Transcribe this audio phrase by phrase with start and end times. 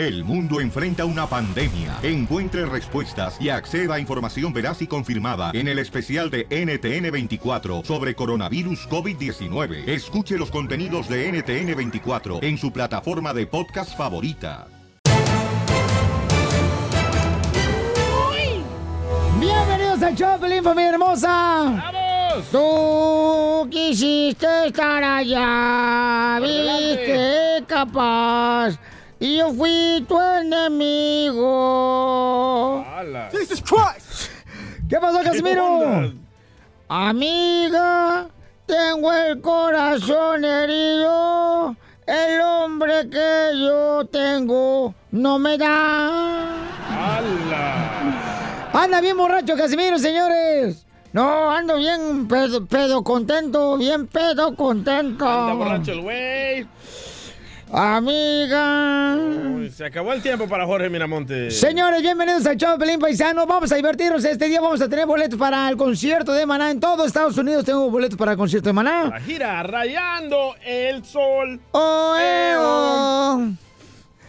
[0.00, 1.98] El mundo enfrenta una pandemia.
[2.02, 8.14] Encuentre respuestas y acceda a información veraz y confirmada en el especial de NTN24 sobre
[8.14, 9.86] coronavirus COVID-19.
[9.86, 14.68] Escuche los contenidos de NTN24 en su plataforma de podcast favorita.
[19.38, 21.92] Bienvenidos al show, familia hermosa.
[21.92, 22.48] ¡Vamos!
[22.50, 28.78] Tú quisiste estar allá, viste capaz.
[29.22, 31.44] Y yo fui tu enemigo.
[32.88, 33.28] ¡Hala!
[33.30, 34.30] Jesus Christ.
[34.88, 36.10] ¿Qué pasó, Casimiro?
[36.88, 38.28] Amiga,
[38.64, 41.76] tengo el corazón herido.
[42.06, 46.56] El hombre que yo tengo no me da.
[46.88, 48.70] ¡Hala!
[48.72, 50.86] Anda bien borracho, Casimiro, señores.
[51.12, 55.28] No, ando bien pedo, pedo contento, bien pedo contento.
[55.28, 56.66] Anda borracho el güey.
[57.72, 59.16] Amiga.
[59.54, 61.52] Uy, Se acabó el tiempo para Jorge Miramonte.
[61.52, 63.46] Señores, bienvenidos al show Pelín Paisano.
[63.46, 64.24] Vamos a divertirnos.
[64.24, 66.72] Este día vamos a tener boletos para el concierto de Maná.
[66.72, 69.04] En todo Estados Unidos tengo boletos para el concierto de Maná.
[69.10, 71.60] La gira Rayando el Sol.
[71.70, 73.48] Oh, eh, oh.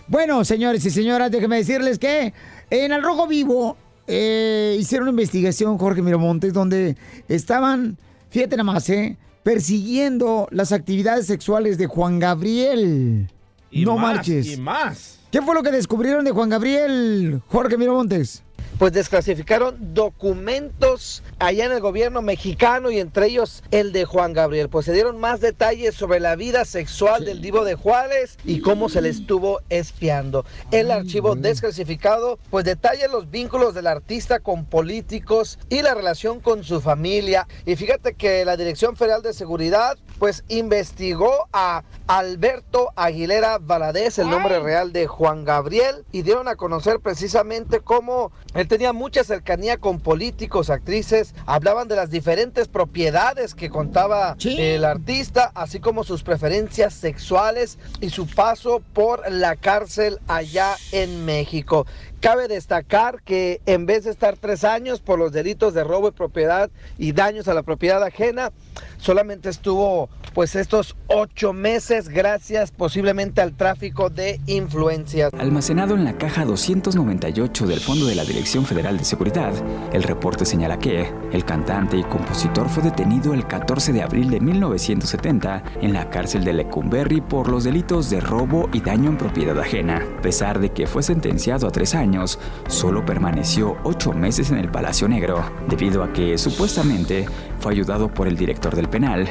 [0.07, 2.33] Bueno, señores y señoras, déjenme decirles que
[2.69, 3.75] en El Rojo Vivo
[4.05, 6.95] eh, hicieron una investigación, Jorge Miramontes, donde
[7.27, 7.97] estaban,
[8.29, 13.29] fíjate nada más, eh, persiguiendo las actividades sexuales de Juan Gabriel.
[13.71, 14.47] Y no más, marches.
[14.47, 15.19] Y más.
[15.31, 18.43] ¿Qué fue lo que descubrieron de Juan Gabriel, Jorge Miramontes?
[18.81, 24.69] Pues desclasificaron documentos allá en el gobierno mexicano y entre ellos el de Juan Gabriel.
[24.69, 28.89] Pues se dieron más detalles sobre la vida sexual del divo de Juárez y cómo
[28.89, 30.45] se le estuvo espiando.
[30.71, 36.63] El archivo desclasificado pues detalla los vínculos del artista con políticos y la relación con
[36.63, 37.47] su familia.
[37.67, 44.29] Y fíjate que la Dirección Federal de Seguridad pues investigó a Alberto Aguilera Valadez, el
[44.29, 49.77] nombre real de Juan Gabriel, y dieron a conocer precisamente cómo él tenía mucha cercanía
[49.77, 56.21] con políticos, actrices, hablaban de las diferentes propiedades que contaba el artista, así como sus
[56.21, 61.87] preferencias sexuales y su paso por la cárcel allá en México.
[62.21, 66.15] Cabe destacar que en vez de estar tres años por los delitos de robo de
[66.15, 68.51] propiedad y daños a la propiedad ajena,
[68.97, 75.33] solamente estuvo pues estos ocho meses gracias posiblemente al tráfico de influencias.
[75.37, 79.53] Almacenado en la caja 298 del Fondo de la Dirección Federal de Seguridad,
[79.93, 84.39] el reporte señala que el cantante y compositor fue detenido el 14 de abril de
[84.39, 89.59] 1970 en la cárcel de Lecumberri por los delitos de robo y daño en propiedad
[89.59, 89.97] ajena.
[90.19, 94.69] A pesar de que fue sentenciado a tres años, solo permaneció ocho meses en el
[94.69, 97.25] Palacio Negro, debido a que supuestamente
[97.61, 99.29] fue ayudado por el director del penal,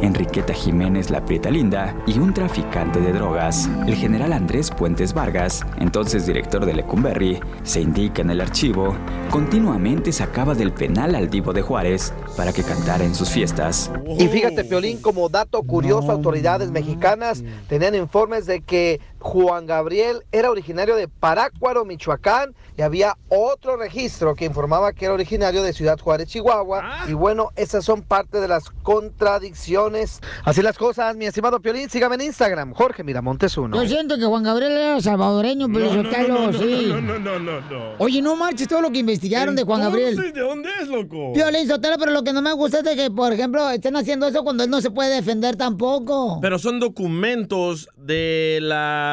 [0.00, 5.66] Enriqueta Jiménez La Prieta Linda y un traficante de drogas, el general Andrés Puentes Vargas,
[5.80, 8.94] entonces director de Lecumberri, se indica en el archivo,
[9.30, 13.90] continuamente sacaba del penal al divo de Juárez para que cantara en sus fiestas.
[14.18, 20.50] Y fíjate, Piolín, como dato curioso, autoridades mexicanas tenían informes de que Juan Gabriel era
[20.50, 25.98] originario de Parácuaro, Michoacán, y había otro registro que informaba que era originario de Ciudad
[25.98, 27.04] Juárez, Chihuahua.
[27.08, 30.20] Y bueno, esas son parte de las contradicciones.
[30.44, 33.82] Así las cosas, mi estimado Piolín, sígame en Instagram, Jorge Miramontes uno.
[33.82, 36.86] Yo siento que Juan Gabriel era salvadoreño, pero No, no, no, sí.
[36.88, 37.94] no, no, no, no, no.
[37.98, 40.16] Oye, no marches todo lo que investigaron de Juan Gabriel.
[40.16, 41.32] ¿De dónde es, loco?
[41.32, 44.26] Piolín Sotelo, pero lo que no me gusta es de que, por ejemplo, estén haciendo
[44.26, 46.38] eso cuando él no se puede defender tampoco.
[46.40, 49.07] Pero son documentos de la,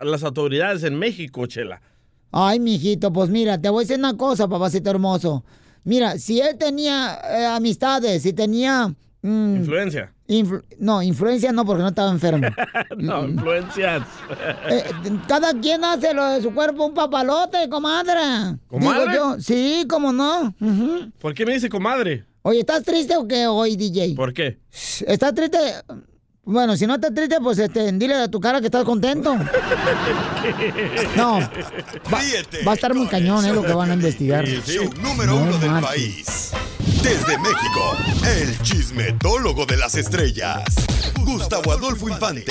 [0.00, 1.80] las autoridades en México, Chela.
[2.32, 5.44] Ay, mijito, pues mira, te voy a decir una cosa, papacito hermoso.
[5.84, 8.88] Mira, si él tenía eh, amistades, si tenía...
[9.22, 10.12] mm, Influencia.
[10.28, 12.46] influ- no, influencia no, porque no estaba enfermo.
[12.96, 14.02] No, influencias.
[14.70, 14.82] Eh,
[15.28, 18.56] cada quien hace lo de su cuerpo un papalote, comadre.
[18.66, 19.12] ¿Comadre?
[19.12, 20.54] Digo yo, sí, cómo no.
[21.20, 22.24] ¿Por qué me dice comadre?
[22.42, 24.14] Oye, ¿estás triste o qué hoy, DJ?
[24.16, 24.58] ¿Por qué?
[25.06, 25.58] ¿Estás triste?
[26.46, 29.36] Bueno, si no estás triste, pues este, dile a tu cara que estás contento.
[31.16, 31.40] No,
[32.12, 32.20] va,
[32.66, 34.46] va a estar muy cañón, es lo que van a investigar.
[34.46, 36.50] Show número No uno del país.
[37.02, 37.96] Desde México,
[38.26, 40.64] el chismetólogo de las estrellas,
[41.24, 42.44] Gustavo Adolfo Infante.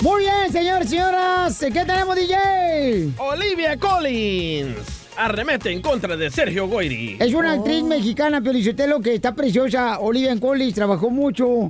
[0.00, 1.58] Muy bien, señores y señoras.
[1.58, 3.12] ¿Qué tenemos, DJ?
[3.18, 4.76] Olivia Collins
[5.16, 7.16] arremete en contra de Sergio Goyri.
[7.18, 9.98] Es una actriz mexicana, Piolichotelo, que está preciosa.
[9.98, 11.68] Olivia Collins trabajó mucho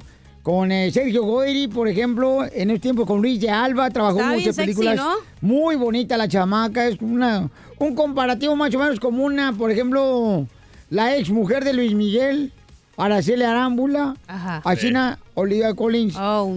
[0.49, 4.33] con eh, Sergio Goyri, por ejemplo, en el tiempo con Luis de Alba, trabajó Estaba
[4.33, 4.97] muchas bien sexy, películas.
[4.97, 5.12] ¿no?
[5.43, 10.47] Muy bonita la chamaca, es una, un comparativo más o menos como una, por ejemplo,
[10.89, 12.50] la ex mujer de Luis Miguel,
[12.97, 14.62] Araceli Arámbula, Ajá.
[14.65, 16.17] a China Olivia Collins.
[16.19, 16.50] Oh,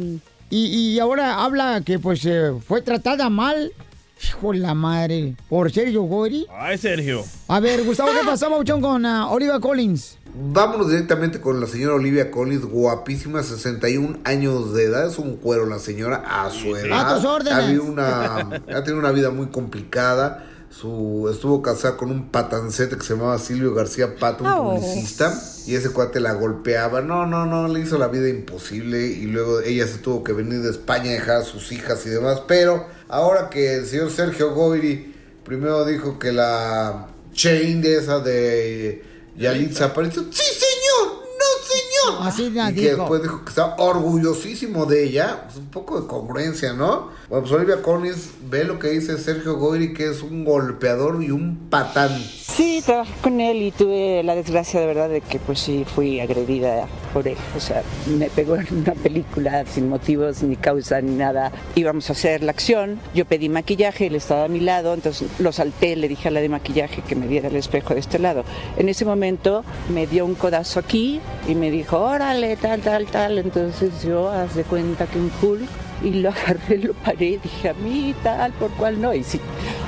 [0.49, 3.73] y, y ahora habla que pues eh, fue tratada mal.
[4.23, 5.35] Hijo de la madre.
[5.49, 6.45] Por Sergio Goyri.
[6.51, 7.23] Ay, Sergio.
[7.47, 10.17] A ver, Gustavo, ¿qué pasó, Mauchón, con ah, Olivia Collins?
[10.33, 15.65] Vámonos directamente con la señora Olivia Collins, guapísima, 61 años de edad, es un cuero
[15.65, 17.11] la señora a su edad.
[17.11, 17.53] A tus órdenes.
[17.53, 20.45] Ha, habido una, ha tenido una vida muy complicada.
[20.69, 24.75] Su, estuvo casada con un patancete que se llamaba Silvio García Pato, un Oh.
[24.75, 25.37] publicista,
[25.67, 27.01] y ese cuate la golpeaba.
[27.01, 30.61] No, no, no, le hizo la vida imposible y luego ella se tuvo que venir
[30.61, 32.43] de España a dejar a sus hijas y demás.
[32.47, 35.13] Pero ahora que el señor Sergio Goyri
[35.43, 39.03] primero dijo que la chain de esa de
[39.37, 42.27] Yalitza apareció, sí señor, no señor.
[42.27, 42.97] Así y que dijo.
[43.01, 45.43] después dijo que está orgullosísimo de ella.
[45.45, 47.09] Pues un poco de congruencia, ¿no?
[47.31, 51.31] Bueno, pues Olivia Collins ve lo que dice Sergio Goyri, que es un golpeador y
[51.31, 52.11] un patán.
[52.11, 56.19] Sí, trabajé con él y tuve la desgracia de verdad de que pues sí fui
[56.19, 57.37] agredida por él.
[57.55, 61.53] O sea, me pegó en una película sin motivos ni causa ni nada.
[61.75, 65.53] Íbamos a hacer la acción, yo pedí maquillaje, él estaba a mi lado, entonces lo
[65.53, 68.43] salté, le dije a la de maquillaje que me diera el espejo de este lado.
[68.75, 69.63] En ese momento
[69.93, 73.37] me dio un codazo aquí y me dijo, órale, tal, tal, tal.
[73.37, 77.73] Entonces yo, haz de cuenta que un Hulk y lo agarré, lo paré, dije a
[77.73, 79.13] mí tal, por cual no.
[79.13, 79.39] Y sí,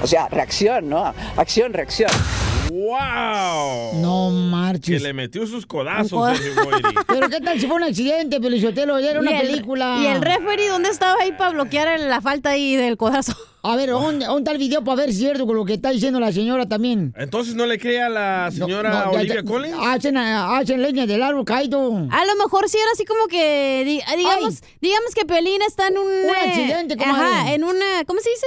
[0.01, 1.13] o sea, reacción, ¿no?
[1.37, 2.11] Acción, reacción.
[2.83, 4.01] ¡Wow!
[4.01, 5.01] No Que marches.
[5.01, 6.37] le metió sus codazos.
[7.07, 8.99] Pero ¿qué tal si fue un accidente, Pelizotelo?
[8.99, 9.99] Ya era una el- película.
[10.01, 13.33] ¿Y el referee dónde estaba ahí para bloquear la falta ahí del codazo?
[13.63, 15.91] A ver, ¿dónde, está el video para ver si es cierto con lo que está
[15.91, 17.13] diciendo la señora también?
[17.17, 19.77] Entonces no le cree a la señora No, no, ya- Olivia ya- Collins.
[19.79, 21.87] Hacen, hacen leña del árbol caído.
[22.11, 25.97] A lo mejor sí era así como que, di- digamos, digamos que Piolín está en
[25.97, 26.05] un...
[26.07, 27.25] Un eh, accidente, comadre.
[27.25, 28.03] Ajá, en una...
[28.05, 28.45] ¿Cómo se dice?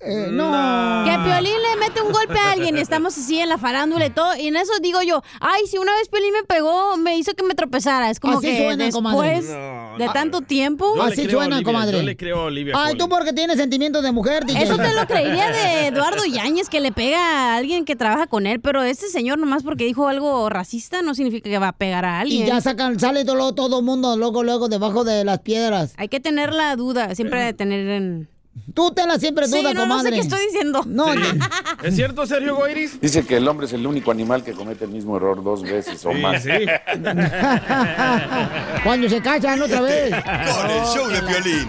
[0.00, 1.04] Eh, no.
[1.04, 4.10] Que Piolín le mete un golpe a alguien y estamos así en la farándula y
[4.10, 4.36] todo.
[4.36, 7.42] Y en eso digo yo, ay, si una vez Piolín me pegó, me hizo que
[7.44, 8.10] me tropezara.
[8.10, 9.36] Es como Así que suena, comadre.
[9.36, 10.94] después No, de tanto tiempo...
[10.96, 11.96] Yo Así suena, Olivia, comadre.
[11.98, 14.62] Yo le creo a Olivia Ay, tú porque tienes sentimientos de mujer, DJ.
[14.62, 18.46] Eso te lo creería de Eduardo Yáñez, que le pega a alguien que trabaja con
[18.46, 22.04] él, pero este señor nomás porque dijo algo racista no significa que va a pegar
[22.04, 22.44] a alguien.
[22.44, 25.94] Y ya sacan, sale todo, todo mundo luego, luego debajo de las piedras.
[25.96, 28.28] Hay que tener la duda, siempre de tener en...
[28.74, 30.16] Tú te la siempre Sí, duda, no, no sé comadre.
[30.16, 30.82] qué estoy diciendo.
[30.86, 31.06] No,
[31.82, 33.00] ¿Es cierto, Sergio Goyris?
[33.00, 36.04] Dice que el hombre es el único animal que comete el mismo error dos veces
[36.06, 36.42] o Sí, más.
[36.42, 36.50] sí.
[38.84, 40.10] cuando se casan otra vez.
[40.14, 41.68] Con el show de violín,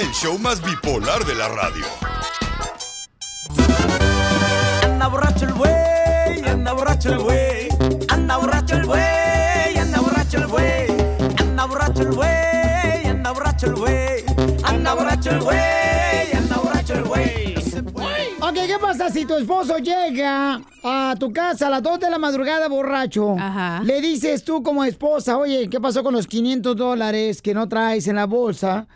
[0.00, 1.84] el show más bipolar de la radio.
[4.84, 7.68] Anda borracho el güey, anda borracho el güey.
[8.08, 10.88] Anda borracho el güey, anda borracho el güey.
[11.38, 14.24] Anda borracho el güey, anda borracho el güey.
[14.64, 15.87] Anda borracho el güey, anda borracho
[16.90, 17.54] el güey.
[18.40, 22.18] Ok, ¿qué pasa si tu esposo llega a tu casa a las 2 de la
[22.18, 23.36] madrugada borracho?
[23.38, 23.82] Ajá.
[23.84, 28.06] Le dices tú como esposa, oye, ¿qué pasó con los 500 dólares que no traes
[28.08, 28.86] en la bolsa?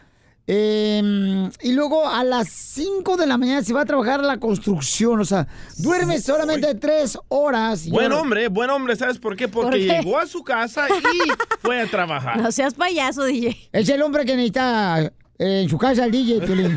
[0.47, 4.39] Eh, y luego a las 5 de la mañana se va a trabajar a la
[4.41, 5.47] construcción, o sea,
[5.79, 7.89] duerme solamente 3 horas.
[7.89, 9.49] Buen hombre, buen hombre, ¿sabes por qué?
[9.49, 9.87] Porque ¿Por qué?
[10.03, 11.31] llegó a su casa y
[11.61, 12.37] fue a trabajar.
[12.43, 13.57] No seas payaso, DJ.
[13.73, 15.13] Es el hombre que necesita
[15.45, 16.77] en su casa el DJ, Piolín.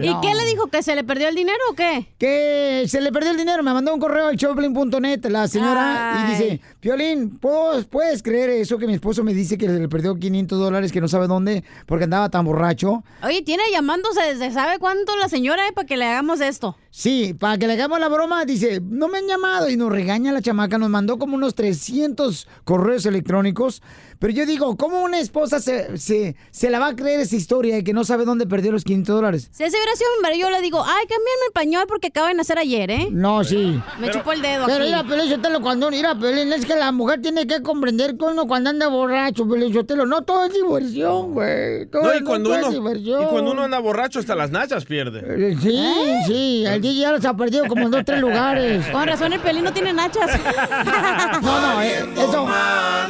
[0.00, 0.20] ¿Y No.
[0.20, 0.66] qué le dijo?
[0.68, 2.08] ¿Que se le perdió el dinero o qué?
[2.18, 3.62] que se le perdió el dinero.
[3.62, 8.78] Me mandó un correo al showplin.net la señora y dice, Piolín, ¿puedo- ¿puedes creer eso
[8.78, 11.64] que mi esposo me dice que se le perdió 500 dólares que no sabe dónde
[11.86, 13.02] porque andaba tan borracho?
[13.22, 16.76] Oye, tiene llamándose desde sabe cuánto la señora eh, para que le hagamos esto.
[16.90, 20.30] Sí, para que le hagamos la broma, dice, no me han llamado y nos regaña
[20.32, 23.82] la chamaca, nos mandó como unos 300 correos electrónicos.
[24.22, 27.74] Pero yo digo, ¿cómo una esposa se, se, se la va a creer esa historia
[27.74, 29.48] de que no sabe dónde perdió los 500 dólares?
[29.50, 32.28] Si ese hubiera sido mi marido, yo le digo, ay, cámbiame el pañal porque acaba
[32.28, 33.08] de nacer ayer, ¿eh?
[33.10, 33.82] No, sí.
[33.98, 34.84] Me chupó el dedo Pero aquí.
[34.86, 38.46] mira, Pelín Sotelo, cuando mira, Pelín, es que la mujer tiene que comprender que uno
[38.46, 41.86] cuando anda borracho, Pelín Sotelo, no todo es diversión, güey.
[41.86, 43.22] Todo, No, y cuando, todo es uno, diversión.
[43.24, 45.18] y cuando uno anda borracho, hasta las nachas pierde.
[45.26, 45.84] Eh, Sí,
[46.28, 48.86] sí, el DJ ya se ha perdido como en dos, tres lugares.
[48.86, 50.30] Con razón el pelín no tiene nachas.
[51.42, 52.46] No, no, eh, eso.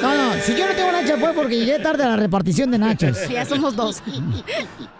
[0.01, 2.79] No, no, si yo no tengo nachas fue porque llegué tarde a la repartición de
[2.79, 3.29] nachas.
[3.29, 4.03] ya somos dos.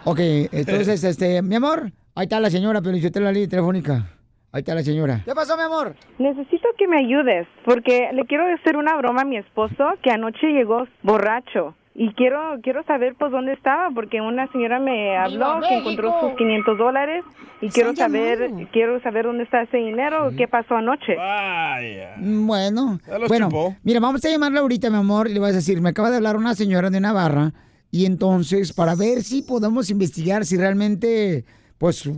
[0.05, 4.07] Ok, entonces, este, mi amor, ahí está la señora, Pelín Sotelo, la línea telefónica.
[4.53, 5.23] Ahí está la señora.
[5.25, 5.95] ¿Qué pasó, mi amor?
[6.19, 10.49] Necesito que me ayudes porque le quiero hacer una broma a mi esposo que anoche
[10.49, 15.77] llegó borracho y quiero quiero saber pues dónde estaba porque una señora me habló que
[15.79, 17.25] encontró sus 500 dólares
[17.61, 21.17] y quiero saber quiero saber dónde está ese dinero qué pasó anoche.
[21.17, 22.15] Vaya.
[22.17, 23.77] Mm, Bueno, bueno, chupó.
[23.83, 26.17] mira, vamos a llamarla ahorita, mi amor, y le vas a decir, me acaba de
[26.17, 27.53] hablar una señora de Navarra,
[27.91, 31.45] y entonces, para ver si podemos investigar si realmente,
[31.79, 32.09] pues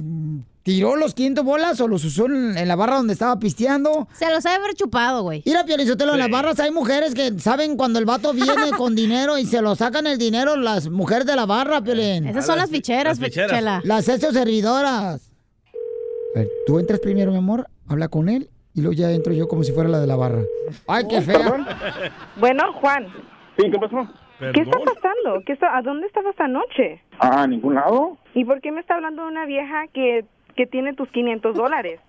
[0.64, 4.08] tiró los 500 bolas o los usó en, en la barra donde estaba pisteando.
[4.14, 5.42] Se los ha haber chupado, güey.
[5.46, 6.32] Mira, Piolizotelo, en las Sí.
[6.32, 10.06] barras hay mujeres que saben cuando el vato viene con dinero y se lo sacan
[10.08, 12.26] el dinero las mujeres de la barra, Piolín.
[12.26, 13.50] Esas son las ficheras, las ficheras.
[13.52, 13.80] Chela.
[13.84, 15.30] Las sexo servidoras.
[16.34, 19.46] A ver, tú entras primero, mi amor, habla con él y luego ya entro yo
[19.46, 20.42] como si fuera la de la barra.
[20.88, 21.64] Ay, qué fea.
[22.36, 23.06] Bueno, Juan.
[23.56, 24.08] Sí, ¿qué pasó?
[24.52, 25.42] ¿Qué está pasando?
[25.46, 27.00] ¿Qué está- ¿A dónde estabas anoche?
[27.20, 28.18] Ah, ¿a ningún lado?
[28.34, 30.24] ¿Y por qué me está hablando de una vieja que,
[30.54, 32.00] que tiene tus 500 dólares?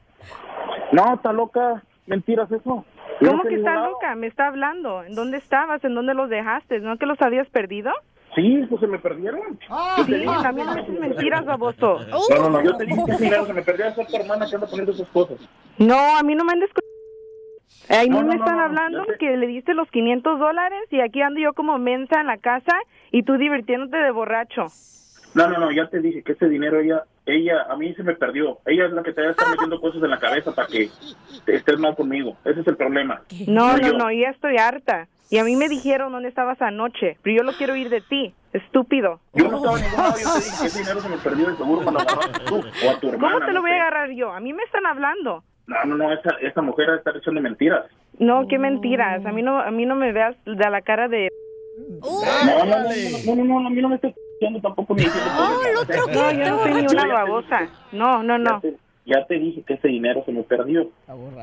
[0.92, 1.84] No, está loca.
[2.08, 2.86] Mentiras eso.
[3.22, 3.92] Yo ¿Cómo que está lado.
[3.92, 4.16] loca?
[4.16, 5.04] Me está hablando.
[5.04, 5.84] ¿En dónde estabas?
[5.84, 6.80] ¿En dónde los dejaste?
[6.80, 7.92] ¿No que los habías perdido?
[8.36, 9.58] Sí, pues se me perdieron.
[10.06, 12.00] Sí, también no dices mentiras, baboso.
[12.30, 13.86] No, no, no, yo te dije que se me perdió.
[13.88, 15.38] Esa es tu hermana que anda poniendo esas cosas.
[15.78, 16.70] No, a mí no me andes...
[16.74, 16.82] con-
[17.98, 21.22] Ahí No, me no, están no, hablando que le diste los 500 dólares y aquí
[21.22, 22.76] ando yo como mensa en la casa
[23.12, 24.68] y tú divirtiéndote de borracho.
[25.36, 28.16] No, no, no, ya te dije que ese dinero ella, ella, a mí se me
[28.16, 28.60] perdió.
[28.66, 30.90] Ella es la que te está metiendo cosas en la cabeza para que
[31.48, 32.38] estés mal conmigo.
[32.46, 33.22] Ese es el problema.
[33.48, 35.08] No, no, no, ya estoy harta.
[35.30, 38.34] Y a mí me dijeron dónde estabas anoche, pero yo lo quiero ir de ti,
[38.54, 39.20] estúpido.
[39.34, 41.50] Yo no estaba en ningún lado, yo te dije que ese dinero se me perdió
[41.50, 43.34] de seguro cuando lo agarraste tú o a tu hermana.
[43.34, 44.32] ¿Cómo te lo no voy a agarrar yo?
[44.32, 45.44] A mí me están hablando.
[45.66, 47.86] No, no, no, esa, esa mujer está echando mentiras.
[48.20, 49.26] No, qué mentiras.
[49.26, 51.30] A mí no, a mí no me veas de la cara de.
[52.02, 55.32] No, no, no, no, no, no, a mí no me estoy escuchando tampoco ni diciendo
[55.32, 56.08] cosas.
[56.14, 57.70] No, yo no soy ni una babosa.
[57.92, 58.56] No, no, no.
[58.56, 60.90] Ya te, ya te dije que ese dinero se me perdió.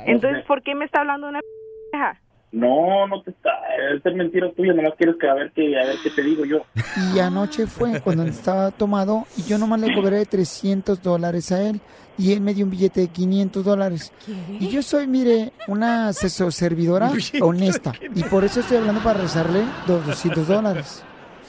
[0.07, 1.41] Entonces, ¿por qué me está hablando una
[1.93, 2.21] vieja?
[2.53, 3.51] No, no te está,
[4.05, 6.67] es mentira tuya, nomás quieres que a ver qué, a ver qué te digo yo.
[7.15, 11.81] Y anoche fue cuando estaba tomado y yo nomás le cobré 300 dólares a él
[12.19, 14.13] y él me dio un billete de 500 dólares.
[14.61, 19.63] Y yo soy, mire, una asesor servidora honesta y por eso estoy hablando para rezarle
[19.89, 21.03] los 200 dólares.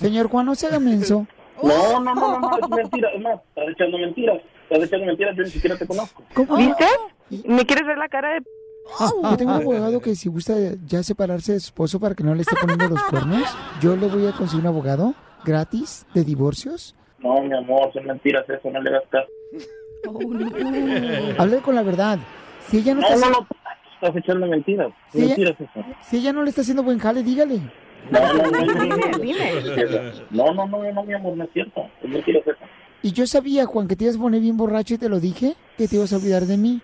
[0.03, 1.25] Señor Juan, no se haga menso.
[1.61, 5.35] No, no, no, no, no, es mentira, es más, estás echando mentiras, estás echando mentiras,
[5.37, 6.23] yo ni siquiera te conozco.
[6.57, 6.85] ¿Viste?
[7.47, 8.43] ¿Me quieres ver la cara de.?
[8.99, 10.53] Ah, yo tengo un abogado que si gusta
[10.85, 14.07] ya separarse de su esposo para que no le esté poniendo los cuernos, yo le
[14.07, 15.13] voy a conseguir un abogado
[15.45, 16.95] gratis de divorcios.
[17.19, 19.29] No, mi amor, son mentiras eso, no le hagas caso.
[21.39, 22.19] Hable con la verdad.
[22.67, 23.47] Si ella no, No, está no, no,
[24.01, 25.85] estás echando mentiras eso.
[26.01, 27.61] si ella no le está haciendo buen jale, dígale.
[28.11, 30.11] No, no, no, no, no, Dime, no, dime.
[30.31, 32.57] no, no, no, no, mi amor, no es cierto, es mentiras eso.
[33.01, 35.55] Y yo sabía, Juan, que te ibas a poner bien borracho y te lo dije,
[35.77, 36.79] que te ibas a olvidar de mí.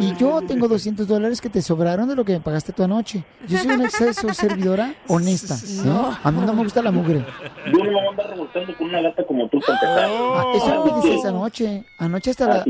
[0.00, 3.22] Y yo tengo 200 dólares que te sobraron de lo que me pagaste tu anoche.
[3.46, 5.54] Yo soy una exceso servidora honesta.
[5.84, 6.16] ¿eh?
[6.24, 7.18] A mí no me gusta la mugre.
[7.66, 10.10] Yo no me voy a andar revoltando con una gata como tú para empezar.
[10.10, 11.84] Ah, eso no me dices anoche.
[11.98, 12.64] Anoche hasta, la-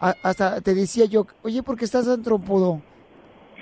[0.00, 2.80] a- hasta te decía yo, oye, ¿por qué estás tan trompudo?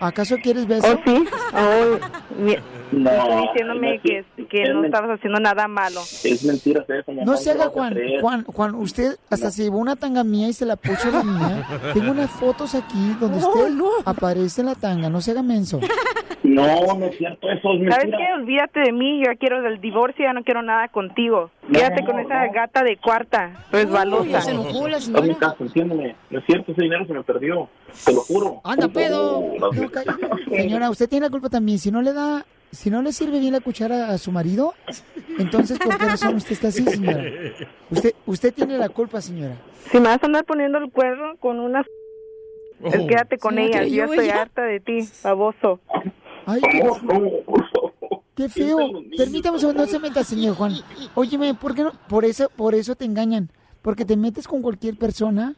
[0.00, 0.86] ¿Acaso quieres beso?
[0.92, 1.24] ¿Oh, sí?
[1.54, 1.98] Oh,
[2.38, 2.56] mi-
[2.92, 4.48] No, estoy diciéndome que, mentira.
[4.50, 6.00] que Es no estabas haciendo nada malo.
[6.00, 7.12] Es mentiras eso.
[7.12, 7.96] No se haga, Juan.
[8.20, 11.66] Juan, Juan, usted hasta se llevó una tanga mía y se la puso la mía.
[11.94, 13.72] Tengo unas fotos aquí donde usted
[14.04, 15.08] aparece en la tanga.
[15.10, 15.80] No se haga menso.
[16.42, 16.62] No,
[16.94, 18.18] no es cierto, eso es ¿Sabes mentira.
[18.18, 18.32] qué?
[18.34, 21.50] Olvídate de mí, yo ya quiero del divorcio, ya no quiero nada contigo.
[21.66, 22.52] No, Quédate con no, esa no.
[22.52, 24.38] gata de cuarta, resbalosa.
[24.38, 26.14] Haz mi caso, entiéndeme.
[26.30, 27.68] No es cierto, ese dinero se me perdió.
[28.04, 28.60] Te lo juro.
[28.62, 29.42] Anda, pedo.
[29.58, 29.85] favor.
[30.50, 31.78] Señora, usted tiene la culpa también.
[31.78, 34.74] Si no le da, si no le sirve bien la cuchara a su marido,
[35.38, 37.24] entonces ¿por qué razón usted está así, señora?
[37.90, 39.56] Usted, usted tiene la culpa, señora.
[39.90, 41.84] Si me vas a andar poniendo el cuerno con una...
[42.82, 42.90] Oh.
[43.06, 45.80] Quédate con ¿Se la ella, yo estoy harta de ti, baboso.
[46.44, 46.60] Ay,
[48.34, 48.78] qué feo.
[49.16, 50.74] Permítame no se meta, señor Juan.
[51.14, 51.92] Óyeme, ¿por qué no?
[52.08, 53.50] Por eso, por eso te engañan.
[53.82, 55.54] Porque te metes con cualquier persona.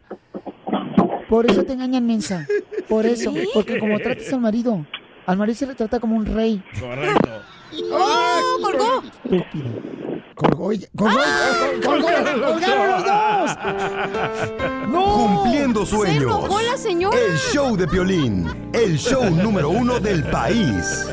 [1.28, 2.46] Por eso te engañan, mensa.
[2.88, 3.32] Por eso.
[3.54, 4.84] Porque como tratas al marido,
[5.26, 6.62] al marido se le trata como un rey.
[6.80, 7.28] Correcto.
[7.92, 9.02] ¡Oh, colgó!
[9.24, 9.88] Estúpido.
[10.34, 11.18] Colgó, y- colgó,
[11.84, 13.56] colgaron los dos.
[14.92, 16.22] Cumpliendo sueños.
[16.22, 17.16] enojó la señora.
[17.18, 18.70] El show de Piolín.
[18.72, 21.06] El show número uno del país.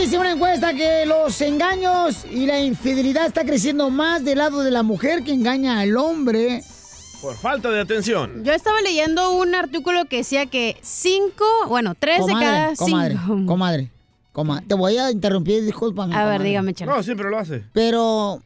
[0.00, 4.70] Dice una encuesta que los engaños y la infidelidad está creciendo más del lado de
[4.70, 6.62] la mujer que engaña al hombre.
[7.20, 8.42] Por falta de atención.
[8.42, 13.46] Yo estaba leyendo un artículo que decía que cinco, bueno, tres de cada comadre, cinco.
[13.46, 13.90] comadre,
[14.32, 14.64] comadre.
[14.66, 16.14] Te voy a interrumpir, discúlpame.
[16.14, 16.48] A ver, comadre.
[16.48, 16.96] dígame, Chela.
[16.96, 17.62] No, siempre lo hace.
[17.74, 18.40] Pero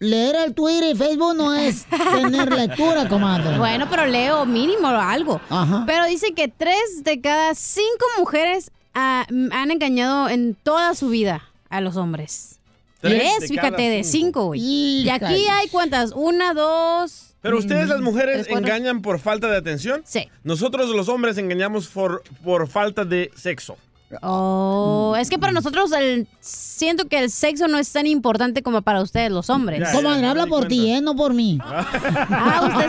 [0.00, 3.56] leer el Twitter y Facebook no es tener lectura, comadre.
[3.56, 5.40] Bueno, pero leo mínimo algo.
[5.48, 5.84] Ajá.
[5.86, 11.08] Pero dice que tres de cada cinco mujeres ah, mm, han engañado en toda su
[11.08, 12.58] vida a los hombres.
[13.00, 14.46] Tres Tres, de fíjate, cada de cinco.
[14.46, 14.60] güey.
[14.60, 17.34] Y aquí hay cuántas, una, dos.
[17.40, 20.02] Pero ustedes las mujeres engañan por falta de atención.
[20.04, 20.28] Sí.
[20.44, 23.78] Nosotros los hombres engañamos por, por falta de sexo.
[24.22, 28.82] Oh, es que para nosotros el, siento que el sexo no es tan importante como
[28.82, 29.88] para ustedes los hombres.
[29.92, 31.00] Comadre, habla por ti, ¿eh?
[31.00, 31.58] No por mí.
[32.32, 32.88] Ah, usted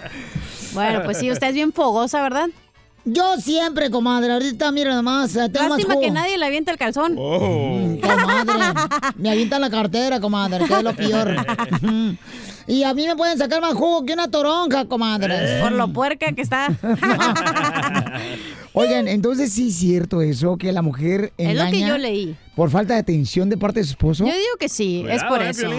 [0.00, 0.10] sí.
[0.74, 2.48] Bueno, pues sí, usted es bien fogosa, ¿verdad?
[3.06, 4.32] Yo siempre, comadre.
[4.32, 5.36] Ahorita, mira nomás.
[5.36, 7.14] eh, Tengo más Lástima que nadie le avienta el calzón.
[7.14, 8.52] Mm, comadre.
[9.16, 11.36] Me avientan la cartera, comadre, que es lo peor.
[12.66, 15.60] Y a mí me pueden sacar más jugo que una toronja, comadre.
[15.60, 16.68] Por lo puerca que está.
[18.74, 22.36] Oigan, entonces sí es cierto eso, que la mujer Es lo engaña que yo leí.
[22.56, 24.24] por falta de atención de parte de su esposo.
[24.26, 25.70] Yo digo que sí, es por eh, eso.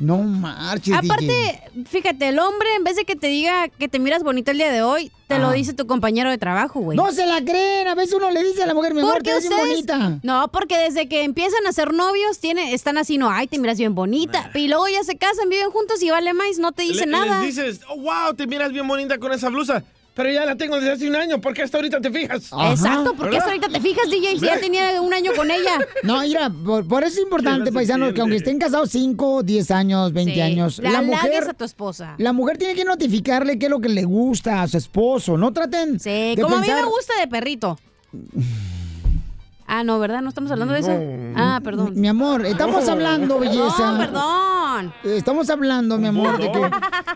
[0.00, 1.12] No marches, DJ.
[1.12, 4.56] Aparte, fíjate, el hombre, en vez de que te diga que te miras bonito el
[4.56, 6.96] día de hoy, te lo dice tu compañero de trabajo, güey.
[6.96, 9.32] No se la creen, a veces uno le dice a la mujer, mi amor, te
[9.34, 10.18] ves bien ustedes- bonita.
[10.22, 13.78] No, porque desde que empiezan a ser novios, tiene, están así, no, ay, te miras
[13.78, 14.50] bien bonita.
[14.54, 17.40] Y luego ya se casan, viven juntos y vale más, no te dice Le- nada.
[17.42, 19.84] Les dices, oh, wow, te miras bien bonita con esa blusa.
[20.14, 21.40] Pero ya la tengo desde hace un año.
[21.40, 22.50] ¿Por qué hasta ahorita te fijas?
[22.70, 25.78] Exacto, porque hasta ahorita te fijas, DJ, si ya tenía un año con ella.
[26.02, 30.12] No, mira, por, por eso es importante, paisano, que aunque estén casados 5, 10 años,
[30.12, 31.44] 20 Sí, años, le la halagues mujer...
[31.48, 32.14] a tu esposa.
[32.18, 35.38] La mujer tiene que notificarle qué es lo que le gusta a su esposo.
[35.38, 37.78] No traten Sí, de como a mí me gusta de perrito.
[39.66, 40.20] Ah, no, ¿verdad?
[40.20, 40.92] ¿No estamos hablando de eso?
[40.92, 41.32] No.
[41.36, 41.92] Ah, perdón.
[41.94, 43.92] Mi amor, estamos hablando, belleza.
[43.92, 44.22] No, perdón.
[45.04, 46.60] Estamos hablando, mi amor, de que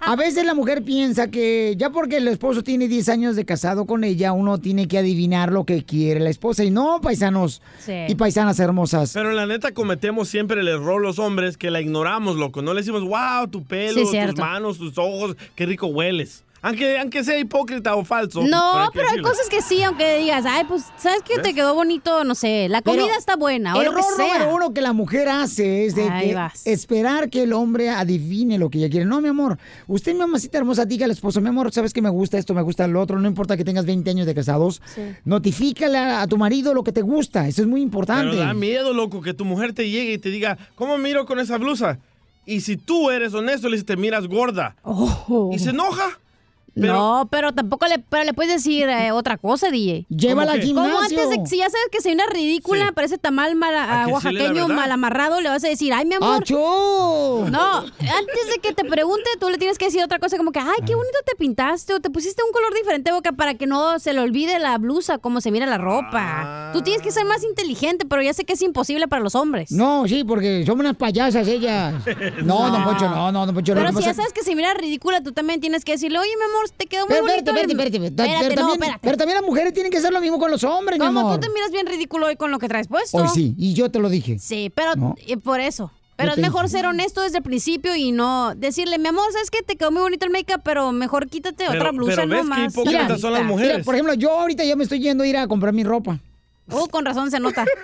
[0.00, 3.86] a veces la mujer piensa que ya porque el esposo tiene 10 años de casado
[3.86, 6.64] con ella, uno tiene que adivinar lo que quiere la esposa.
[6.64, 7.92] Y no, paisanos Sí.
[8.08, 9.12] y paisanas hermosas.
[9.12, 12.62] Pero la neta cometemos siempre el error los hombres que la ignoramos, loco.
[12.62, 16.44] No le decimos, wow, tu pelo, Sí, tus manos, tus ojos, qué rico hueles.
[16.66, 18.42] Aunque, aunque sea hipócrita o falso.
[18.42, 21.38] No, pero hay cosas que sí, aunque digas, ay, pues, ¿sabes qué?
[21.40, 24.26] Te quedó bonito, no sé, la Pero comida está buena, o lo que Error sea.
[24.38, 28.68] número uno que la mujer hace es de que esperar que el hombre adivine lo
[28.68, 29.06] que ella quiere.
[29.06, 32.10] No, mi amor, usted, mi mamacita hermosa, diga al esposo, mi amor, sabes que me
[32.10, 35.02] gusta esto, me gusta lo otro, no importa que tengas 20 años de casados, Sí.
[35.24, 38.30] notifícale a, a tu marido lo que te gusta, eso es muy importante.
[38.32, 41.38] Pero da miedo, loco, que tu mujer te llegue y te diga, ¿cómo miro con
[41.38, 41.98] esa blusa?
[42.44, 44.76] Y si tú eres honesto, le dices, te miras gorda.
[45.52, 46.18] Y se enoja.
[46.76, 50.06] No, pero tampoco le, pero le puedes decir eh, otra cosa, DJ.
[50.08, 50.74] Llévala al ¿Cómo que?
[50.74, 51.22] Como gimnasio.
[51.22, 54.68] antes de si ya sabes que soy una ridícula, parece tamal mal, ¿A ah, oaxaqueño
[54.68, 56.42] mal amarrado, le vas a decir, ay, mi amor.
[56.42, 57.46] ¡Achó!
[57.50, 60.60] No, antes de que te pregunte, tú le tienes que decir otra cosa como que,
[60.60, 63.98] ay, qué bonito te pintaste o te pusiste un color diferente, boca, para que no
[63.98, 66.70] se le olvide la blusa, cómo se mira la ropa.
[66.72, 69.70] Tú tienes que ser más inteligente, pero ya sé que es imposible para los hombres.
[69.70, 71.94] No, sí, porque somos unas payasas ellas.
[72.42, 73.74] No, no, Poncho, no, no, no, Poncho.
[73.74, 76.44] Pero si ya sabes que se mira ridícula, tú también tienes que decirle, oye, mi
[76.44, 77.50] amor, te quedó muy Pero bonito.
[77.50, 78.22] espérate, espérate, espérate.
[78.22, 79.00] Espérate, pero, no, también, espérate.
[79.02, 81.34] pero también las mujeres tienen que hacer lo mismo con los hombres, mi Como amor.
[81.40, 83.18] tú te miras bien ridículo hoy con lo que traes puesto.
[83.18, 84.38] Hoy sí, y yo te lo dije.
[84.38, 85.14] Sí, pero No.
[85.26, 85.90] eh, por eso.
[86.18, 89.62] Pero es mejor ser honesto desde el principio y no decirle, mi amor, ¿sabes qué?
[89.62, 92.74] Te quedó muy bonito el make-up, pero mejor quítate otra blusa nomás.
[92.74, 93.06] Mira,
[93.54, 96.18] mira, por ejemplo, yo ahorita ya me estoy yendo a ir a comprar mi ropa.
[96.70, 97.64] Uh, con razón se nota.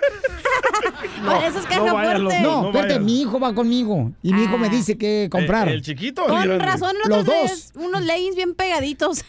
[1.25, 2.41] Por eso es caja fuerte.
[2.41, 5.69] No, espérate, mi hijo va conmigo y mi hijo me dice qué comprar.
[5.69, 6.25] ¿El chiquito?
[6.25, 7.51] Con razón, el Los otro día dos.
[7.51, 9.23] es unos leggings bien pegaditos.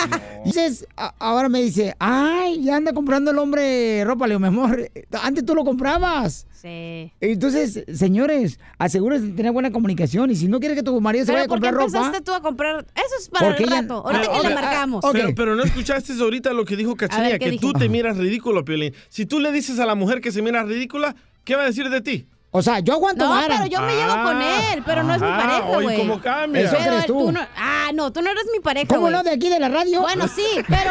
[0.44, 4.26] Dices, a- ahora me dice, ay, ya anda comprando el hombre ropa.
[4.26, 4.90] Le digo, mi amor,
[5.22, 6.46] antes tú lo comprabas.
[6.60, 7.10] Sí.
[7.20, 11.32] Entonces, señores, asegúrense de tener buena comunicación y si no quieres que tu marido se
[11.32, 11.98] vaya a ¿por qué comprar ropa...
[11.98, 12.84] empezaste tú a comprar?
[12.94, 14.02] Eso es para el ella- rato.
[14.06, 15.04] Ahorita Pero, que le ok, marcamos.
[15.12, 17.72] Pero, pero no escuchaste ahorita lo que dijo Cachanilla, ¿qué que dijo?
[17.72, 18.92] tú te miras ridículo, Piolín.
[19.08, 21.88] Si tú le dices a la mujer que se mira ridícula, ¿qué va a decir
[21.88, 22.26] de ti?
[22.52, 23.58] O sea, yo aguanto No, vara.
[23.58, 25.98] pero yo me llevo con él, pero no es mi pareja, güey.
[25.98, 26.62] ¿cómo cambia?
[26.62, 27.30] Eso Pero crees tú.
[27.30, 29.12] no- ah, no, tú no eres mi pareja, ¿Cómo güey.
[29.12, 29.22] no?
[29.22, 30.00] ¿De aquí de la radio?
[30.00, 30.90] Bueno, sí, pero,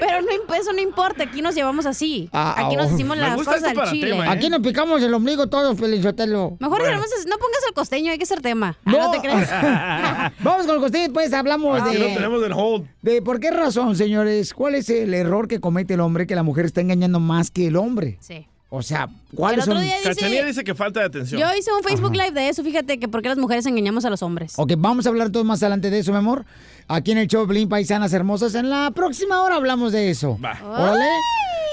[0.00, 1.24] pero no, imp- eso no importa.
[1.24, 2.30] Aquí nos llevamos así.
[2.32, 2.90] Ah, aquí nos oh.
[2.92, 4.16] decimos las cosas al chile.
[4.16, 4.24] ¿eh?
[4.26, 6.56] Aquí nos picamos el ombligo todos, Felizotelo.
[6.58, 8.78] Mejor tenemos- no pongas el costeño, hay que ser tema.
[8.86, 9.10] Ah, no.
[9.10, 9.50] te crees.
[10.40, 11.92] Vamos con el costeño, pues hablamos Ah, de...
[11.92, 12.86] que lo tenemos en hold.
[13.02, 16.42] De por qué razón, señores, cuál es el error que comete el hombre que la
[16.42, 18.16] mujer está engañando más que el hombre.
[18.20, 18.46] Sí.
[18.72, 19.82] O sea, ¿cuáles El otro son?
[19.82, 21.40] día dice- Cachanilla dice que falta de atención.
[21.40, 24.10] Yo hice un Facebook Live de eso, fíjate que por qué las mujeres engañamos a
[24.10, 24.52] los hombres.
[24.56, 26.44] Ok, vamos a hablar todo más adelante de eso, mi amor.
[26.86, 28.54] Aquí en el show Blin Paisanas Hermosas.
[28.54, 30.38] En la próxima hora hablamos de eso.
[30.64, 31.04] Órale.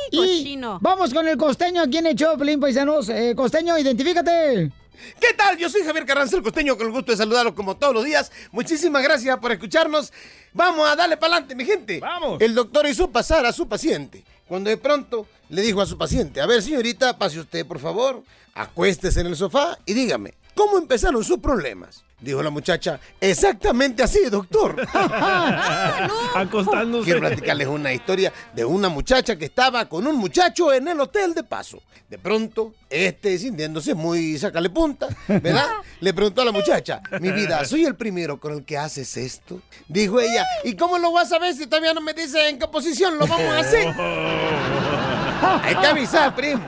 [0.09, 0.79] Y cochino.
[0.81, 3.09] vamos con el costeño aquí en el show Blin Paisanos.
[3.09, 4.71] Eh, costeño, identifícate.
[5.19, 5.55] ¿Qué tal?
[5.57, 8.31] Yo soy Javier Carranza, el costeño, con el gusto de saludarlos como todos los días.
[8.51, 10.11] Muchísimas gracias por escucharnos.
[10.53, 11.99] Vamos a darle para adelante, mi gente.
[11.99, 12.41] Vamos.
[12.41, 14.23] El doctor hizo pasar a su paciente.
[14.47, 18.23] Cuando de pronto le dijo a su paciente, a ver señorita, pase usted por favor,
[18.53, 22.03] acuéstese en el sofá y dígame, ¿cómo empezaron sus problemas?
[22.19, 24.75] Dijo la muchacha, exactamente así, doctor.
[26.35, 27.05] Acostándose.
[27.05, 31.35] Quiero platicarles una historia de una muchacha que estaba con un muchacho en el hotel
[31.35, 31.79] de paso.
[32.09, 35.67] De pronto, este, sintiéndose muy sacale punta, ¿verdad?
[35.99, 39.61] Le preguntó a la muchacha, mi vida, ¿soy el primero con el que haces esto?
[39.87, 42.67] Dijo ella, ¿y cómo lo vas a saber si todavía no me dice en qué
[42.67, 43.87] posición lo vamos a hacer?
[45.63, 46.65] Hay que avisar, primo.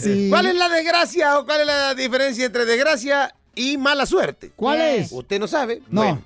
[0.00, 0.28] Sí.
[0.30, 4.52] ¿Cuál es la desgracia o cuál es la diferencia entre desgracia y mala suerte?
[4.54, 5.12] ¿Cuál es?
[5.12, 5.82] ¿Usted no sabe?
[5.88, 6.02] No.
[6.02, 6.22] Bueno,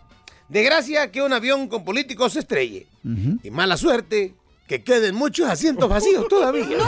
[0.48, 2.86] desgracia que un avión con políticos se estrelle.
[3.42, 4.34] Y mala suerte
[4.66, 6.78] que queden muchos asientos vacíos todavía.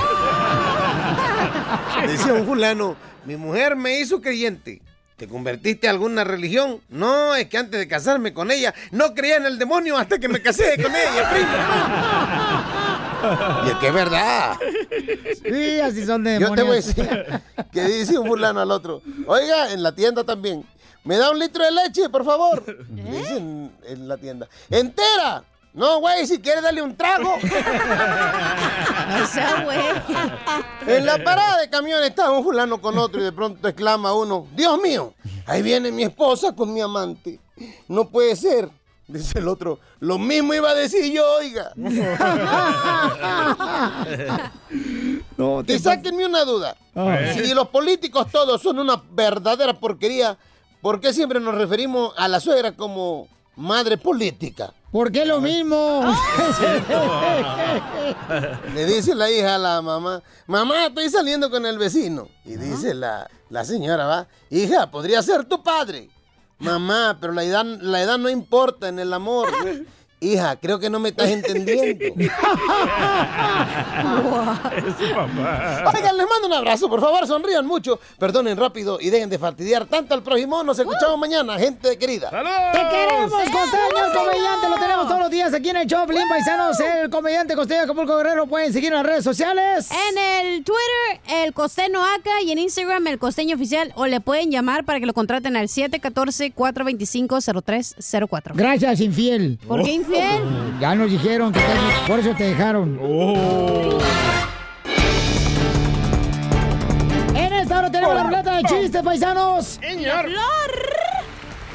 [2.06, 4.82] Decía un fulano, mi mujer me hizo creyente.
[5.16, 6.80] ¿Te convertiste a alguna religión?
[6.88, 10.28] No, es que antes de casarme con ella, no creía en el demonio hasta que
[10.28, 11.48] me casé con ella, primo.
[13.66, 14.56] Y es que es verdad.
[15.44, 16.86] Sí, así son de Yo te voy a demonios.
[16.96, 17.40] decir
[17.72, 20.64] que dice un fulano al otro, oiga, en la tienda también,
[21.04, 22.64] ¿me da un litro de leche, por favor?
[22.94, 25.44] Le Dicen en la tienda, ¿entera?
[25.72, 27.34] No, güey, si quieres darle un trago.
[29.22, 29.78] O sea, güey.
[30.86, 34.46] En la parada de camiones estaba un fulano con otro y de pronto exclama uno,
[34.54, 35.14] Dios mío,
[35.46, 37.40] ahí viene mi esposa con mi amante.
[37.88, 38.68] No puede ser.
[39.10, 41.72] Dice el otro, lo mismo iba a decir yo, oiga.
[45.36, 46.76] No, y sáquenme una duda.
[46.94, 47.16] Ah.
[47.34, 50.36] Si los políticos todos son una verdadera porquería,
[50.82, 54.74] ¿por qué siempre nos referimos a la suegra como madre política?
[54.92, 56.02] ¿Por qué lo mismo?
[58.74, 62.28] Le dice la hija a la mamá, mamá, estoy saliendo con el vecino.
[62.44, 66.10] Y dice la, la señora, va, hija, podría ser tu padre.
[66.60, 69.48] Mamá, pero la edad, la edad no importa en el amor.
[70.22, 72.04] Hija, creo que no me estás entendiendo.
[75.94, 79.86] Oigan, les mando un abrazo, por favor, sonrían mucho, perdonen rápido y dejen de fastidiar
[79.86, 80.62] tanto al prójimo.
[80.62, 82.28] Nos escuchamos mañana, gente querida.
[82.28, 82.36] ¡Te
[82.90, 84.68] queremos, Costeño, el comediante!
[84.68, 88.14] Lo tenemos todos los días aquí en el show, Pelín Paisanos, el comediante Costeño Acapulco
[88.18, 88.46] Guerrero.
[88.46, 89.88] Pueden seguir en las redes sociales.
[89.90, 93.90] En el Twitter, el costeño acá y en Instagram, el costeño oficial.
[93.96, 98.52] O le pueden llamar para que lo contraten al 714-425-0304.
[98.54, 99.58] Gracias, infiel.
[99.66, 100.09] ¿Por qué infiel?
[100.80, 102.98] Ya nos dijeron que te- por eso te dejaron.
[107.34, 109.78] En esta hora tenemos la ruleta de chistes, paisanos.
[109.80, 110.26] Señor.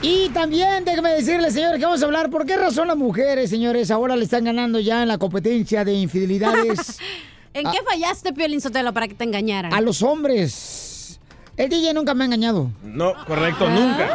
[0.02, 3.90] Y también déjeme decirle, señores, que vamos a hablar por qué razón las mujeres, señores,
[3.90, 7.00] ahora le están ganando ya en la competencia de infidelidades
[7.54, 9.74] ¿En qué fallaste, Piolín Sotelo, para que te engañaran?
[9.74, 11.20] a los hombres.
[11.56, 12.70] El DJ nunca me ha engañado.
[12.84, 14.10] No, correcto, nunca.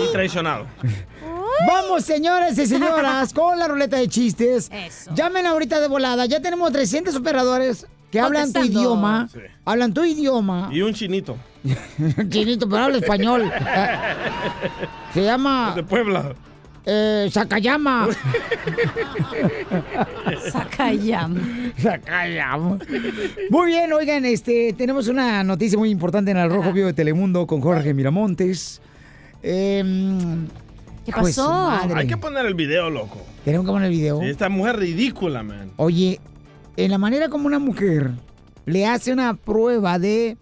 [0.00, 0.66] Ni traicionado.
[1.66, 4.70] Vamos, señores y señoras, con la ruleta de chistes.
[4.72, 5.14] Eso.
[5.14, 6.26] Llamen ahorita de volada.
[6.26, 9.28] Ya tenemos 300 operadores que hablan tu idioma.
[9.32, 9.40] Sí.
[9.64, 10.68] Hablan tu idioma.
[10.72, 11.36] Y un chinito.
[12.28, 13.50] Chinito, pero habla español.
[15.14, 16.34] Se llama De Puebla.
[16.84, 18.08] eh, Sakayama.
[20.52, 21.72] Sacayam.
[21.78, 22.78] Sakayama.
[23.50, 27.46] Muy bien, oigan, este, tenemos una noticia muy importante en el Rojo Vivo de Telemundo
[27.46, 28.80] con Jorge Miramontes.
[29.42, 30.46] Em,
[31.04, 31.48] ¿Qué pasó?
[31.50, 31.94] madre.
[32.00, 33.20] Hay que poner el video, loco.
[33.44, 34.20] Tenemos que poner el video.
[34.20, 35.70] Sí, esta mujer ridícula, man.
[35.76, 36.20] Oye,
[36.76, 38.10] en la manera como una mujer
[38.66, 40.36] le hace una prueba de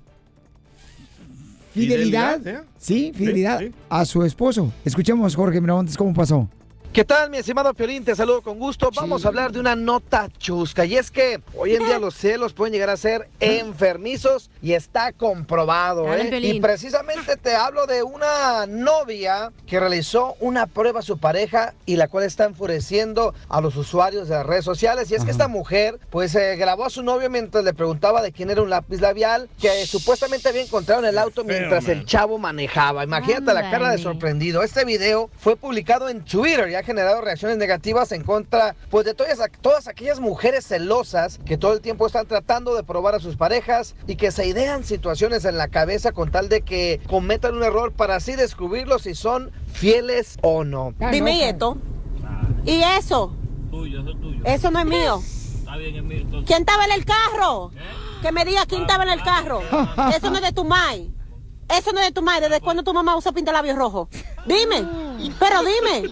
[1.75, 2.67] fidelidad, Fidelidad, ¿eh?
[2.79, 3.73] sí, fidelidad Sí, sí.
[3.89, 4.73] a su esposo.
[4.85, 6.49] Escuchemos, Jorge Miramontes, cómo pasó.
[6.93, 8.05] ¿Qué tal, mi estimado Piolín?
[8.05, 8.91] Te saludo con gusto.
[8.95, 10.85] Vamos a hablar de una nota chusca.
[10.85, 15.13] Y es que hoy en día los celos pueden llegar a ser enfermizos y está
[15.13, 16.05] comprobado.
[16.05, 16.29] Dale, ¿eh?
[16.29, 16.57] Piolín.
[16.57, 21.97] Y precisamente te hablo de una novia que realizó una prueba a su pareja y
[21.97, 25.11] la cual está enfureciendo a los usuarios de las redes sociales.
[25.11, 28.33] Y es que esta mujer, pues, eh, grabó a su novio mientras le preguntaba de
[28.33, 32.37] quién era un lápiz labial que supuestamente había encontrado en el auto mientras el chavo
[32.37, 33.03] manejaba.
[33.03, 34.63] Imagínate la cara de sorprendido.
[34.63, 39.15] Este video fue publicado en Twitter y ha generado reacciones negativas en contra pues de
[39.15, 43.37] todas, todas aquellas mujeres celosas que todo el tiempo están tratando de probar a sus
[43.37, 47.63] parejas y que se idean situaciones en la cabeza con tal de que cometan un
[47.63, 50.93] error para así descubrirlo si son fieles o no.
[51.11, 51.79] Dime y esto.
[52.65, 53.35] ¿Y eso?
[54.45, 55.23] Eso no es mío.
[56.47, 57.71] ¿Quién estaba en el carro?
[58.21, 59.63] Que me diga quién estaba en el carro.
[60.15, 61.11] Eso no es de tu mai.
[61.73, 62.41] Eso no es de tu mai.
[62.41, 64.09] ¿Desde cuándo tu mamá usa pintalabios rojo?
[64.47, 64.87] Dime.
[65.39, 66.03] Pero dime.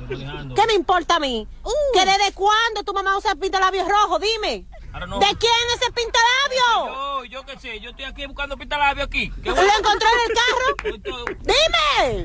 [0.55, 1.47] ¿Qué me importa a mí?
[1.93, 4.19] ¿Que desde cuándo tu mamá usa pintalabios rojo?
[4.19, 4.67] Dime.
[4.93, 6.87] ¿De quién es ese pintalabio?
[6.87, 9.31] Yo, yo qué sé, yo estoy aquí buscando pintalabio aquí.
[9.43, 11.35] ¿Qué ¿Lo encontró en el carro?
[11.41, 12.25] Dime.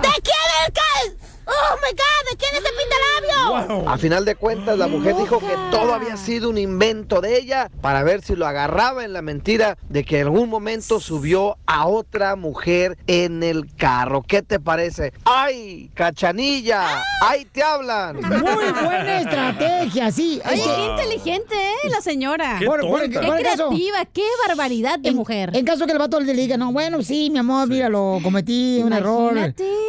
[0.00, 1.31] ¿De quién es el carro?
[1.46, 3.88] Oh my God, ¿de quién es ese pintalabio?
[3.88, 7.68] A final de cuentas, la mujer dijo que todo había sido un invento de ella
[7.80, 11.86] para ver si lo agarraba en la mentira de que en algún momento subió a
[11.86, 14.22] otra mujer en el carro.
[14.22, 15.12] ¿Qué te parece?
[15.24, 17.02] ¡Ay, cachanilla!
[17.22, 18.16] ¡Ay, te hablan!
[18.16, 20.40] Muy buena estrategia, sí.
[20.48, 21.88] Que- qué inteligente, ¿eh?
[21.90, 22.56] La señora.
[22.58, 23.02] Qué Por- por-.
[23.10, 25.50] Qué por el caso- creativa, qué barbaridad de en, mujer.
[25.54, 28.80] En caso que el vato le diga, no, bueno, sí, mi amor, mira, lo cometí,
[28.82, 29.34] un error.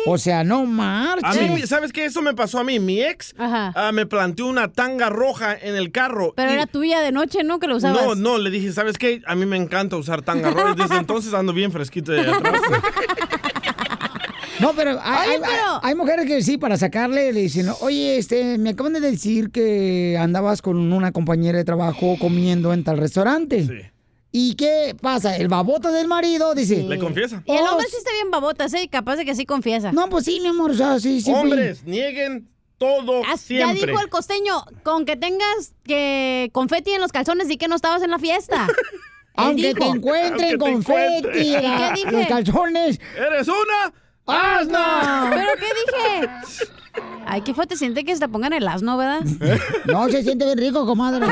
[0.08, 1.43] O sea, no marches.
[1.50, 2.06] Mí, ¿sabes qué?
[2.06, 2.80] Eso me pasó a mí.
[2.80, 6.34] Mi ex ah, me planteó una tanga roja en el carro.
[6.36, 7.60] Pero y- era tuya de noche, ¿no?
[7.60, 8.04] Que lo usabas.
[8.04, 9.22] No, no, le dije, ¿sabes qué?
[9.26, 10.74] A mí me encanta usar tanga roja.
[10.76, 12.62] Desde entonces ando bien fresquito de atrás.
[14.60, 18.18] No, pero hay, Oye, hay- pero- hay mujeres que sí, para sacarle, le dicen, oye,
[18.18, 22.98] este, me acaban de decir que andabas con una compañera de trabajo comiendo en tal
[22.98, 23.92] restaurante.
[24.36, 25.38] ¿Y qué pasa?
[25.38, 26.82] El babota del marido dice...
[26.82, 27.44] Le confiesa.
[27.46, 28.90] Y el hombre sí está bien babotas, ¿eh?
[28.92, 29.92] Capaz de que sí confiesa.
[29.92, 31.30] No, pues sí, mi amor, o sea, sí, sí.
[31.32, 31.40] fui.
[31.40, 33.86] Hombres, nieguen todo Ya siempre.
[33.92, 38.02] dijo el costeño, con que tengas que confeti en los calzones y que no estabas
[38.02, 38.68] en la fiesta.
[39.36, 42.12] Aunque te encuentren confeti ¿Y en qué la- dije?
[42.12, 43.00] los calzones.
[43.16, 43.94] ¡Eres una
[44.26, 45.30] asno!
[45.30, 46.30] ¿Pero qué dije?
[47.26, 49.22] Ay, qué fue, te siente que se te pongan el asno, ¿verdad?
[49.86, 51.26] No, se siente bien rico, comadre.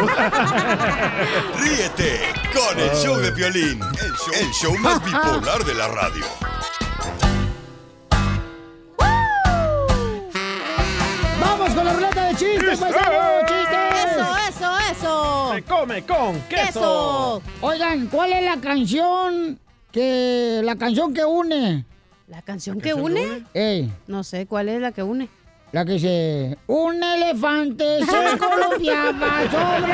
[1.60, 2.20] Ríete
[2.54, 6.26] con el show de Piolín, el show, el show más bipolar de la radio.
[11.40, 13.42] ¡Vamos con la ruleta de chistes, paisano!
[13.48, 14.12] ¡Chistes!
[14.12, 15.52] Eso, eso, eso.
[15.54, 16.66] Se come con queso.
[16.66, 17.42] Queso.
[17.62, 19.60] Oigan, ¿cuál es la canción
[19.92, 20.62] que...
[20.64, 21.86] la canción que une?
[22.32, 23.44] ¿La canción que une?
[23.54, 25.28] Ey, No sé, ¿cuál es la que une?
[25.74, 26.58] la que dice...
[26.68, 29.94] Un elefante se columpiaba sobre...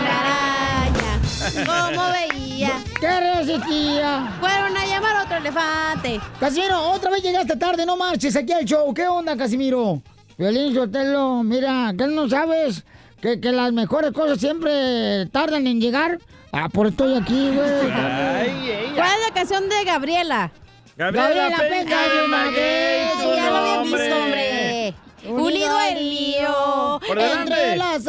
[0.00, 1.20] La araña.
[1.66, 2.70] ¿Cómo veía?
[2.98, 4.36] ¿Qué resistía?
[4.40, 6.18] Fueron a llamar a otro elefante.
[6.40, 8.94] Casimiro, otra vez llegaste tarde, no marches aquí al show.
[8.94, 10.00] ¿Qué onda, Casimiro?
[10.38, 12.84] Violín Sotelo, mira, ¿qué no sabes?
[13.20, 16.20] Que, que las mejores cosas siempre tardan en llegar.
[16.52, 17.58] Ah, por estoy aquí, güey.
[18.94, 20.52] ¿Cuál es la canción de Gabriela?
[20.96, 24.02] Gabriela Peña de Maguey, tu ya lo había nombre.
[24.02, 24.94] visto, hombre.
[25.28, 27.00] Unido el lío.
[27.06, 27.18] Por.
[27.18, 28.06] Entre las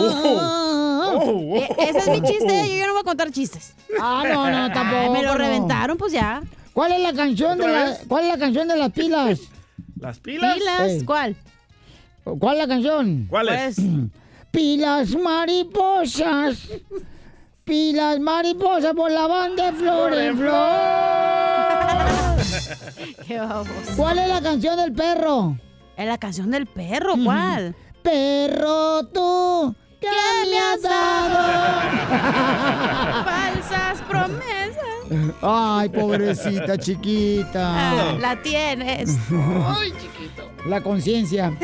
[0.00, 3.74] Oh, Eh, Ese es mi chiste, yo ya no voy a contar chistes.
[4.00, 5.12] Ah, no, no, tampoco.
[5.12, 6.42] me lo reventaron, pues ya.
[6.72, 7.96] ¿Cuál es la canción de ¿Otra la?
[8.06, 9.40] ¿Cuál es la canción de las pilas?
[10.00, 10.54] ¿Las pilas?
[10.56, 11.04] ¿Pilas?
[11.04, 11.36] ¿Cuál?
[12.24, 13.26] ¿Cuál es la canción?
[13.28, 13.76] ¿Cuál es?
[13.76, 13.86] Pues,
[14.52, 16.68] Pilas mariposas.
[17.68, 20.54] Pilas mariposas volaban de flor en flor.
[23.26, 23.68] qué vamos.
[23.94, 25.54] ¿Cuál es la canción del perro?
[25.94, 27.76] Es la canción del perro, ¿cuál?
[28.02, 30.08] Perro tú, ¿qué
[30.50, 31.38] me has dado?
[33.24, 34.84] Falsas promesas.
[35.42, 37.90] Ay, pobrecita chiquita.
[37.90, 39.16] Ah, la tienes.
[39.66, 40.50] Ay, chiquito.
[40.66, 41.50] La conciencia.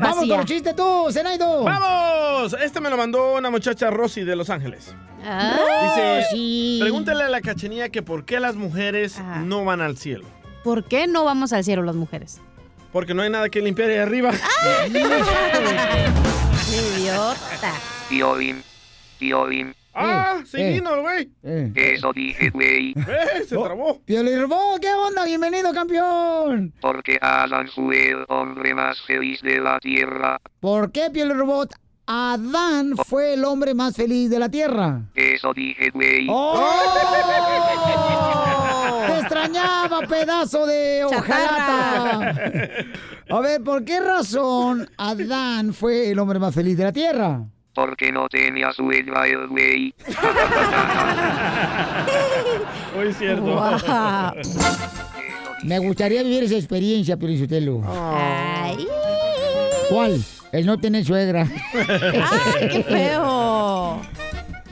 [0.00, 1.64] Vamos con el chiste tú, Zenaido.
[1.64, 2.56] ¡Vamos!
[2.60, 4.94] Este me lo mandó una muchacha Rosy de Los Ángeles.
[5.24, 6.78] Ah, Dice, sí.
[6.80, 9.40] pregúntale a la cachenía que por qué las mujeres Ajá.
[9.40, 10.24] no van al cielo.
[10.64, 12.40] ¿Por qué no vamos al cielo las mujeres?
[12.92, 14.32] Porque no hay nada que limpiar ahí arriba.
[16.70, 17.72] Idiota.
[18.08, 18.62] Piolín,
[19.18, 20.40] Piolín, ¡Ah!
[20.44, 20.74] Sí eh.
[20.74, 21.28] vino, güey.
[21.42, 21.72] Eh.
[21.74, 22.92] eso dije, güey.
[22.92, 23.44] ¡Eh!
[23.46, 24.00] Se trabó.
[24.04, 25.24] Piolín Robot, ¿qué onda?
[25.24, 26.72] Bienvenido, campeón.
[26.80, 30.40] Porque Adán fue el hombre más feliz de la tierra.
[30.60, 31.74] ¿Por qué, Piolín Robot?
[32.06, 35.02] Adán fue el hombre más feliz de la tierra.
[35.14, 36.28] Eso dije, güey.
[36.30, 36.54] ¡Oh!
[39.12, 42.34] Te extrañaba, pedazo de hojalata.
[43.28, 47.42] A ver, ¿por qué razón Adán fue el hombre más feliz de la tierra?
[47.74, 49.94] Porque no tenía suegra el güey.
[52.96, 53.42] Muy cierto.
[53.42, 53.78] Wow.
[55.62, 57.82] Me gustaría vivir esa experiencia, Piolinsotelo.
[57.86, 58.86] Ay,
[59.88, 60.22] ¿Cuál?
[60.52, 61.46] El no tener suegra.
[61.74, 64.00] ay, qué feo.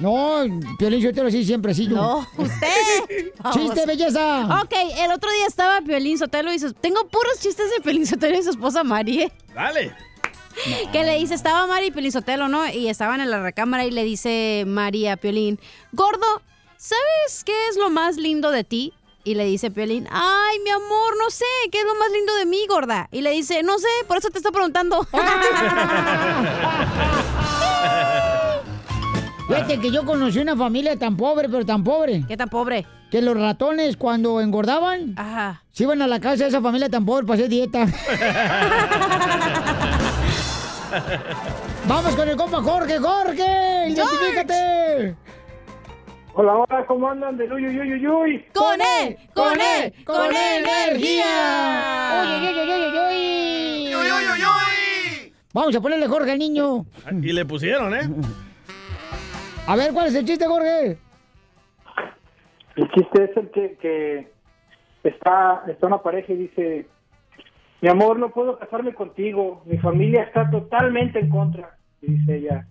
[0.01, 0.45] No,
[0.79, 1.89] Piolinsotelo sí siempre sí.
[1.89, 3.33] No, usted.
[3.43, 3.57] Vamos.
[3.57, 4.61] ¡Chiste, belleza!
[4.63, 6.73] Ok, el otro día estaba Piolín Sotelo y su...
[6.73, 9.33] tengo puros chistes de Piolín Sotelo y su esposa Mari, ¿eh?
[9.55, 9.95] Dale.
[10.93, 12.69] Que le dice, estaba Mari y Piolín Sotelo, ¿no?
[12.69, 15.59] Y estaban en la recámara y le dice María a Piolín,
[15.93, 16.43] Gordo,
[16.77, 18.93] ¿sabes qué es lo más lindo de ti?
[19.25, 22.47] Y le dice Piolín, ay, mi amor, no sé, ¿qué es lo más lindo de
[22.47, 23.09] mí, gorda?
[23.13, 25.07] Y le dice, no sé, por eso te estoy preguntando.
[29.49, 32.87] Fíjate que yo conocí una familia tan pobre, pero tan pobre, ¿Qué tan pobre?
[33.11, 35.63] que los ratones cuando engordaban, Ajá.
[35.73, 37.87] se iban a la casa de esa familia tan pobre para hacer dieta.
[41.87, 45.17] Vamos con el compa Jorge, Jorge, identifícate.
[46.35, 47.37] Hola, hola, ¿cómo andan?
[47.39, 48.45] De uy, uy, uy, uy, uy.
[48.55, 49.17] ¡Con él!
[49.35, 49.93] ¡Con él!
[50.05, 51.25] ¡Con energía!
[52.23, 52.83] Uy, uy, uy, uy,
[53.97, 55.33] uy, uy.
[55.53, 56.85] Vamos a ponerle Jorge al niño.
[57.11, 58.09] Y le pusieron, ¿eh?
[59.69, 60.97] A ver, ¿cuál es el chiste, Jorge?
[62.75, 64.33] El chiste es el que, que
[65.03, 66.87] está, está una pareja y dice,
[67.83, 71.77] mi amor, no puedo casarme contigo, mi familia está totalmente en contra.
[72.01, 72.67] Y dice ella,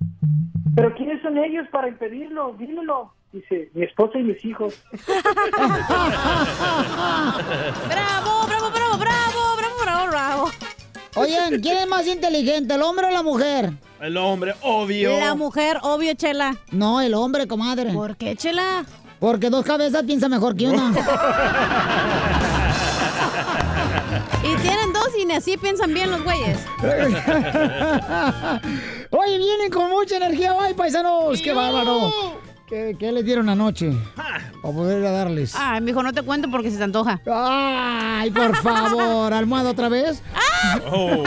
[0.75, 2.55] Pero ¿quiénes son ellos para impedirlo?
[2.57, 3.13] Dímelo.
[3.31, 4.83] Dice, mi esposa y mis hijos.
[7.88, 10.49] ¡Bravo, bravo, bravo, bravo, bravo, bravo, bravo!
[11.15, 13.69] Oigan, ¿quién es más inteligente, el hombre o la mujer?
[14.01, 15.19] El hombre, obvio.
[15.19, 16.55] La mujer, obvio, Chela.
[16.71, 17.91] No, el hombre, comadre.
[17.91, 18.86] ¿Por qué, Chela?
[19.19, 20.91] Porque dos cabezas piensa mejor que una.
[24.43, 26.60] Y tienen dos y ni así piensan bien los güeyes.
[29.10, 31.41] Oye, vienen con mucha energía hoy, paisanos.
[31.41, 32.12] ¡Qué bárbaro!
[32.67, 33.93] ¿Qué, qué les dieron anoche?
[34.15, 35.55] Para poder ir a darles.
[35.57, 37.19] Ay, mijo, no te cuento porque se te antoja.
[37.25, 40.21] Ay, por favor, almohada otra vez.
[40.91, 41.23] Oh.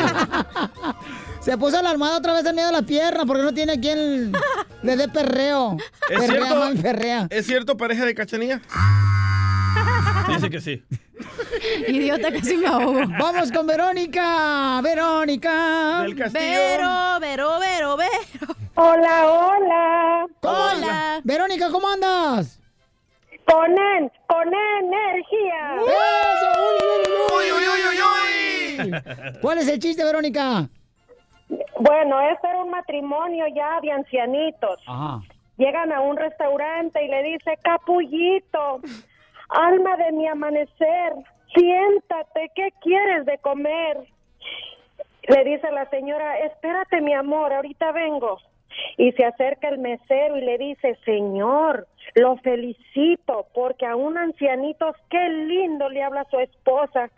[1.40, 4.32] Se puso la almohada otra vez en medio de la pierna porque no tiene quien
[4.82, 5.76] le dé perreo.
[6.10, 6.54] ¿Es perrea, cierto?
[6.56, 7.26] mal perrea.
[7.30, 8.60] ¿Es cierto, pareja de cachanilla?
[10.28, 10.82] Dice que sí.
[11.88, 13.00] Idiota, casi me ahogo.
[13.18, 14.80] Vamos con Verónica.
[14.82, 16.02] Verónica.
[16.02, 16.44] Del Castillo.
[16.44, 18.54] Vero, Vero, Vero, Vero.
[18.74, 20.26] Hola, hola.
[20.42, 21.20] Hola.
[21.24, 22.60] Verónica, ¿cómo andas?
[23.46, 25.76] Con, en- con energía.
[25.86, 26.60] ¡Eso!
[27.34, 29.38] ¡Uy, uy, uy, uy, uy, uy!
[29.40, 30.68] ¿Cuál es el chiste, Verónica?
[31.78, 34.80] Bueno, este era un matrimonio ya de ancianitos.
[34.86, 35.20] Ajá.
[35.56, 38.80] Llegan a un restaurante y le dice, capullito,
[39.50, 41.12] alma de mi amanecer,
[41.54, 43.98] siéntate, ¿qué quieres de comer?
[45.28, 48.38] Le dice la señora, espérate mi amor, ahorita vengo.
[48.96, 54.94] Y se acerca el mesero y le dice, señor, lo felicito porque a un ancianito,
[55.08, 57.10] qué lindo le habla a su esposa.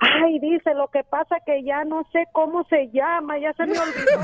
[0.00, 3.78] Ay, dice, lo que pasa que ya no sé cómo se llama, ya se me
[3.78, 4.20] olvidó.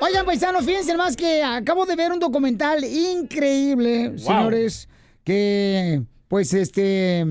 [0.00, 4.88] Oigan, paisanos, fíjense más que acabo de ver un documental increíble, señores,
[5.24, 7.24] que pues este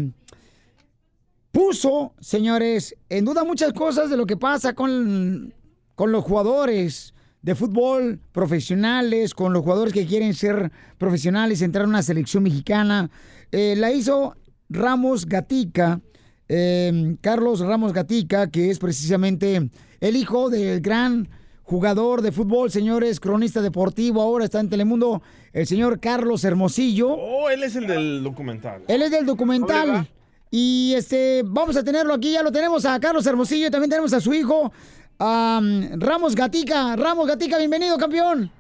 [1.54, 5.54] puso, señores, en duda muchas cosas de lo que pasa con,
[5.94, 7.14] con los jugadores
[7.44, 13.12] de fútbol profesionales, con los jugadores que quieren ser profesionales, entrar a una selección mexicana.
[13.52, 14.36] Eh, la hizo
[14.68, 16.02] Ramos Gatica,
[16.50, 19.70] eh, Carlos Ramos Gatica, que es precisamente
[20.02, 21.30] el hijo del gran
[21.62, 25.22] jugador de fútbol, señores, cronista deportivo, ahora está en Telemundo,
[25.54, 27.10] el señor Carlos Hermosillo.
[27.10, 28.82] Oh, él es el del documental.
[28.88, 30.10] Él es del documental.
[30.56, 34.14] Y este, vamos a tenerlo aquí, ya lo tenemos a Carlos Hermosillo, y también tenemos
[34.14, 34.72] a su hijo,
[35.18, 36.96] am, Ramos Gatica.
[36.96, 38.52] Ramos Gatica, bienvenido, campeón.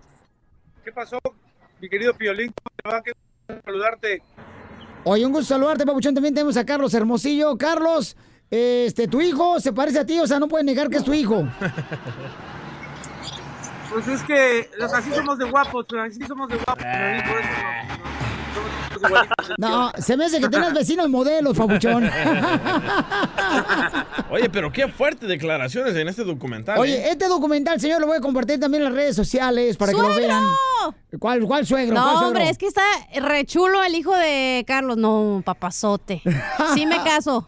[0.83, 1.19] ¿Qué pasó,
[1.79, 2.51] mi querido Piolín?
[3.05, 3.11] Qué
[3.47, 4.23] gusto saludarte.
[5.03, 6.15] Oye, un gusto saludarte, Papuchón.
[6.15, 7.55] También tenemos a Carlos Hermosillo.
[7.59, 8.17] Carlos,
[8.49, 11.13] este, tu hijo se parece a ti, o sea, no puedes negar que es tu
[11.13, 11.47] hijo.
[13.93, 16.83] Pues es que los así somos de guapos, así somos de guapos.
[16.83, 18.22] Por eso no-.
[19.57, 22.03] No, se me hace que tienes vecinos modelos, Papuchón.
[24.31, 26.77] Oye, pero qué fuerte declaraciones en este documental.
[26.77, 26.81] ¿eh?
[26.81, 29.97] Oye, este documental, señor, lo voy a compartir también en las redes sociales para que
[29.97, 30.27] lo ¡Suegro!
[30.27, 30.43] vean.
[31.19, 31.93] ¿Cuál, cuál suegro?
[31.95, 32.27] ¿Cuál No, suegro?
[32.29, 32.83] hombre, es que está
[33.21, 34.97] re chulo el hijo de Carlos.
[34.97, 36.21] No, papazote.
[36.73, 37.45] Sí me caso.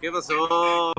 [0.00, 0.92] ¿Qué pasó?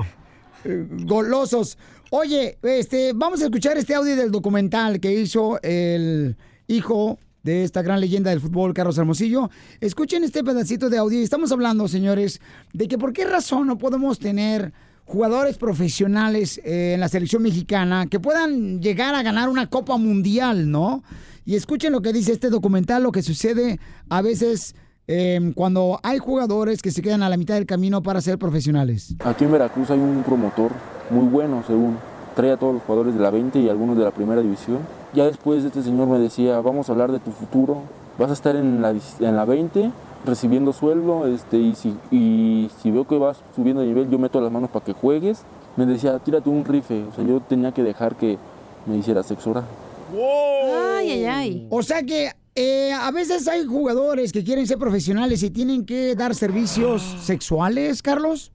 [0.64, 1.78] golosos.
[2.10, 6.36] Oye, este, vamos a escuchar este audio del documental que hizo el
[6.68, 9.50] hijo de esta gran leyenda del fútbol, Carlos Hermosillo.
[9.80, 11.20] Escuchen este pedacito de audio.
[11.20, 12.40] Estamos hablando, señores,
[12.72, 14.72] de que por qué razón no podemos tener
[15.04, 20.70] jugadores profesionales eh, en la selección mexicana que puedan llegar a ganar una Copa Mundial,
[20.70, 21.04] ¿no?
[21.44, 23.78] Y escuchen lo que dice este documental, lo que sucede
[24.08, 24.74] a veces
[25.06, 29.14] eh, cuando hay jugadores que se quedan a la mitad del camino para ser profesionales.
[29.22, 30.72] Aquí en Veracruz hay un promotor
[31.10, 31.98] muy bueno, según.
[32.34, 34.78] Trae a todos los jugadores de la 20 y algunos de la primera división.
[35.14, 37.82] Ya después este señor me decía, vamos a hablar de tu futuro.
[38.18, 39.90] Vas a estar en la, en la 20
[40.24, 44.40] recibiendo sueldo este, y, si, y si veo que vas subiendo de nivel, yo meto
[44.40, 45.42] las manos para que juegues.
[45.76, 47.04] Me decía, tírate un rife.
[47.04, 48.38] O sea, yo tenía que dejar que
[48.86, 49.64] me hiciera sexo oral.
[50.12, 51.66] Ay, ay, ay.
[51.70, 56.14] O sea que eh, a veces hay jugadores que quieren ser profesionales y tienen que
[56.14, 58.52] dar servicios sexuales, Carlos.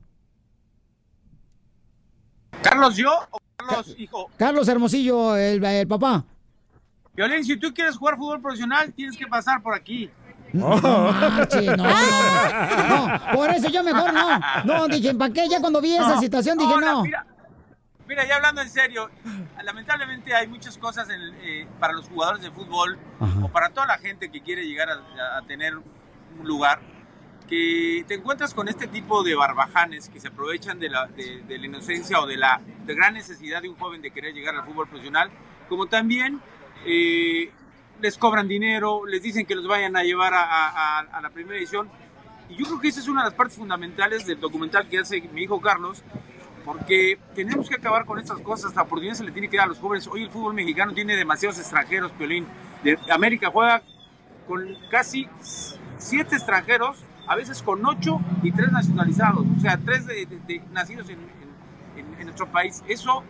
[2.62, 4.30] ¿Carlos yo o Carlos hijo?
[4.38, 6.26] Carlos Hermosillo, el, el papá.
[7.20, 10.10] Violín, si tú quieres jugar fútbol profesional, tienes que pasar por aquí.
[10.54, 12.88] No, no, no, no.
[12.88, 14.40] No, por eso yo mejor no.
[14.64, 15.50] No, dije, ¿para qué?
[15.50, 17.04] Ya cuando vi esa No, situación dije, no.
[17.04, 17.26] Mira,
[18.08, 19.10] mira, ya hablando en serio,
[19.62, 22.98] lamentablemente hay muchas cosas en- eh, para los jugadores de fútbol
[23.44, 26.80] o para toda la gente que quiere llegar a, a tener un lugar
[27.50, 31.58] que te encuentras con este tipo de barbajanes que se aprovechan de la, de, de
[31.58, 34.64] la inocencia o de la de gran necesidad de un joven de querer llegar al
[34.64, 35.30] fútbol profesional,
[35.68, 36.40] como también
[36.86, 37.52] eh,
[38.02, 41.58] les cobran dinero, les dicen que los vayan a llevar a, a- a la primera
[41.58, 41.90] edición.
[42.50, 45.22] Y yo creo que esa es una de las partes fundamentales del documental que hace
[45.34, 46.02] mi hijo Carlos,
[46.66, 48.76] porque tenemos que acabar con estas cosas.
[48.76, 50.08] La oportunidad se le tiene que dar a los jóvenes.
[50.08, 52.48] Hoy el fútbol mexicano tiene demasiados extranjeros, Piolín.
[52.84, 53.82] De América juega
[54.48, 55.28] con casi
[55.98, 60.62] siete extranjeros, a veces con ocho y tres nacionalizados, o sea, tres de, de- de-
[60.72, 61.20] nacidos en,
[61.98, 62.84] en- en- nuestro país.
[62.88, 63.24] Eso,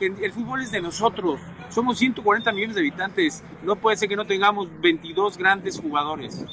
[0.00, 1.40] el fútbol es de nosotros.
[1.70, 3.42] Somos 140 millones de habitantes.
[3.62, 6.44] No puede ser que no tengamos 22 grandes jugadores.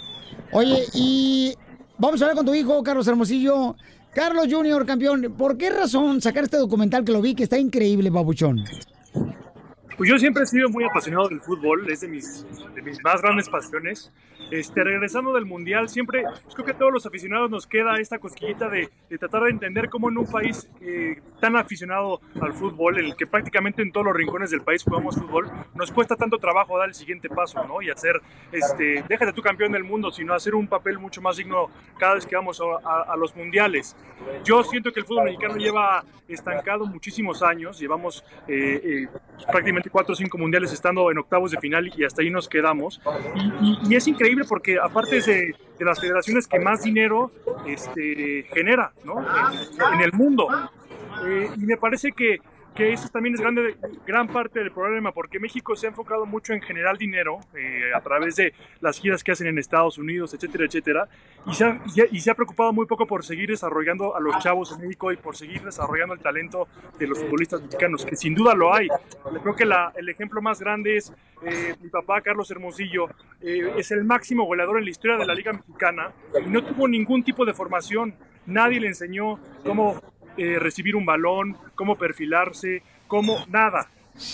[0.52, 1.56] Oye, y
[1.98, 3.76] vamos a hablar con tu hijo, Carlos Hermosillo.
[4.14, 8.12] Carlos Junior, campeón, ¿por qué razón sacar este documental que lo vi, que está increíble,
[8.12, 8.64] babuchón?
[9.98, 13.22] Pues yo siempre he sido muy apasionado del fútbol, es de mis, de mis más
[13.22, 14.12] grandes pasiones.
[14.52, 18.20] Este, regresando del Mundial, siempre pues creo que a todos los aficionados nos queda esta
[18.20, 23.00] cosquillita de, de tratar de entender cómo en un país eh, tan aficionado al fútbol,
[23.00, 26.38] en el que prácticamente en todos los rincones del país jugamos fútbol, nos cuesta tanto
[26.38, 27.82] trabajo dar el siguiente paso, ¿no?
[27.82, 28.22] Y hacer,
[28.52, 32.26] este, déjate tu campeón del mundo, sino hacer un papel mucho más digno cada vez
[32.28, 33.96] que vamos a, a- a los mundiales.
[34.44, 39.08] Yo siento que el fútbol mexicano lleva estancado muchísimos años, llevamos eh, eh,
[39.52, 43.02] prácticamente cuatro o cinco mundiales estando en octavos de final y hasta ahí nos quedamos.
[43.62, 47.32] Y, es increíble porque aparte es de, de las federaciones que más dinero
[47.68, 49.20] este, genera ¿no?
[49.20, 50.48] en, en el mundo.
[51.26, 52.40] Eh, y me parece que,
[52.76, 56.54] que eso también es grande, gran parte del problema, porque México se ha enfocado mucho
[56.54, 60.66] en generar dinero eh, a través de las giras que hacen en Estados Unidos, etcétera,
[60.66, 61.08] etcétera,
[61.46, 65.18] y se, ha, preocupado muy poco por seguir desarrollando a los chavos en México y
[65.18, 66.68] por seguir desarrollando el talento
[66.98, 68.88] de los futbolistas mexicanos, que sin duda lo hay.
[69.42, 71.14] Creo que la- el ejemplo más grande es
[71.46, 73.08] eh, mi papá, Carlos Hermosillo,
[73.42, 76.12] eh, es el máximo goleador en la historia de la Liga Mexicana
[76.44, 78.16] y no tuvo ningún tipo de formación.
[78.46, 80.02] Nadie le enseñó cómo
[80.38, 83.88] eh, recibir un balón, cómo perfilarse, cómo nada.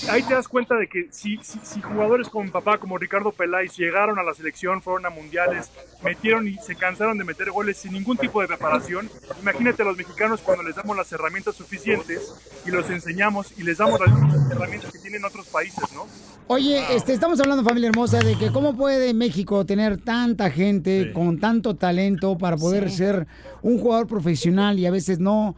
[0.10, 3.32] Ahí te das cuenta de que si, si, si jugadores como mi papá, como Ricardo
[3.32, 5.72] Peláez, llegaron a la selección, fueron a mundiales,
[6.04, 9.10] metieron y se cansaron de meter goles sin ningún tipo de preparación,
[9.41, 12.34] imagínate a los mexicanos cuando les damos las herramientas suficientes
[12.66, 16.08] y los enseñamos y les damos las mismas herramientas que tienen otros países, ¿no?
[16.47, 21.39] Oye, este, estamos hablando, familia hermosa, de que cómo puede México tener tanta gente con
[21.39, 22.97] tanto talento para poder Sí.
[22.97, 23.28] ser
[23.62, 25.56] un jugador profesional y a veces no.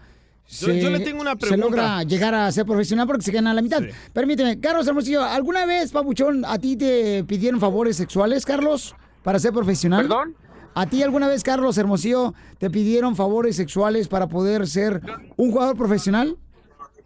[0.49, 1.63] Yo- yo le tengo una Se pregunta.
[1.65, 3.81] logra llegar a ser profesional porque se gana la mitad.
[4.13, 9.53] Permíteme, Carlos Hermosillo, ¿alguna vez, Papuchón, a ti te pidieron favores sexuales, Carlos, para ser
[9.53, 10.01] profesional?
[10.01, 10.35] ¿Perdón?
[10.73, 15.01] ¿A ti alguna vez, Carlos Hermosillo, te pidieron favores sexuales para poder ser
[15.37, 16.37] un jugador profesional?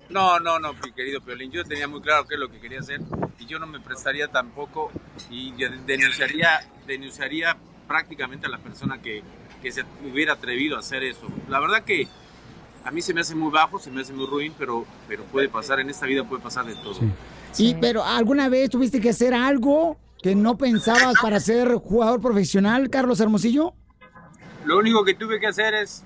[0.09, 1.51] No, no, no, mi querido Piolín.
[1.51, 3.01] Yo tenía muy claro qué es lo que quería hacer
[3.39, 4.91] y yo no me prestaría tampoco
[5.31, 5.51] y
[5.87, 7.57] denunciaría, denunciaría
[7.87, 9.23] prácticamente a la persona que,
[9.63, 11.27] que se hubiera atrevido a hacer eso.
[11.49, 12.07] La verdad que
[12.85, 15.49] a mí se me hace muy bajo, se me hace muy ruin, pero, pero puede
[15.49, 16.99] pasar, en esta vida puede pasar de todo.
[17.57, 22.89] Y, pero ¿alguna vez tuviste que hacer algo que no pensabas para ser jugador profesional,
[22.91, 23.73] Carlos Hermosillo?
[24.65, 26.03] Lo único que tuve que hacer es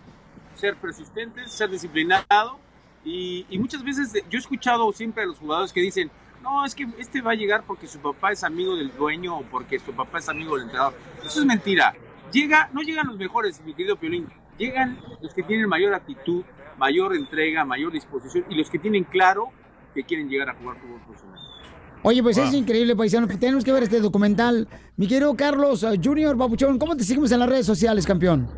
[0.56, 2.60] ser persistente, ser disciplinado
[3.04, 6.10] y, y muchas veces yo he escuchado siempre a los jugadores que dicen,
[6.42, 9.42] no, es que este va a llegar porque su papá es amigo del dueño o
[9.44, 10.94] porque su papá es amigo del entrenador.
[11.26, 11.94] Eso es mentira.
[12.32, 14.28] Llega, no llegan los mejores, mi querido Piolín.
[14.58, 16.44] Llegan los que tienen mayor actitud,
[16.80, 19.50] mayor entrega, mayor disposición y los que tienen claro
[19.94, 21.40] que quieren llegar a jugar fútbol profesional.
[22.02, 23.28] Oye, pues es increíble, paisano.
[23.28, 24.68] Tenemos que ver este documental.
[24.96, 28.50] Mi querido Carlos uh, Junior Babuchón, ¿cómo te seguimos en las redes sociales, campeón?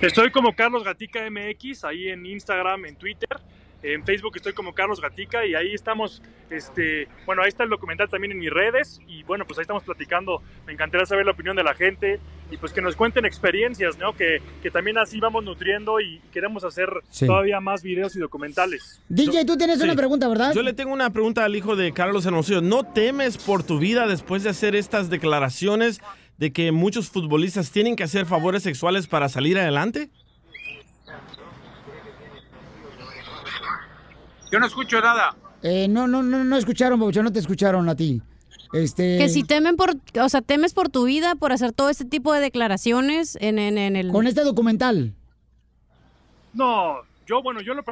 [0.00, 3.40] Estoy como Carlos Gatica MX, ahí en Instagram, en Twitter.
[3.84, 8.08] En Facebook estoy como Carlos Gatica y ahí estamos, este, bueno, ahí está el documental
[8.08, 10.40] también en mis redes y bueno, pues ahí estamos platicando.
[10.66, 12.18] Me encantaría saber la opinión de la gente
[12.50, 14.14] y pues que nos cuenten experiencias, ¿no?
[14.16, 17.26] Que, que también así vamos nutriendo y queremos hacer Sí.
[17.26, 19.02] todavía más videos y documentales.
[19.10, 20.54] DJ, tú tienes una pregunta, ¿verdad?
[20.54, 22.62] Yo le tengo una pregunta al hijo de Carlos Hermosillo.
[22.62, 26.00] ¿No temes por tu vida después de hacer estas declaraciones
[26.38, 30.08] de que muchos futbolistas tienen que hacer favores sexuales para salir adelante?
[34.54, 35.34] Yo no escucho nada.
[35.64, 38.22] Eh, no, no, no, no escucharon, Babuchón, no te escucharon a ti.
[38.72, 39.18] Este...
[39.18, 42.32] Que si temen por, o sea, temes por tu vida por hacer todo este tipo
[42.32, 44.12] de declaraciones en, en, en el...
[44.12, 45.12] Con este documental.
[46.52, 47.82] No, yo, bueno, yo lo...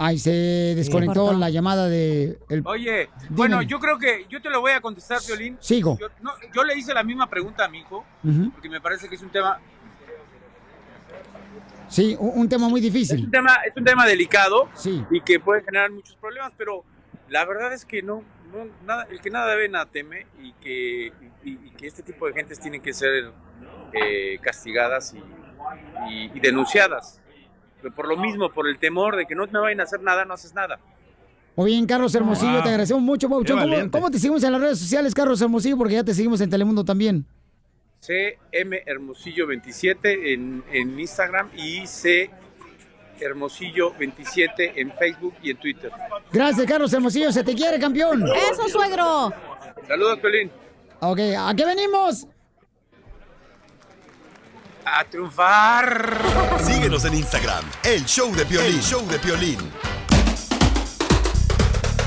[0.00, 0.30] Ay, se
[0.76, 2.38] desconectó la llamada de...
[2.48, 2.62] El...
[2.64, 3.36] Oye, Dime.
[3.36, 5.56] bueno, yo creo que yo te lo voy a contestar, Violín.
[5.58, 5.98] Sigo.
[5.98, 8.04] Yo, no, yo le hice la misma pregunta a mi hijo,
[8.52, 9.58] porque me parece que es un tema,
[11.88, 13.24] Sí, un, un tema muy es difícil.
[13.24, 15.04] un tema, es un tema delicado Sí.
[15.10, 16.84] y que puede generar muchos problemas, pero
[17.28, 18.22] la verdad es que no,
[18.52, 21.12] no nada, el que nada debe nada teme y que,
[21.44, 23.32] y, y que este tipo de gentes tienen que ser
[23.92, 25.18] eh, castigadas y,
[26.12, 27.20] y- y denunciadas.
[27.80, 30.24] Pero por lo mismo, por el temor de que no me vayan a hacer nada,
[30.24, 30.78] no haces nada.
[31.56, 32.62] Muy bien, Carlos Hermosillo, Wow.
[32.62, 33.44] te agradecemos mucho, ¿Cómo,
[33.90, 35.76] cómo te seguimos en las redes sociales, Carlos Hermosillo?
[35.76, 37.24] Porque ya te seguimos en Telemundo también.
[38.00, 42.30] CM Hermosillo 27 en, en Instagram y C
[43.20, 45.90] Hermosillo 27 en Facebook y en Twitter.
[46.32, 47.32] Gracias, Carlos Hermosillo.
[47.32, 48.24] Se te quiere, campeón.
[48.52, 49.32] Eso, suegro.
[49.86, 50.50] Saludos, Pelín.
[51.00, 52.26] Ok, ¿a qué venimos?
[54.84, 56.18] A triunfar.
[56.60, 58.74] Síguenos en Instagram, el show de Piolín.
[58.74, 59.58] El show de Piolín.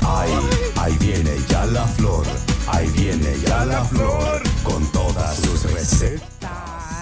[0.04, 0.32] Ahí,
[0.80, 2.26] ahí viene ya la flor.
[2.66, 4.51] Ahí viene ya la flor.
[5.14, 6.50] Todas sus recetas.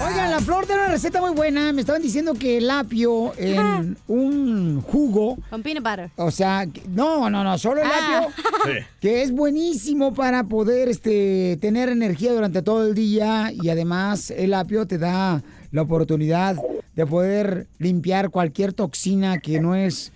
[0.06, 1.72] Oigan, la flor tiene una receta muy buena.
[1.72, 5.36] Me estaban diciendo que el apio en un jugo.
[5.50, 6.10] Con peanut butter.
[6.16, 8.26] O sea, que- no, no, no, solo el Ah.
[8.26, 8.34] apio.
[9.00, 13.52] Que es buenísimo para poder este, tener energía durante todo el día.
[13.52, 16.56] Y además, el apio te da la oportunidad
[16.96, 20.12] de poder limpiar cualquier toxina que no es.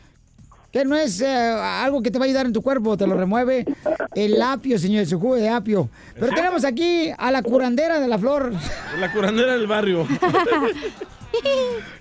[0.75, 3.14] Que no es eh, algo que te va a ayudar en tu cuerpo, te lo
[3.14, 3.64] remueve
[4.16, 5.89] el apio, señores, su jugo de apio.
[6.18, 8.53] Pero tenemos aquí a la curandera de la flor.
[8.99, 10.05] La curandera del barrio.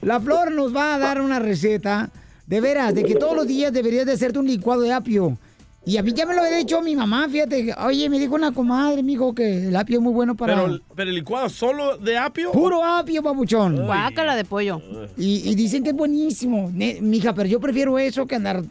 [0.01, 2.09] La flor nos va a dar una receta,
[2.47, 5.37] de veras, de que todos los días deberías de hacerte un licuado de apio.
[5.85, 7.73] Y a mí ya me lo había dicho mi mamá, fíjate.
[7.85, 10.55] Oye, me dijo una comadre, me dijo que el apio es muy bueno para...
[10.55, 12.51] Pero, pero el licuado solo de apio.
[12.53, 13.85] Puro apio, papuchón.
[13.85, 14.81] Guácala de pollo.
[15.17, 16.71] Y, y dicen que es buenísimo.
[16.73, 18.63] Ne- mija, pero yo prefiero eso que andar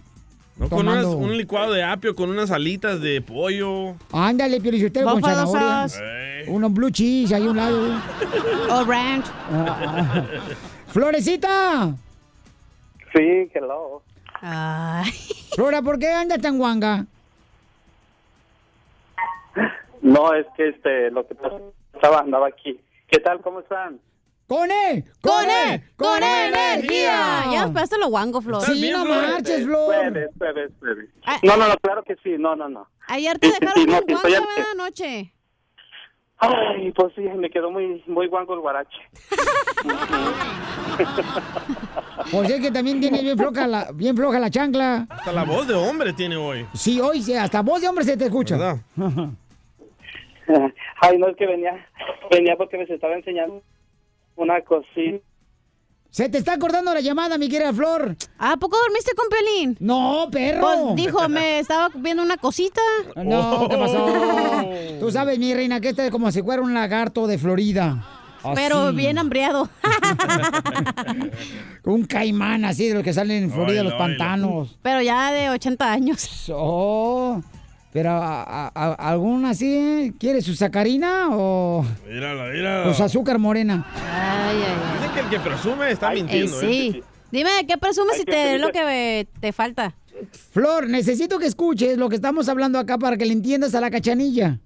[0.56, 3.94] No, con unas- un licuado de apio con unas alitas de pollo.
[4.10, 5.88] Ándale, Piolichotero con zanahoria.
[5.88, 6.00] sauce.
[6.48, 7.88] Unos blue cheese ahí a un lado.
[8.70, 9.26] O ranch.
[10.88, 11.94] ¡Florecita!
[13.14, 14.02] Sí, hello.
[15.54, 17.06] Flora, ¿por qué andas tan guanga?
[20.00, 22.80] No, es que este, lo que pasaba, andaba aquí.
[23.08, 23.40] ¿Qué tal?
[23.40, 24.00] ¿Cómo están?
[24.48, 25.04] ¡Con E!
[25.20, 25.84] ¡Con E!
[25.96, 27.44] ¡Con E energía!
[27.52, 28.62] Ya después lo guango, Flor.
[28.62, 29.86] Sí, no marches, Flor.
[29.94, 31.08] Jueves, jueves, jueves.
[31.44, 32.88] No, no, no, claro que sí, no, no, no.
[33.06, 35.32] Ayer te Sí, sí, dejaron sí, guango estoy ¿verdad, al- anoche.
[36.44, 38.98] Ay, pues sí, me quedó muy, muy guango el guarache.
[42.30, 45.06] Pues es que también tiene bien floja la, bien floja la chancla.
[45.08, 46.66] Hasta la voz de hombre tiene hoy.
[46.74, 48.56] Sí, hoy sí, hasta voz de hombre se te escucha.
[51.00, 51.86] Ay, no, es que venía,
[52.30, 53.62] venía porque me se estaba enseñando
[54.36, 55.24] una cosita.
[56.12, 58.14] Se te está acordando la llamada, mi querida Flor.
[58.38, 59.78] ¿A poco dormiste con Pelín?
[59.80, 60.60] No, perro.
[60.60, 62.82] Pues dijo, me estaba viendo una cosita.
[63.16, 64.68] No, ¿qué pasó?
[65.00, 68.06] Tú sabes, mi reina, que este es como si fuera un lagarto de Florida.
[68.54, 69.70] Pero bien hambriado.
[71.84, 74.76] Un caimán así de los que salen en Florida, Oilo, los pantanos.
[74.82, 76.50] Pero ya de 80 años.
[76.52, 77.40] Oh,
[77.92, 79.74] pero a, a- a- ¿algún así?
[79.76, 80.12] eh?
[80.18, 82.88] ¿Quiere su sacarina o, Mírala, mírala.
[82.88, 83.84] o su azúcar morena?
[83.94, 84.98] Ay, ay, ay.
[84.98, 86.58] Dicen que el que presume está Ey, mintiendo.
[86.60, 86.92] sí.
[86.96, 87.02] ¿eh?
[87.30, 89.94] Dime, ¿qué presumes si te es lo que te falta?
[90.52, 93.90] Flor, necesito que escuches lo que estamos hablando acá para que le entiendas a la
[93.90, 94.58] cachanilla.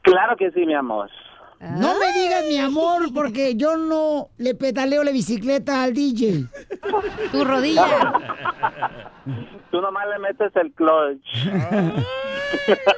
[0.00, 1.10] Claro que sí, mi amor.
[1.60, 6.46] No me digas mi amor porque yo no le pedaleo la bicicleta al DJ.
[7.30, 7.84] Tu rodilla.
[9.72, 11.26] Tú nomás le metes el clutch.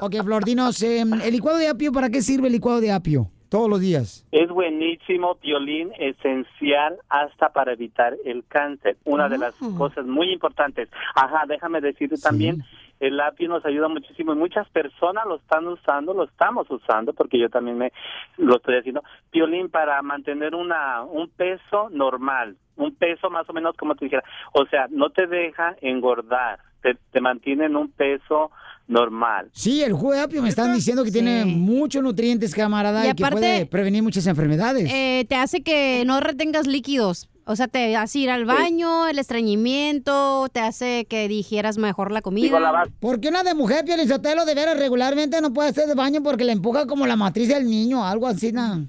[0.00, 3.32] Ok, Flor, dinos, eh, ¿el licuado de apio para qué sirve el licuado de apio?
[3.48, 4.24] Todos los días.
[4.30, 8.96] Es buenísimo, violín esencial hasta para evitar el cáncer.
[9.04, 10.88] Una de las cosas muy importantes.
[11.16, 12.62] Ajá, déjame decirte también,
[13.00, 17.38] el apio nos ayuda muchísimo y muchas personas lo están usando, lo estamos usando, porque
[17.38, 17.92] yo también me
[18.36, 19.02] lo estoy haciendo.
[19.32, 24.24] Violín para mantener una un peso normal, un peso más o menos como te dijera.
[24.52, 28.50] O sea, no te deja engordar, te, te mantiene en un peso
[28.88, 29.50] normal.
[29.52, 33.14] Sí, el jugo de apio me están diciendo que tiene muchos nutrientes, camarada, Y y,
[33.14, 34.90] que aparte- puede prevenir muchas enfermedades.
[34.92, 37.28] Eh, te hace que no retengas líquidos.
[37.50, 42.20] O sea, te hace ir al baño, el estreñimiento, te hace que digieras mejor la
[42.20, 42.84] comida.
[43.00, 46.52] Porque una de mujer, Pielizotelo, de veras regularmente no puede hacer de baño porque le
[46.52, 48.86] empuja como la matriz del niño, algo así, ¿no?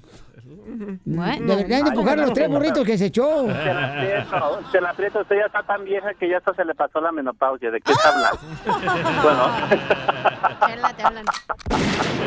[1.06, 3.46] Deberían de empujar los tres burritos que se echó.
[3.46, 5.20] Se la aprieto, se la aprieto.
[5.20, 7.70] Usted ya está tan vieja que ya hasta se le pasó la menopausia.
[7.70, 8.40] ¿De qué está hablando?
[9.22, 10.92] bueno.
[10.96, 11.24] te hablan.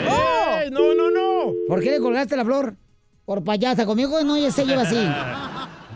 [0.10, 0.70] ¡Oh!
[0.72, 1.54] no, no, no!
[1.68, 2.74] ¿Por qué le colgaste la flor?
[3.24, 3.86] Por payasa.
[3.86, 5.08] Conmigo no, ya se lleva así.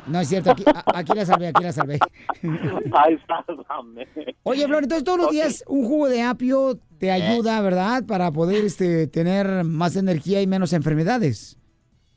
[0.07, 1.99] No es cierto, aquí, a- aquí la salvé, aquí la salvé.
[2.93, 4.07] Ay, sálvame.
[4.43, 8.03] Oye, Flor, entonces todos los días un jugo de apio te ayuda, ¿verdad?
[8.07, 11.57] Para poder este, tener más energía y menos enfermedades.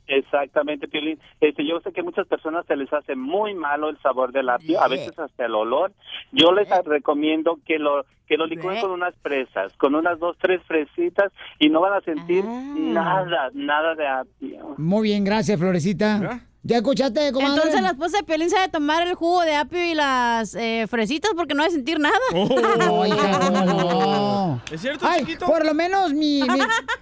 [0.07, 1.21] Exactamente, Piolín.
[1.41, 4.81] Este, yo sé que muchas personas se les hace muy malo el sabor del apio,
[4.83, 5.93] a veces hasta el olor.
[6.33, 10.61] Yo les recomiendo que lo que lo licúen con unas fresas, con unas dos, tres
[10.65, 14.75] fresitas y no van a sentir nada, nada de apio.
[14.79, 16.41] Muy bien, gracias, Florecita.
[16.63, 17.55] ¿Ya escuchaste, comadre?
[17.57, 20.87] Entonces la esposa de Piolín se debe tomar el jugo de apio y las eh,
[20.91, 22.15] fresitas porque no debe sentir nada.
[22.35, 24.61] No, hija, no.
[24.71, 25.47] ¿Es cierto, Ay, chiquito?
[25.47, 26.61] por lo menos mi, mi-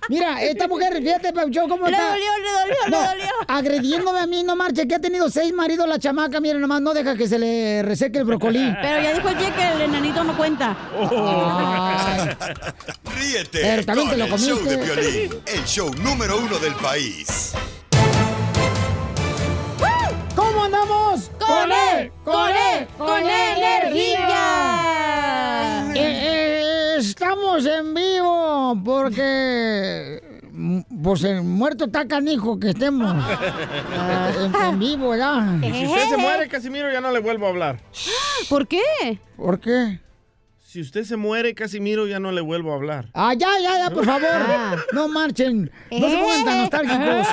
[0.09, 2.11] Mira, esta mujer, fíjate, Pauchón, cómo Le está.
[2.11, 3.33] dolió, le dolió, le dolió.
[3.49, 6.95] Agrediéndome a mí, no marche, que ha tenido seis maridos la chamaca, miren nomás, no
[6.95, 8.73] deja que se le reseque el brocolí.
[8.81, 10.77] Pero ya dijo el que el enanito no cuenta.
[11.27, 12.29] Ay.
[13.19, 14.79] Ríete Pero también con te lo el show de.
[14.79, 17.53] Piolín, el show número uno del país.
[20.35, 21.31] ¿Cómo andamos?
[21.39, 22.11] ¡Con él!
[22.25, 22.87] ¡Con él!
[22.97, 24.25] ¡Con energía!
[25.95, 34.45] Eh, eh, estamos en vivo porque mm, pues el muerto está canijo que estemos eh,
[34.45, 35.59] en, en vivo ya.
[35.63, 37.81] Y si usted se muere, Casimiro, ya no le vuelvo a hablar.
[38.49, 39.19] ¿Por qué?
[39.37, 39.99] ¿Por qué?
[40.79, 43.09] Si usted se muere, Casimiro, ya no le vuelvo a hablar.
[43.13, 44.29] Ah, ya, ya, ya, por favor.
[44.33, 44.77] Ah.
[44.93, 45.73] No marchen.
[45.91, 47.27] No se pongan tan nostálgicos.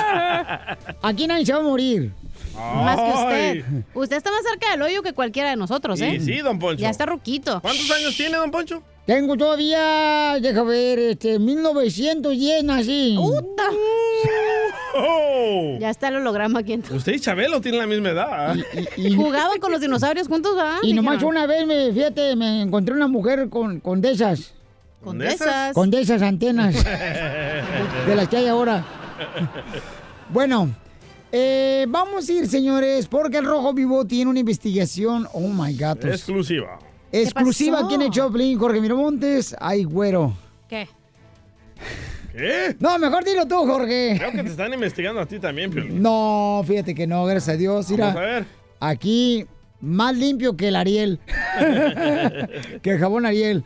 [1.02, 2.10] Aquí nadie se va a morir.
[2.56, 3.84] Más que usted.
[3.94, 6.18] Usted está más cerca del hoyo que cualquiera de nosotros, ¿eh?
[6.18, 6.82] Sí, sí, don Poncho.
[6.82, 7.60] Ya está ruquito.
[7.60, 8.82] ¿Cuántos años tiene, don Poncho?
[9.06, 13.14] Tengo todavía, deja ver, este, 1910 nací.
[13.16, 13.62] ¡Puta!
[14.94, 15.76] Oh.
[15.78, 16.72] Ya está el holograma aquí.
[16.72, 16.96] entonces.
[16.98, 18.56] Usted y Chabelo tienen la misma edad.
[19.14, 20.78] Jugaban con los dinosaurios juntos, ¿verdad?
[20.82, 21.36] Y nomás Dijeron.
[21.36, 24.54] una vez, me, fíjate, me encontré una mujer con, con de esas.
[25.04, 25.74] Con de esas.
[25.74, 26.74] Con de esas antenas.
[28.06, 28.84] de las que hay ahora.
[30.30, 30.74] Bueno,
[31.30, 35.28] eh, vamos a ir, señores, porque el Rojo Vivo tiene una investigación.
[35.34, 35.98] Oh my God.
[36.00, 36.78] pues, Exclusiva.
[37.12, 39.54] Exclusiva aquí en el Choplin, Jorge Miramontes.
[39.58, 40.36] Ay, güero.
[40.68, 40.88] ¿Qué?
[42.32, 42.76] ¿Qué?
[42.78, 44.16] No, mejor dilo tú, Jorge.
[44.18, 46.02] Creo que te están investigando a ti también, Piolín.
[46.02, 47.90] No, fíjate que no, gracias a Dios.
[47.90, 48.44] Mira, Vamos a ver.
[48.80, 49.46] aquí
[49.80, 51.18] más limpio que el Ariel.
[52.82, 53.64] que el jabón Ariel.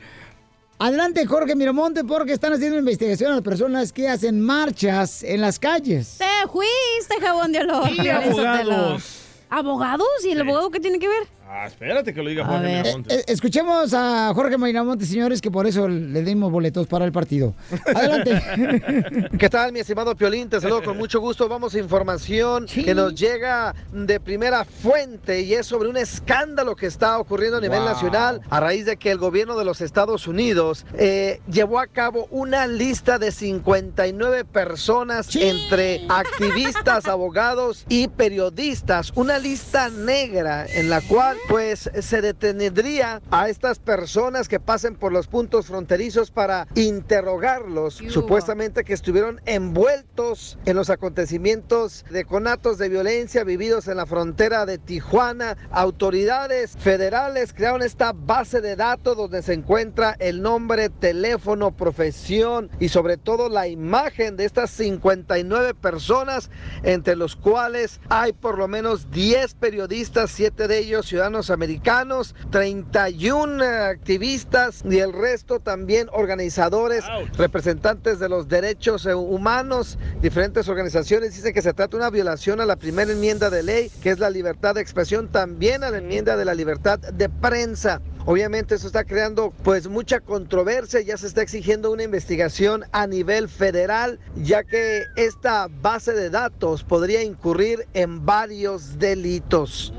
[0.78, 5.58] Adelante, Jorge Miramonte, porque están haciendo investigación a las personas que hacen marchas en las
[5.58, 6.16] calles.
[6.18, 7.90] Te fuiste, jabón de olor.
[7.90, 9.16] Y abogados.
[9.50, 10.08] ¿Abogados?
[10.24, 11.28] ¿Y el abogado qué tiene que ver?
[11.52, 12.84] Ah, espérate que lo diga A Jorge ver.
[12.84, 13.18] Miramontes.
[13.18, 17.54] Eh, escuchemos a Jorge Miramonte, señores, que por eso le dimos boletos para el partido.
[17.92, 19.28] Adelante.
[19.38, 20.48] ¿Qué tal, mi estimado Piolín?
[20.48, 21.48] Te saludo con mucho gusto.
[21.48, 26.86] Vamos a información que nos llega de primera fuente y es sobre un escándalo que
[26.86, 27.88] está ocurriendo a nivel Wow.
[27.88, 32.28] nacional a raíz de que el gobierno de los Estados Unidos eh, llevó a cabo
[32.30, 39.10] una lista de 59 personas entre activistas, abogados y periodistas.
[39.16, 45.12] Una lista negra en la cual pues se detendría a estas personas que pasen por
[45.12, 52.88] los puntos fronterizos para interrogarlos, supuestamente que estuvieron envueltos en los acontecimientos de conatos de
[52.88, 55.56] violencia vividos en la frontera de Tijuana.
[55.70, 62.88] Autoridades federales crearon esta base de datos donde se encuentra el nombre, teléfono, profesión y
[62.88, 66.50] sobre todo la imagen de estas 59 personas,
[66.82, 73.64] entre los cuales hay por lo menos 10 periodistas, 7 de ellos ciudadanos americanos, 31
[73.64, 77.04] activistas y el resto también organizadores,
[77.36, 82.60] representantes de los derechos eh, humanos, diferentes organizaciones dicen que se trata de una violación
[82.60, 85.98] a la primera enmienda de ley, que es la libertad de expresión, también a la
[85.98, 88.00] enmienda de la libertad de prensa.
[88.26, 93.48] Obviamente eso está creando pues mucha controversia, ya se está exigiendo una investigación a nivel
[93.48, 99.92] federal, ya que esta base de datos podría incurrir en varios delitos.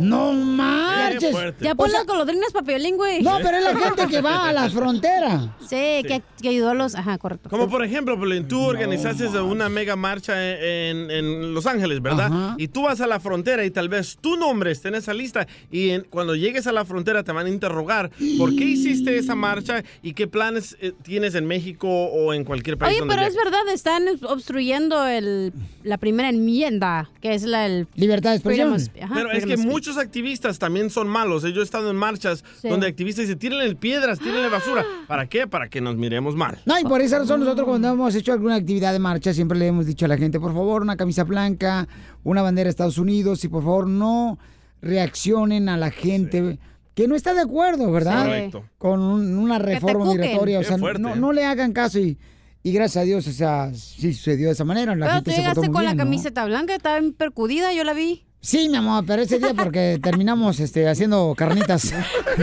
[0.00, 1.34] No marches.
[1.60, 3.22] Ya O pon sea, las golondrinas papiolín, güey.
[3.22, 5.54] No, pero es la gente que va a la frontera.
[5.60, 6.94] Sí, Que, que ayudó a los...
[6.94, 7.48] Ajá, correcto.
[7.50, 12.26] Como por ejemplo, tú organizaste una mega marcha en, en Los Ángeles, ¿verdad?
[12.26, 12.54] Ajá.
[12.58, 15.46] Y tú vas a la frontera y tal vez tu nombre esté en esa lista
[15.70, 19.34] y en- cuando llegues a la frontera te van a interrogar por qué hiciste esa
[19.34, 23.26] marcha y qué planes eh, tienes en México o en cualquier país Oye, donde pero
[23.26, 28.76] es verdad, están obstruyendo el, la primera enmienda, que es la el libertad de expresión.
[29.14, 31.42] Pero es que muchos activistas también son malos.
[31.42, 32.68] Yo he estado en marchas Sí.
[32.68, 34.84] donde activistas dicen, tírenle piedras, tírenle basura.
[35.06, 35.46] ¿Para qué?
[35.46, 36.58] Para que nos miremos mal.
[36.66, 39.66] No, y por esa razón nosotros cuando hemos hecho alguna actividad de marcha siempre le
[39.66, 41.88] hemos dicho a la gente, por favor, una camisa blanca,
[42.24, 44.38] una bandera de Estados Unidos y por favor no
[44.80, 46.58] reaccionen a la gente
[46.94, 48.24] que no está de acuerdo, ¿verdad?
[48.24, 48.64] Correcto.
[48.78, 50.58] Con un- una reforma migratoria.
[50.58, 51.16] O sea, no, ¿eh?
[51.16, 52.18] no le hagan caso y,
[52.62, 54.94] y gracias a Dios, o sea, sí sucedió de esa manera.
[54.96, 57.84] La Pero gente tú se portó llegaste muy con la camiseta blanca, estaba percudida, yo
[57.84, 58.24] la vi.
[58.42, 61.92] Sí, mi amor, pero ese día porque terminamos este, haciendo carnitas.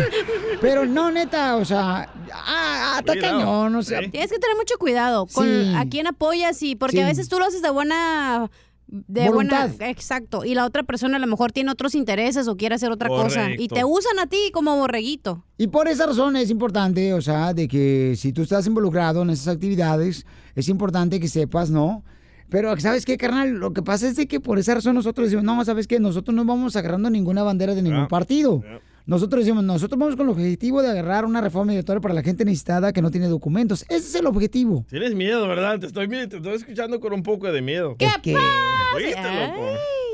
[0.61, 3.99] pero no, neta, o sea, ah, ah, está cañón, o sea.
[3.99, 5.73] Tienes que tener mucho cuidado con Sí.
[5.75, 7.01] a quién apoyas y porque Sí.
[7.03, 8.49] a veces tú lo haces de buena
[8.89, 9.69] de Voluntad.
[9.69, 12.89] buena exacto y la otra persona a lo mejor tiene otros intereses o quiere hacer
[12.89, 15.43] otra cosa y te usan a ti como borreguito.
[15.57, 19.31] Y por esa razón es importante, o sea, de que si tú estás involucrado en
[19.31, 20.25] esas actividades,
[20.55, 22.03] es importante que sepas, ¿no?
[22.49, 23.55] Pero, ¿sabes qué, carnal?
[23.55, 25.99] Lo que pasa es de que por esa razón nosotros decimos, no, ¿sabes qué?
[25.99, 28.63] Nosotros no vamos agarrando ninguna bandera de ningún partido.
[29.05, 32.43] Nosotros decimos, nosotros vamos con el objetivo de agarrar una reforma migratoria para la gente
[32.43, 33.83] necesitada que no tiene documentos.
[33.83, 34.85] Ese es el objetivo.
[34.89, 35.79] Tienes miedo, ¿verdad?
[35.79, 37.95] Te estoy, te estoy escuchando con un poco de miedo.
[37.97, 38.33] ¿Qué ¿Qué?
[38.33, 38.43] Loco.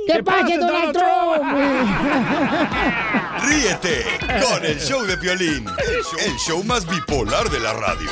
[0.05, 1.43] ¿Qué pasa, Donald Trump?
[3.47, 4.03] Ríete
[4.47, 5.65] con el show de Piolín,
[6.25, 8.09] el show más bipolar de la radio.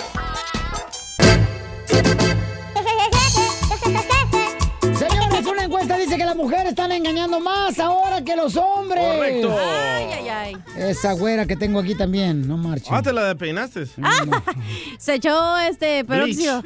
[6.12, 9.02] Dice que las mujeres están engañando más ahora que los hombres.
[9.02, 9.56] Correcto.
[9.58, 10.58] Ay, ay, ay.
[10.76, 12.98] Esa güera que tengo aquí también, no marcha.
[12.98, 13.86] Ah, te la peinaste.
[14.98, 16.64] Se echó este peróxido.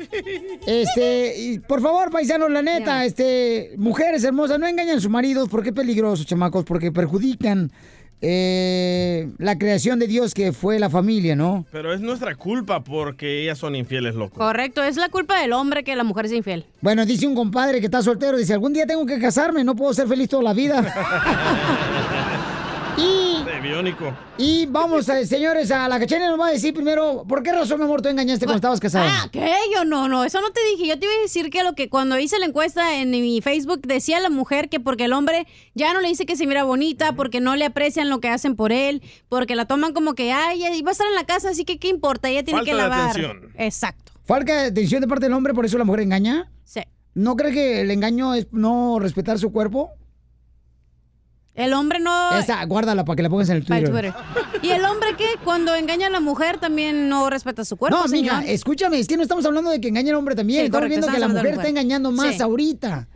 [0.66, 5.48] Este, y por favor, paisanos, la neta, este, mujeres hermosas, no engañan a sus maridos
[5.48, 7.72] porque es peligroso, chamacos, porque perjudican
[8.28, 11.64] eh, la creación de Dios que fue la familia, ¿no?
[11.72, 14.40] Pero es nuestra culpa porque ellas son infieles, loco.
[14.40, 16.66] Correcto, es la culpa del hombre que la mujer es infiel.
[16.82, 19.94] Bueno, dice un compadre que está soltero, dice, algún día tengo que casarme, no puedo
[19.94, 20.82] ser feliz toda la vida.
[22.98, 23.25] y,
[23.56, 24.14] De biónico.
[24.38, 27.80] y vamos, eh, señores, a la cachena nos va a decir primero, ¿por qué razón,
[27.80, 29.08] mi amor, tú engañaste cuando estabas casada?
[29.10, 29.49] Ah, ¿qué?
[29.74, 30.88] Yo no, no, eso no te dije.
[30.88, 33.82] Yo te iba a decir que lo que cuando hice la encuesta en mi Facebook
[33.84, 37.14] decía la mujer que porque el hombre ya no le dice que se mira bonita,
[37.14, 40.66] porque no le aprecian lo que hacen por él, porque la toman como que, ay,
[40.66, 42.76] ella va a estar en la casa, así que qué importa, ella tiene Falta que
[42.76, 43.10] de lavar.
[43.12, 43.49] atención.
[43.58, 44.12] Exacto.
[44.26, 46.51] ¿Falta de atención de parte del hombre, por eso la mujer engaña?
[46.66, 46.82] Sí.
[47.14, 49.91] ¿No cree que el engaño es no respetar su cuerpo?
[51.56, 52.38] El hombre no...
[52.38, 54.14] Esa, guárdala para que la pongas en el Twitter.
[54.62, 58.08] ¿Y el hombre que cuando engaña a la mujer también no respeta su cuerpo, No,
[58.10, 58.39] señor?
[58.41, 60.60] mija, escuchame, es que no estamos hablando de que engañe al hombre también.
[60.62, 62.41] Sí, estamos correcto, viendo que la mujer está engañando más Sí.
[62.41, 63.08] ahorita.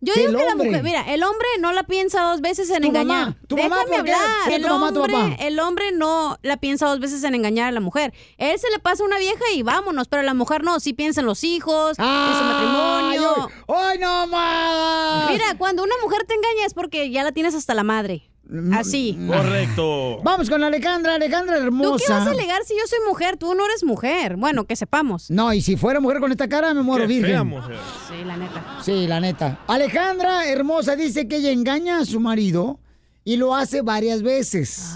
[0.00, 0.68] Yo digo que la hombre.
[0.68, 3.06] mujer, mira, el hombre no la piensa dos veces en Tu engañar.
[3.28, 4.20] mamá, tu Déjame hablar.
[4.46, 5.34] ¿Qué El tu mamá, tu hombre, papá?
[5.42, 8.12] el hombre no la piensa dos veces en engañar a la mujer.
[8.36, 11.26] Él se le pasa una vieja y vámonos, pero la mujer no, sí piensa en
[11.26, 13.50] los hijos, en su matrimonio.
[13.68, 15.30] ¡Ay, no más!
[15.30, 18.30] Mira, cuando una mujer te engaña es porque ya la tienes hasta la madre.
[18.74, 19.18] Así.
[19.26, 20.20] Correcto.
[20.22, 21.90] Vamos con Alejandra, Alejandra hermosa.
[21.90, 23.36] ¿Tú qué vas a alegar si yo soy mujer?
[23.36, 24.36] Tú no eres mujer.
[24.36, 25.30] Bueno, que sepamos.
[25.30, 27.30] No, y si fuera mujer con esta cara, me muero Qué virgen.
[27.30, 27.76] fea mujer.
[28.08, 28.64] Sí, la neta.
[28.82, 29.58] Sí, la neta.
[29.66, 32.78] Alejandra hermosa dice que ella engaña a su marido
[33.24, 34.94] y lo hace varias veces.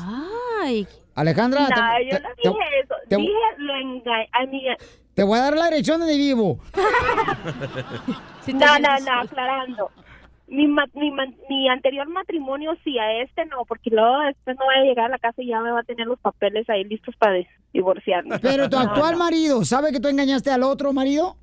[0.63, 0.87] Ay.
[1.17, 1.75] Alejandra, No, te-
[2.11, 2.95] yo no te- dije eso.
[3.09, 4.29] te- dije lo engañé.
[4.33, 4.63] A mi...
[5.15, 6.61] te voy a dar la dirección donde vivo.
[8.47, 9.91] no, no, no, aclarando.
[10.51, 11.13] Mi, mi,
[11.49, 15.11] mi anterior matrimonio sí, a este no, porque luego después no voy a llegar a
[15.11, 17.37] la casa y ya me va a tener los papeles ahí listos para
[17.73, 18.39] divorciarme.
[18.41, 19.19] Pero tu actual no.
[19.19, 21.37] marido, ¿sabe que tú engañaste al otro marido?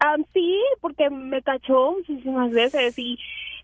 [0.00, 3.16] Ah, sí, porque me cachó muchísimas veces y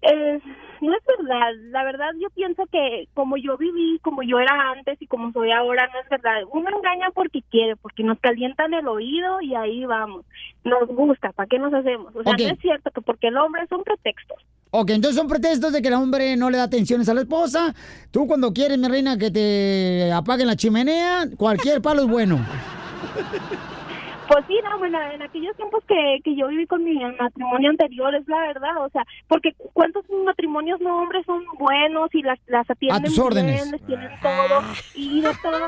[0.03, 0.41] eh,
[0.81, 1.51] no es verdad.
[1.71, 5.51] La verdad yo pienso que como yo viví, como yo era antes y como soy
[5.53, 6.43] ahora, no es verdad.
[6.53, 10.25] Uno engaña porque quiere, porque nos calientan el oído y ahí vamos.
[10.65, 12.15] Nos gusta, ¿para qué nos hacemos?
[12.17, 12.41] O sea, Ok.
[12.41, 14.39] no es cierto que porque el hombre son pretextos.
[14.73, 17.75] Ok, entonces son pretextos de que el hombre no le da atenciones a la esposa.
[18.13, 22.39] Tú cuando quieres, mi reina, que te apaguen la chimenea, cualquier palo es bueno.
[24.31, 28.15] Pues sí, no, bueno, en aquellos tiempos que, que yo viví con mi matrimonio anterior,
[28.15, 32.69] es la verdad, o sea, porque cuántos matrimonios no hombres son buenos y las, las
[32.71, 33.55] atienden tus órdenes.
[33.57, 34.63] bien, les tienen todo,
[34.95, 35.67] y de todo,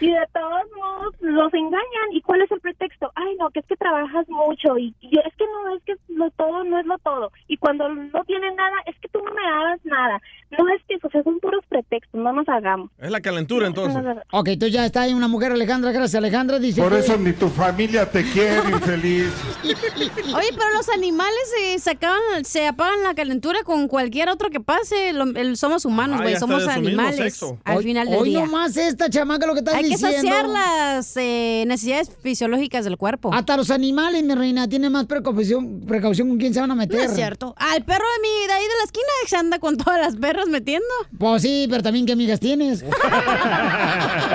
[0.00, 3.12] y de todos modos los engañan, ¿y cuál es el pretexto?
[3.16, 6.30] Ay, no, que es que trabajas mucho, y, y es que no, es que lo
[6.30, 9.42] todo no es lo todo, y cuando no tienen nada, es que tú no me
[9.42, 10.20] das nada,
[10.58, 12.90] no es que, o sea, son puros pretextos, no nos hagamos.
[12.98, 14.02] Es la calentura entonces.
[14.32, 15.90] Ok, entonces ya está ahí una mujer, Alejandra.
[15.90, 16.58] Gracias, Alejandra.
[16.60, 19.32] Dice Por que- eso ni tu familia te quiere, infeliz.
[19.64, 24.60] Oye, pero los animales se, se, acaban- se apagan la calentura con cualquier otro que
[24.60, 25.12] pase.
[25.12, 26.36] Lo- el- somos humanos, güey.
[26.36, 27.42] somos animales.
[27.64, 28.44] Al Hoy- final del hoy día.
[28.44, 30.08] nomás esta chamaca lo que estás Hay diciendo.
[30.08, 33.32] que saciar las eh, necesidades fisiológicas del cuerpo.
[33.34, 36.96] Hasta los animales, mi reina, tienen más precaución, precaución con quién se van a meter.
[36.96, 37.54] No es cierto.
[37.58, 40.46] Al perro de mi de ahí de la esquina se anda con todas las perras
[40.46, 40.86] metiendo.
[41.18, 42.84] Pues sí, pero también qué amigas tienes.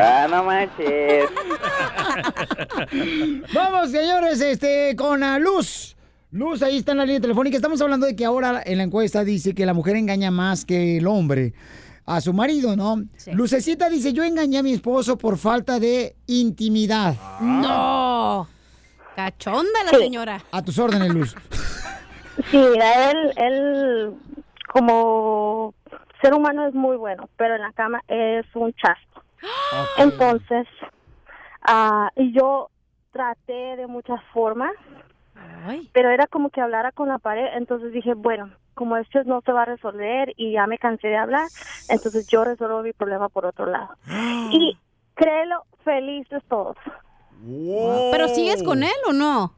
[0.02, 1.26] Ah, no manches.
[3.54, 5.96] Vamos, señores, este, con la Luz.
[6.32, 7.56] Luz, ahí está en la línea telefónica.
[7.56, 10.98] Estamos hablando de que ahora en la encuesta dice que la mujer engaña más que
[10.98, 11.54] el hombre
[12.06, 13.04] a su marido, ¿no?
[13.34, 17.16] Lucecita dice, yo engañé a mi esposo por falta de intimidad.
[17.42, 18.48] No.
[19.16, 19.98] Cachonda la Sí.
[19.98, 20.44] señora.
[20.52, 21.36] A tus órdenes, Luz.
[22.52, 24.14] Sí, mira, él, él
[24.72, 25.74] como
[26.22, 29.24] ser humano es muy bueno, pero en la cama es un chasto.
[29.98, 30.68] Entonces,
[31.68, 32.70] ah, y yo
[33.12, 34.72] traté de muchas formas,
[35.94, 39.52] pero era como que hablara con la pared, entonces dije, bueno, como esto no se
[39.52, 41.48] va a resolver y ya me cansé de hablar,
[41.90, 43.90] entonces yo resuelvo mi problema por otro lado.
[44.52, 44.78] Y
[45.16, 46.78] créelo, felices todos.
[48.12, 49.54] ¿Pero sigues con él o no?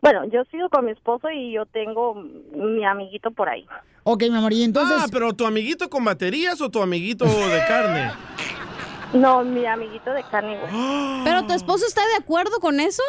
[0.00, 3.66] Bueno, yo sigo con mi esposo y yo tengo mi amiguito por ahí.
[4.04, 5.00] Ok, mi amor, y entonces...
[5.00, 8.10] Ah, pero tu amiguito con baterías o tu amiguito de carne.
[9.12, 10.58] No, mi amiguito de carne.
[10.58, 10.72] güey.
[11.24, 13.02] ¿Pero tu esposo está de acuerdo con eso?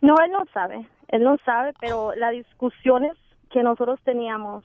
[0.00, 0.86] No, él no sabe.
[1.08, 3.12] Él no sabe, pero las discusiones
[3.50, 4.64] que nosotros teníamos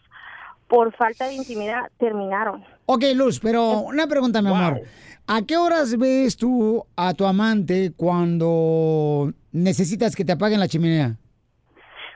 [0.67, 2.63] por falta de intimidad terminaron.
[2.85, 4.81] Ok, Luz, pero una pregunta, mi amor.
[5.27, 11.17] ¿A qué horas ves tú a tu amante cuando necesitas que te apaguen la chimenea?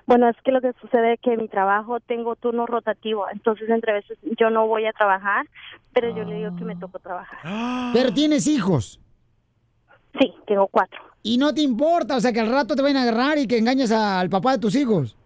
[0.07, 3.67] Bueno, es que lo que sucede es que en mi trabajo tengo turno rotativo, entonces
[3.69, 5.47] entre veces yo no voy a trabajar,
[5.93, 7.39] pero yo le digo que me tocó trabajar.
[7.91, 8.99] Pero tienes hijos.
[10.19, 11.01] Sí, tengo cuatro.
[11.23, 13.57] Y no te importa, o sea, que al rato te vayan a agarrar y que
[13.57, 15.17] engañes al papá de tus hijos.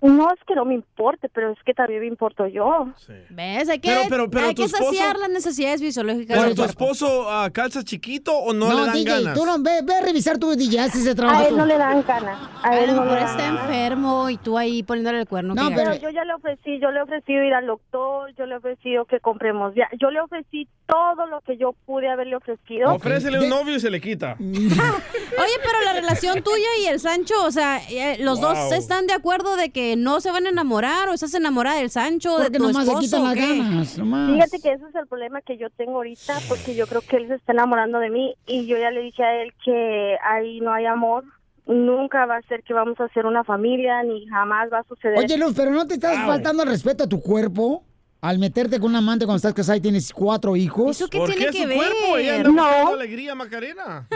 [0.00, 2.86] No es que no me importe, pero es que también me importo yo.
[3.30, 3.68] ¿Ves?
[3.68, 6.70] Hay que, Pero- pero- pero hay que esposo- saciar las necesidades fisiológicas ¿Pero tu cuerpo.
[6.84, 9.34] esposo ah, calza chiquito o no, le dan DJ, ganas?
[9.34, 11.40] tú no, ve, ve a revisar tu DJ, haz ese trabajo.
[11.40, 11.56] A él tú.
[11.56, 12.38] no le dan ganas.
[12.62, 15.54] A A él lo no le está enfermo y tú ahí poniéndole el cuerno.
[15.54, 18.54] No, Pero yo ya le ofrecí, yo le he ofrecido ir al doctor, yo le
[18.54, 22.94] he ofrecido que compremos ya, yo le ofrecí todo lo que yo pude haberle ofrecido.
[22.94, 24.36] Ofrécele un novio y se le quita.
[24.40, 28.54] Oye, pero la relación tuya y el Sancho, o sea, eh, los Wow.
[28.54, 31.90] dos están de acuerdo de que no se van a enamorar o estás enamorada del
[31.90, 33.00] Sancho, de tu nomás se esposo.
[33.00, 34.32] quitan ¿o las ganas, nomás.
[34.32, 37.28] Fíjate que ese es el problema que yo tengo ahorita, porque yo creo que él
[37.28, 40.72] se está enamorando de mí y yo ya le dije a él que ahí no
[40.72, 41.24] hay amor,
[41.66, 45.18] nunca va a ser que vamos a hacer una familia, ni jamás va a suceder.
[45.18, 47.84] Oye, Luz, pero ¿no te estás faltando el respeto a tu cuerpo
[48.20, 50.90] al meterte con un amante cuando estás casada y tienes cuatro hijos?
[50.90, 51.76] ¿Eso qué ¿Por tiene qué que su ver?
[51.76, 52.16] cuerpo?
[52.16, 52.88] Ella anda No.
[52.94, 54.08] alegría, Macarena.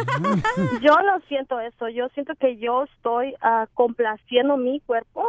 [0.83, 5.25] Yo no siento eso, yo siento que yo estoy ah, complaciendo mi cuerpo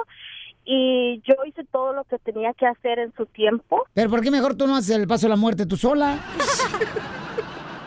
[0.65, 3.83] y yo hice todo lo que tenía que hacer en su tiempo.
[3.93, 6.19] Pero ¿por qué mejor tú no haces el paso de la muerte tú sola?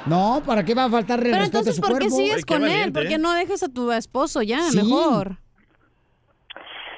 [0.06, 2.16] No, ¿para qué va a faltar el Pero respeto a entonces, su ¿por qué cuerpo?
[2.16, 2.68] sigues Ay, qué con él?
[2.70, 3.18] valiente, ¿Por qué ¿eh?
[3.18, 4.60] no dejas a tu esposo ya?
[4.70, 4.76] Sí.
[4.76, 5.38] Mejor.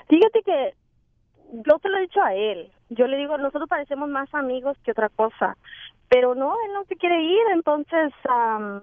[0.09, 0.75] Fíjate que
[1.67, 2.71] yo te lo he dicho a él.
[2.91, 5.57] Yo le digo, nosotros parecemos más amigos que otra cosa.
[6.11, 8.81] Pero no, él no se quiere ir, entonces am,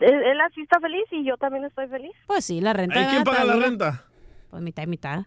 [0.00, 2.12] él, él así está feliz y yo también estoy feliz.
[2.26, 3.00] Pues sí, la renta.
[3.00, 4.04] ¿Y quién paga la renta?
[4.50, 5.20] Pues mitad y mitad.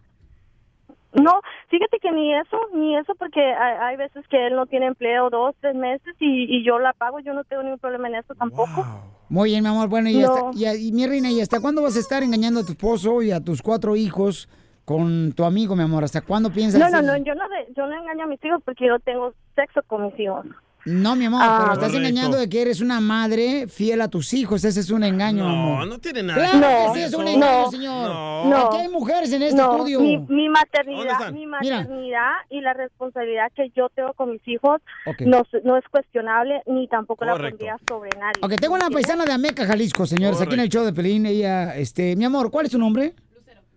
[1.12, 4.86] No, fíjate que ni eso, ni eso, porque hay, hay veces que él no tiene
[4.86, 8.16] empleo dos, tres meses y, y yo la pago, yo no tengo ningún problema en
[8.16, 8.84] eso tampoco.
[9.30, 9.88] Muy bien, mi amor.
[9.88, 10.26] Bueno, y, No.
[10.50, 13.22] hasta- y, y mi reina, ¿y hasta cuándo vas a estar engañando a tu esposo
[13.22, 14.48] y a tus cuatro hijos
[14.84, 16.04] con tu amigo, mi amor?
[16.04, 16.80] ¿Hasta cuándo piensas?
[16.80, 17.44] No, no, no, yo no,
[17.76, 20.44] yo no engaño a mis hijos porque yo tengo sexo con mis hijos.
[20.84, 21.58] No, mi amor, Ah.
[21.60, 22.08] pero estás Correcto.
[22.08, 24.64] engañando de que eres una madre fiel a tus hijos.
[24.64, 25.86] Ese es un engaño, No, amor.
[25.88, 27.70] no tiene nada Claro que ver sí es un engaño, No.
[27.70, 28.08] señor.
[28.08, 28.44] No.
[28.48, 28.56] No.
[28.68, 30.00] Aquí hay mujeres en este no, estudio.
[30.00, 31.80] mi, mi ¿Dónde maternidad, mi Mira.
[31.80, 34.80] maternidad y la responsabilidad que yo tengo con mis hijos
[35.26, 38.40] no, no es cuestionable ni tampoco la pondría sobre nadie.
[38.42, 41.26] Ok, tengo una paisana de Ameca, Jalisco, señores, aquí en el show de Pelín.
[41.26, 43.14] Ella, este, mi amor, ¿cuál es tu nombre?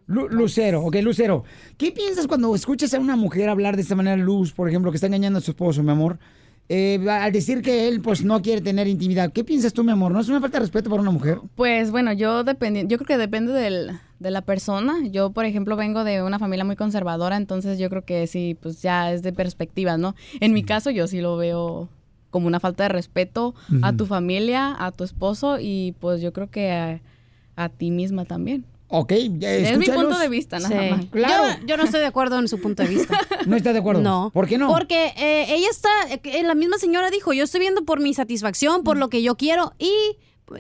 [0.08, 0.30] Lucero.
[0.30, 1.44] Lucero, ok, Lucero.
[1.78, 4.96] ¿Qué piensas cuando escuchas a una mujer hablar de esta manera, Luz, por ejemplo, que
[4.96, 6.20] está engañando a su esposo, mi amor?
[6.70, 9.34] Eh, al decir que él, pues, no quiere tener intimidad.
[9.34, 10.12] ¿Qué piensas tú, mi amor?
[10.14, 11.40] ¿No es una falta de respeto para una mujer?
[11.56, 15.06] Pues bueno, yo dependi yo creo que depende del, de la persona.
[15.12, 18.82] Yo, por ejemplo, vengo de una familia muy conservadora, entonces yo creo que sí, pues
[18.82, 20.16] ya es de perspectiva, ¿no?
[20.40, 21.90] En mi caso, yo sí lo veo
[22.30, 26.50] como una falta de respeto a tu familia, a tu esposo y pues yo creo
[26.50, 27.02] que a,
[27.58, 28.64] a ti misma también.
[28.94, 30.90] Ok, ya Es mi punto de vista, nada Sí.
[30.92, 31.06] más.
[31.12, 31.44] Claro.
[31.62, 33.18] Yo, yo no estoy de acuerdo en su punto de vista.
[33.48, 34.02] ¿No estás de acuerdo?
[34.02, 34.32] No.
[34.34, 34.68] ¿Por qué no?
[34.68, 38.84] Porque eh, ella está, eh, la misma señora dijo, yo estoy viendo por mi satisfacción,
[38.84, 39.92] por lo que yo quiero y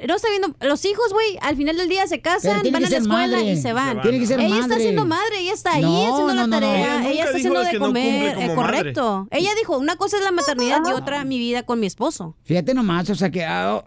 [0.07, 2.95] no estoy viendo, los hijos, güey, al final del día se casan, van a la
[2.97, 3.51] escuela madre.
[3.51, 4.01] y se van.
[4.01, 4.81] Tiene que ser ella está madre.
[4.83, 8.37] siendo madre, ella está ahí No, haciendo no, la tarea, Ella está haciendo de comer,
[8.37, 8.55] eh, madre.
[8.55, 9.27] correcto.
[9.31, 12.37] Ella dijo, una cosa es la maternidad y otra mi vida con mi esposo.
[12.45, 13.83] Fíjate nomás, o sea que ah,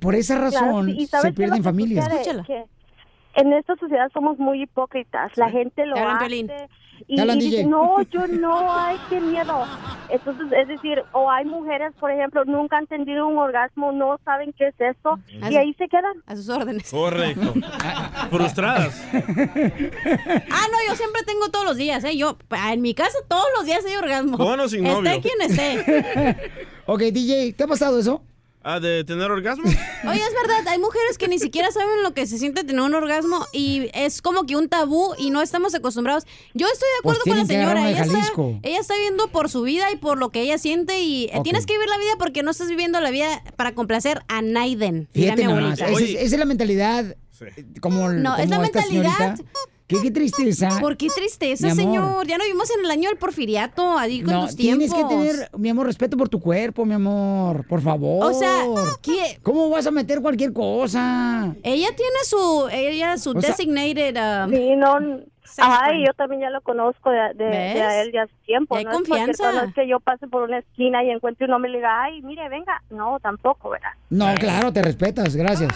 [0.00, 2.06] por esa Claro, razón sí, ¿y sabes se pierden familias.
[2.08, 2.44] Escúchala.
[2.44, 2.64] Que
[3.40, 5.32] en esta sociedad somos muy hipócritas.
[5.36, 6.68] La gente lo hace
[7.06, 7.64] y, y dice, DJ.
[7.66, 9.64] no, yo no, ay, qué miedo.
[10.08, 14.52] Entonces, es decir, o hay mujeres, por ejemplo, nunca han tenido un orgasmo, no saben
[14.58, 16.12] qué es eso, y ahí se quedan.
[16.26, 16.90] A sus órdenes.
[16.90, 17.54] Correcto.
[18.30, 19.00] Frustradas.
[19.14, 22.16] Ah, no, yo siempre tengo todos los días, ¿eh?
[22.16, 24.36] Yo, pa- en mi casa todos los días hay orgasmo.
[24.36, 25.20] Con o sin Esté novio.
[25.22, 26.36] quien esté.
[26.86, 28.22] ok, DJ, ¿te ha pasado eso?
[28.62, 29.64] Ah, de tener orgasmo.
[30.08, 32.94] Oye, es verdad, hay mujeres que ni siquiera saben lo que se siente tener un
[32.94, 36.24] orgasmo y es como que un tabú y no estamos acostumbrados.
[36.54, 37.88] Yo estoy de Pues acuerdo con la señora.
[37.90, 38.32] Ella está,
[38.62, 41.66] ella está viviendo por su vida y por lo que ella siente y eh, tienes
[41.66, 45.08] que vivir la vida porque no estás viviendo la vida para complacer a Naiden.
[45.14, 48.58] Fíjate mi nomás, esa es, esa es la mentalidad, eh, como, No, es la esta
[48.58, 49.52] mentalidad señorita,
[49.88, 50.68] ¿Qué, qué tristeza?
[50.80, 52.26] ¿Por qué tristeza, señor?
[52.26, 54.88] Ya no vivimos en el año del porfiriato, ahí con No, tus tiempos.
[54.90, 57.66] tienes que tener, mi amor, respeto por tu cuerpo, mi amor.
[57.66, 58.30] Por favor.
[58.30, 58.62] O sea,
[59.02, 59.38] ¿qué?
[59.42, 61.54] ¿Cómo vas a meter cualquier cosa?
[61.62, 64.16] Ella tiene su, ella, su O sea- designated.
[64.44, 64.98] um, Sí, no.
[65.60, 68.76] Ay, yo también ya lo conozco de, de, de a él ya hace tiempo.
[68.76, 69.64] Y hay no confianza.
[69.64, 72.20] es que yo pase por una esquina y encuentre un hombre y le diga, ay,
[72.22, 72.80] mire, venga.
[72.90, 73.88] No, tampoco, ¿verdad?
[74.10, 75.72] No, claro, te respetas, gracias.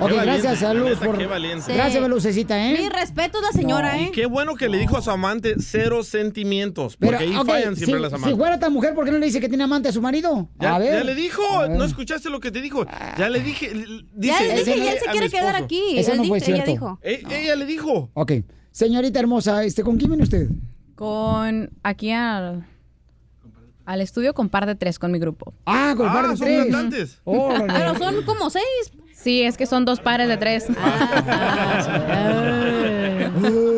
[0.00, 1.18] Ok, valiente, gracias a Luz neta, por...
[1.18, 1.74] qué valiente.
[1.74, 2.72] Gracias, Belucecita, ¿eh?
[2.78, 4.10] Mi respeto a la señora, ¿eh?
[4.14, 7.96] qué bueno que le dijo a su amante cero sentimientos, porque Pero, ahí fallan siempre
[7.96, 8.38] si, las si amantes.
[8.38, 10.48] fuera tan mujer, ¿por qué no le dice que tiene amante a su marido?
[10.60, 10.92] Ya, a ver.
[10.98, 12.86] ya le dijo, no escuchaste lo que te dijo.
[13.18, 15.64] Ya le dije, l- Ya dice, le dije, "Ese y él se quiere quedar esposo".
[15.64, 15.98] aquí.
[15.98, 16.70] Eso Él no fue ella cierto.
[16.70, 16.98] dijo.
[17.02, 18.10] E- ella le dijo.
[18.14, 18.32] Ok.
[18.70, 20.48] Señorita hermosa, este, ¿con quién viene usted?
[20.94, 22.64] Con aquí al,
[23.84, 25.54] al estudio con par de tres con mi grupo.
[25.66, 26.62] Ah, con par de son tres.
[26.62, 27.18] cantantes.
[27.24, 27.72] Órale.
[27.72, 28.64] Pero son como seis.
[29.20, 30.66] Sí, es que son dos pares de tres.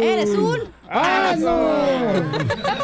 [0.01, 0.61] Eres un.
[0.91, 2.80] ¡Ah, no!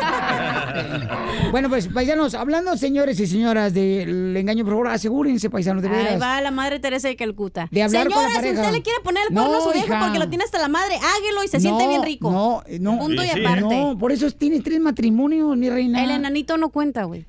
[1.50, 6.18] bueno, pues, paisanos, hablando, señores y señoras, del engaño, por favor, asegúrense, paisanos, de Ahí
[6.18, 7.68] va la madre Teresa de Calcuta.
[7.70, 8.60] De hablar con la Señora, si pareja.
[8.62, 10.00] usted le quiere poner el No, cuerno a su viejo hija.
[10.00, 12.30] porque lo tiene hasta la madre, hágelo y se siente No, bien rico.
[12.30, 12.98] No, no.
[12.98, 13.44] Punto y Sí, sí.
[13.44, 13.62] aparte.
[13.80, 16.02] No, por eso tienes tres matrimonios, mi reina.
[16.04, 17.24] El enanito no cuenta, güey.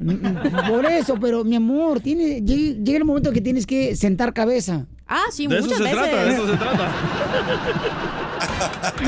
[0.68, 4.86] Por eso, pero mi amor, tiene, llega, llega el momento que tienes que sentar cabeza.
[5.08, 6.00] Ah, sí, De eso muchas se veces.
[6.00, 6.92] trata, de eso se trata.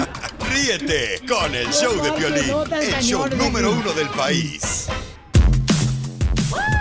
[0.54, 4.88] Ríete con el show de Piolín, el show número uno del país.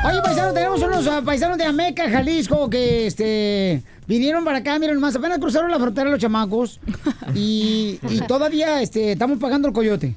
[0.05, 4.99] Oye, paisanos, tenemos unos ah, paisanos de Ameca, Jalisco, que este vinieron para acá, miren
[5.01, 6.81] más, apenas cruzaron la frontera los chamacos
[7.35, 10.15] y, y todavía este, estamos pagando el coyote.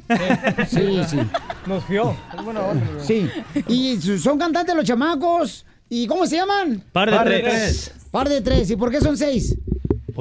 [0.69, 1.17] Sí, sí.
[1.65, 2.15] Nos fió.
[2.37, 2.85] Es buena onda.
[3.05, 3.29] Sí.
[3.67, 5.65] Y son cantantes los chamacos.
[5.89, 6.83] ¿Y cómo se llaman?
[6.93, 7.53] Par de Par de tres.
[7.53, 7.93] tres.
[8.11, 8.69] Par de tres.
[8.69, 9.57] ¿Y por qué son seis?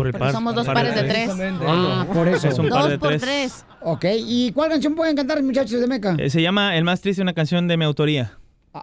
[0.01, 1.31] Por el Porque par- somos dos par pares de tres.
[1.61, 2.49] Ah, por eso.
[2.49, 3.21] Es un par Dos de por tres.
[3.21, 3.67] tres.
[3.83, 6.17] Ok, ¿y cuál canción pueden cantar, muchachos de Meca?
[6.19, 8.39] Eh, se llama El más triste, una canción de mi autoría.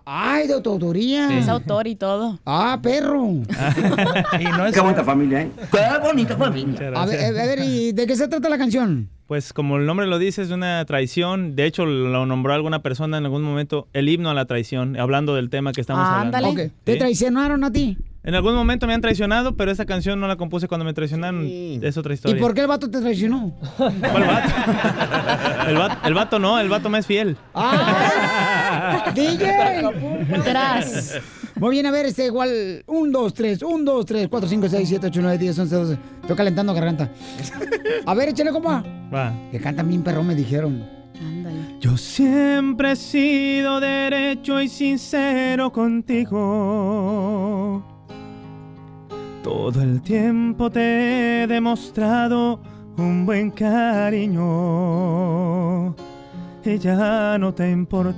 [0.05, 1.35] Ay, de autoría.
[1.39, 2.39] Es autor y todo.
[2.45, 3.25] Ah, perro.
[4.39, 5.51] y no es Qué bonita familia, ¿eh?
[5.71, 6.91] Qué bonita familia.
[6.93, 9.09] A ver, a ver, ¿y de qué se trata la canción?
[9.25, 11.55] Pues como el nombre lo dice, es una traición.
[11.55, 15.33] De hecho, lo nombró alguna persona en algún momento, el himno a la traición, hablando
[15.33, 16.53] del tema que estamos hablando.
[16.83, 17.97] ¿Te traicionaron a ti?
[18.27, 21.45] En algún momento me han traicionado, pero esa canción no la compuse cuando me traicionaron.
[21.45, 22.41] Es otra ¿Y historia.
[22.41, 23.53] por qué el vato te traicionó?
[25.65, 27.37] El vato, el vato no, el vato me es fiel.
[27.53, 29.11] ¡Ah!
[29.15, 29.81] ¡DJ!
[30.43, 31.21] Tras.
[31.55, 32.83] Muy bien, a ver, este igual.
[32.85, 35.97] 1, 2, 3, 1, 2, 3, 4, 5, 6, 7, 8, 9, 10, 11, 12.
[36.21, 37.09] Estoy calentando garganta.
[38.05, 38.83] A ver, échale, compa.
[39.13, 39.33] Va.
[39.51, 40.85] Que cantan bien perro, me dijeron.
[41.79, 46.43] Yo siempre he sido derecho y sincero contigo.
[49.47, 52.59] Todo el tiempo te he demostrado
[52.97, 54.45] un buen cariño.
[56.65, 58.17] Y ya no te importa.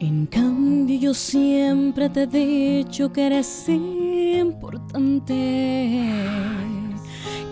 [0.00, 5.34] En cambio yo siempre te he dicho que eres importante,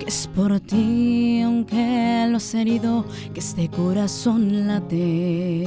[0.07, 3.05] es por ti aunque lo has herido,
[3.35, 5.65] que este corazón late.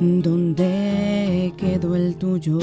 [0.00, 2.58] ¿Dónde quedó el tuyo?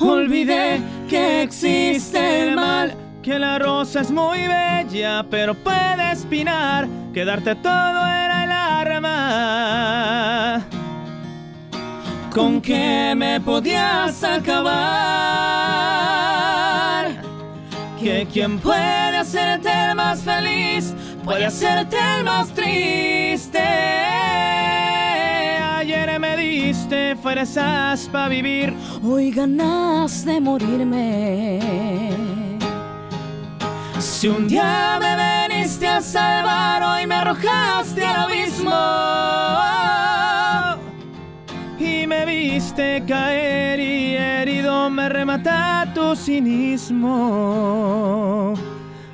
[0.00, 7.24] Olvidé que existe el mal, que la rosa es muy bella, pero puede espinar, que
[7.24, 9.08] darte todo era el arma.
[12.32, 16.17] Con que me podías acabar.
[18.08, 20.94] Que quien puede hacerte el más feliz,
[21.26, 23.62] puede hacerte el más triste.
[25.76, 28.72] Ayer me diste fuerzas para vivir.
[29.04, 31.60] Hoy ganas de morirme.
[33.98, 39.87] Si un día me viniste a salvar, hoy me arrojaste al abismo.
[42.58, 47.04] Viste caer y herido me remata tu cinismo.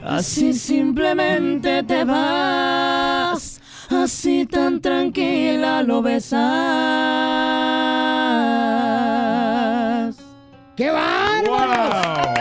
[0.03, 6.41] Así simplemente te vas, así tan tranquila lo besas.
[10.75, 12.34] ¡Qué bárbaro!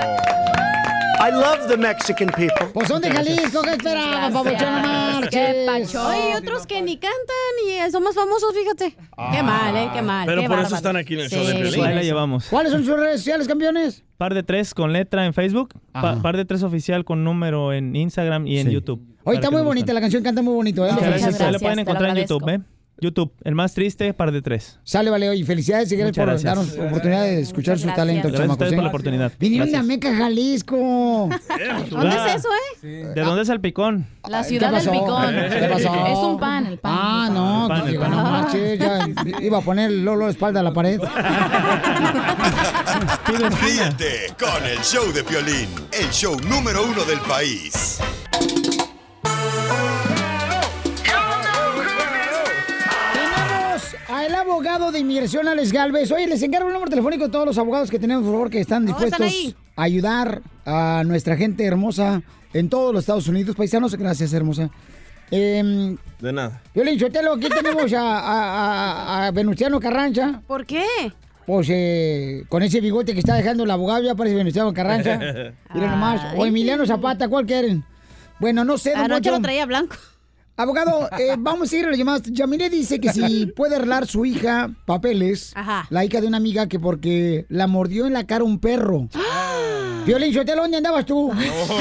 [1.26, 2.67] I love the Mexican people.
[2.74, 4.82] Pues son de Jalisco, ¿qué esperaba, papuchón?
[4.82, 5.95] No marches.
[5.95, 7.15] Oye, y otros que ni cantan
[7.65, 8.97] y son más famosos, fíjate.
[9.32, 9.89] Qué mal, ¿eh?
[9.93, 10.26] Qué mal.
[10.26, 10.76] Pero qué por eso bárbaro.
[10.76, 11.84] están aquí en el Sí, show de Piolín.
[11.86, 12.47] Ahí la llevamos.
[12.49, 14.03] ¿Cuáles son sus redes sociales, campeones?
[14.17, 17.95] Par de tres con letra en Facebook, pa- par de tres oficial con número en
[17.95, 18.74] Instagram y en Sí.
[18.74, 19.01] YouTube.
[19.24, 20.89] Para está muy bonita, la canción canta muy bonito, ¿eh?
[20.89, 21.09] felicito.
[21.09, 22.59] gracias, ahí la pueden encontrar en YouTube, ¿eh?
[23.00, 24.80] YouTube, el más triste, par de tres.
[24.84, 26.78] Sale, vale, oye, felicidades y gracias Muchas por gracias.
[26.78, 28.68] darnos oportunidad de escuchar sus talentos, Gracias chamacos.
[28.72, 28.76] ¿eh?
[28.76, 29.32] por la oportunidad.
[29.39, 29.91] Vinieron de Gracias.
[29.91, 30.78] Ameca, Jalisco.
[31.89, 32.48] ¿Dónde es eso,
[32.84, 33.12] eh?
[33.14, 34.08] ¿De dónde es el picón?
[34.30, 35.34] La ciudad del picón.
[35.34, 36.08] ¿Qué pasó?
[36.08, 36.91] Es un pan, el pan.
[36.96, 38.12] Ah, no, El pan, el pan.
[38.12, 39.08] no manches, ya
[39.41, 41.00] iba a poner Lolo espalda a la pared.
[43.62, 48.00] Ríete con el show de Piolín, el show número uno del país.
[54.26, 56.11] Al abogado de inmigración, Alex Galvez.
[56.11, 58.59] Oye, les encargo el número telefónico de todos los abogados que tenemos, por favor, que
[58.61, 62.21] están ¿Dónde están dispuestos a ayudar a nuestra gente hermosa
[62.53, 63.55] en todos los Estados Unidos.
[63.55, 64.69] Paisanos, gracias, hermosa.
[65.32, 66.61] Eh, De nada.
[66.74, 68.53] Violín Sotelo, aquí tenemos a, a-
[69.24, 70.41] a- a Venustiano Carranza.
[70.47, 70.86] ¿Por qué?
[71.45, 75.17] Pues eh, con ese bigote que está dejando el abogado, ya parece Venustiano Carranza.
[75.74, 76.21] Miren nomás.
[76.38, 77.84] O Emiliano Zapata, ¿cuál quieren?
[78.39, 78.93] Bueno, no sé.
[78.93, 79.32] Anoche Poncho.
[79.32, 79.95] lo traía blanco.
[80.56, 82.24] Abogado, eh, vamos a ir a las llamadas.
[82.24, 85.88] Yamile dice que si puede arreglar su hija papeles, Ajá.
[85.89, 89.08] la hija de una amiga que porque la mordió en la cara un perro.
[90.06, 91.32] Violín Sotelo, ¿dónde andabas tú?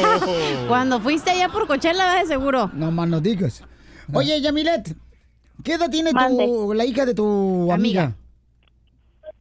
[0.68, 2.70] Cuando fuiste allá por Coachella, de seguro.
[2.72, 3.62] No más no digas.
[4.12, 4.96] Oye, Yamilet,
[5.62, 8.14] ¿qué edad tiene tu, la hija de tu amiga?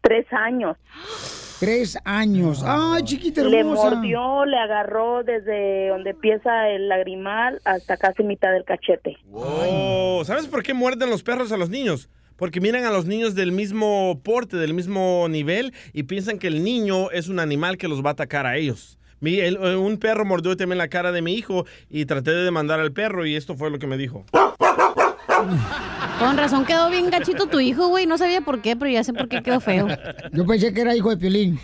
[0.02, 0.76] Tres años.
[1.62, 2.64] Tres años.
[2.66, 3.92] Ay, chiquita Le hermosa.
[3.92, 9.16] mordió, le agarró desde donde empieza el lagrimal hasta casi mitad del cachete.
[9.32, 12.10] Oh, ¿sabes por qué muerden los perros a los niños?
[12.36, 16.64] Porque miran a los niños del mismo porte, del mismo nivel y piensan que el
[16.64, 18.98] niño es un animal que los va a atacar a ellos.
[19.20, 22.44] Mi- el- eh, un perro mordió también la cara de mi hijo y traté de
[22.44, 24.26] demandar al perro y esto fue lo que me dijo.
[26.22, 28.06] Con razón quedó bien gachito tu hijo, güey.
[28.06, 29.88] No sabía por qué, pero ya sé por qué quedó feo.
[30.32, 31.58] Yo pensé que era hijo de Piolín.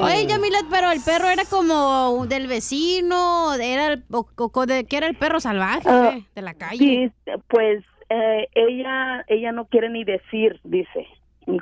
[0.00, 4.96] Oye, Yamilet, pero el perro era como del vecino, era el, o- o- de, ¿qué
[4.98, 6.76] era el perro salvaje Ah, de la calle?
[6.78, 7.12] Sí,
[7.48, 11.06] pues eh, ella ella no quiere ni decir, dice,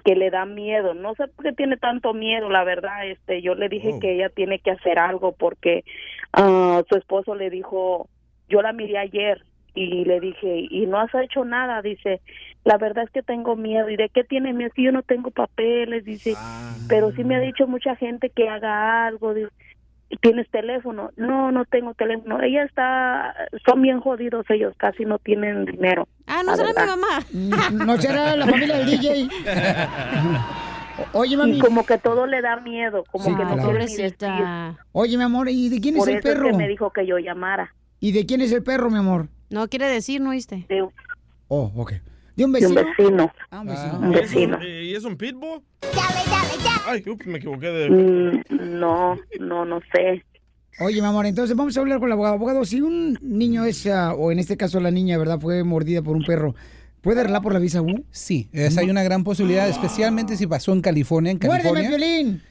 [0.05, 0.95] que le da miedo.
[0.95, 3.07] No sé por qué tiene tanto miedo, la verdad.
[3.07, 5.85] Este, yo le dije que ella tiene que hacer algo porque
[6.33, 8.09] ah, su esposo le dijo,
[8.49, 9.45] yo la miré ayer
[9.75, 12.21] y le dije, y no has hecho nada, dice,
[12.65, 13.89] la verdad es que tengo miedo.
[13.91, 14.71] ¿Y de qué tiene miedo?
[14.75, 16.35] Si yo no tengo papeles, dice,
[16.89, 19.35] pero sí me ha dicho mucha gente que haga algo.
[19.35, 19.51] dice,
[20.21, 21.11] ¿Tienes teléfono?
[21.17, 22.43] No, no tengo teléfono.
[22.43, 23.33] Ella está,
[23.65, 26.09] son bien jodidos ellos, casi no tienen dinero.
[26.27, 27.85] Ah, no será mi mamá.
[27.87, 29.29] No será la familia del DJ.
[31.13, 31.57] Oye, mami.
[31.57, 33.71] Y como que todo le da miedo, como Sí, que no claro.
[33.71, 34.27] quiere ni decir.
[34.93, 36.51] Oye, mi amor, ¿y de quién Por es el eso es perro?
[36.51, 37.73] que me dijo que yo llamara.
[38.01, 39.29] ¿Y de quién es el perro, mi amor?
[39.51, 40.67] No quiere decir, ¿no oíste?
[41.49, 41.93] Oh, ok.
[42.37, 42.95] ¿De un De un vecino?
[42.97, 43.33] vecino.
[43.51, 43.99] Ah, un vecino.
[43.99, 44.65] Un vecino.
[44.65, 45.61] ¿Y es un pitbull?
[46.87, 47.91] Ay, ups, me equivoqué de...
[47.91, 50.25] Mm, no, no, no sé.
[50.79, 52.37] Oye, mi amor, entonces vamos a hablar con el abogado.
[52.37, 55.39] Abogado, si un niño es, ah, o en este caso la niña, ¿verdad?
[55.39, 56.55] Fue mordida por un perro,
[57.03, 58.05] ¿puede arreglar por la visa U?
[58.11, 61.33] Sí, esa hay una gran posibilidad, especialmente si pasó en California.
[61.33, 62.43] En ¡Muérdeme, California, Piolín!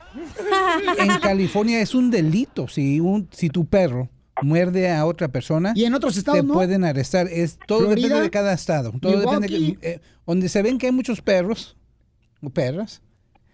[0.99, 4.09] en California es un delito si un si tu perro
[4.41, 5.73] muerde a otra persona.
[5.75, 6.53] Y en otros estados te no?
[6.53, 7.27] pueden arrestar.
[7.27, 8.93] Es todo Florida, depende de cada estado.
[9.01, 9.77] Todo depende Milwaukee.
[9.81, 11.75] de- eh, donde se ven que hay muchos perros
[12.41, 13.01] o perras.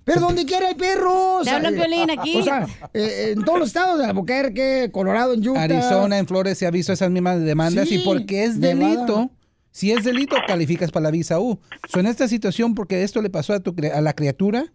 [0.04, 1.44] Pero donde quiera hay perros.
[1.46, 2.38] Te habla Eh, Piolín aquí.
[2.38, 5.64] O sea, eh, en todos los estados, de Albuquerque, Colorado, en Utah.
[5.64, 8.90] Arizona, en Flores se ha visto esas mismas demandas Sí, y porque es Nevada.
[8.92, 9.32] delito,
[9.72, 11.60] si es delito calificas para la visa U.
[11.92, 14.66] So, en esta situación, porque esto le pasó a, tu, a la criatura,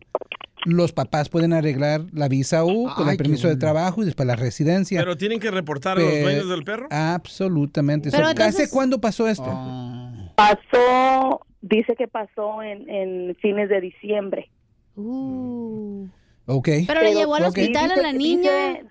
[0.67, 4.27] los papás pueden arreglar la visa U con Ay, el permiso de trabajo y después
[4.27, 5.01] la residencia.
[5.01, 6.87] ¿Pero tienen que reportar a los dueños del perro?
[6.91, 8.11] Absolutamente.
[8.11, 9.45] Pero So, entonces- ¿Hace cuándo pasó esto?
[10.37, 14.51] Pasó, dice que pasó en, en fines de diciembre.
[16.47, 16.69] Ok.
[16.87, 18.51] Pero le llevó al hospital a la niña.
[18.69, 18.85] dice-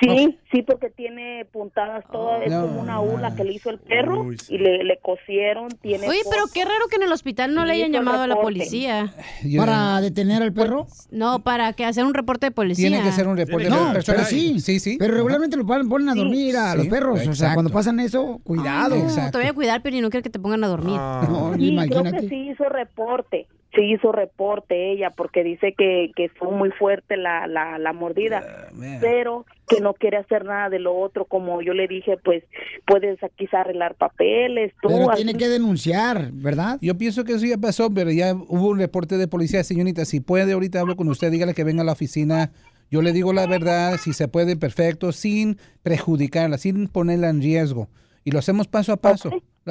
[0.00, 4.26] sí, sí, porque tiene puntadas todas, es como una ula que le hizo el perro
[4.48, 7.72] y le, le cosieron, tiene Oye, pero qué raro que en el hospital no le
[7.74, 9.14] hayan llamado a la policía.
[9.56, 10.86] ¿Para detener al perro?
[11.10, 12.88] No, para que hacer un reporte de policía.
[12.88, 14.18] Tiene que hacer un reporte No, de persona.
[14.18, 14.60] pero sí.
[14.60, 14.96] Sí, sí.
[14.98, 17.26] Pero regularmente lo ponen a dormir a los perros.
[17.26, 18.96] O sea, cuando pasan eso, cuidado.
[18.96, 20.96] No, te voy a cuidar, pero no quiero que te pongan a dormir.
[20.96, 23.46] No, Sí, creo que sí hizo reporte,
[23.76, 28.68] sí hizo reporte ella, porque dice que, que fue muy fuerte la, la, la mordida,
[29.00, 32.42] pero que no quiere hacer nada de lo otro, como yo le dije, pues
[32.86, 34.88] puedes quizá arreglar papeles, tú.
[34.88, 36.78] Pero así- tiene que denunciar, ¿verdad?
[36.80, 40.04] Yo pienso que eso ya pasó, pero ya hubo un reporte de policía, señorita.
[40.04, 42.50] Si puede, ahorita hablo con usted, dígale que venga a la oficina.
[42.90, 47.88] Yo le digo la verdad, si se puede, perfecto, sin perjudicarla, sin ponerla en riesgo.
[48.24, 49.30] Y lo hacemos paso a paso,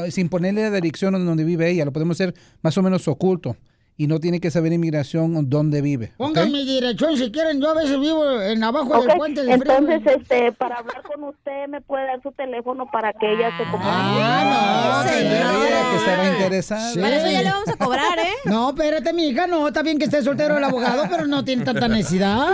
[0.10, 3.56] sin ponerle la dirección donde vive ella, lo podemos hacer más o menos oculto.
[3.97, 6.11] Y no tiene que saber inmigración dónde vive.
[6.17, 7.61] Pongan mi dirección si quieren.
[7.61, 10.22] Yo a veces vivo en abajo del puente del Entonces, freeway.
[10.22, 13.89] este, para hablar con usted, ¿me puede dar su teléfono para que ella se comunique?
[13.89, 16.91] Ah, no, Mira que estaba interesada.
[16.91, 16.99] Sí.
[16.99, 18.34] Para eso ya le vamos a cobrar, ¿eh?
[18.45, 21.63] No, espérate, mi hija, no, está bien que esté soltero el abogado, pero no tiene
[21.63, 22.49] tanta necesidad.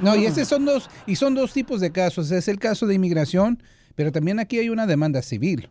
[0.00, 2.30] No, y ese son dos, y son dos tipos de casos.
[2.30, 3.62] Es el caso de inmigración,
[3.94, 5.68] pero también aquí hay una demanda civil.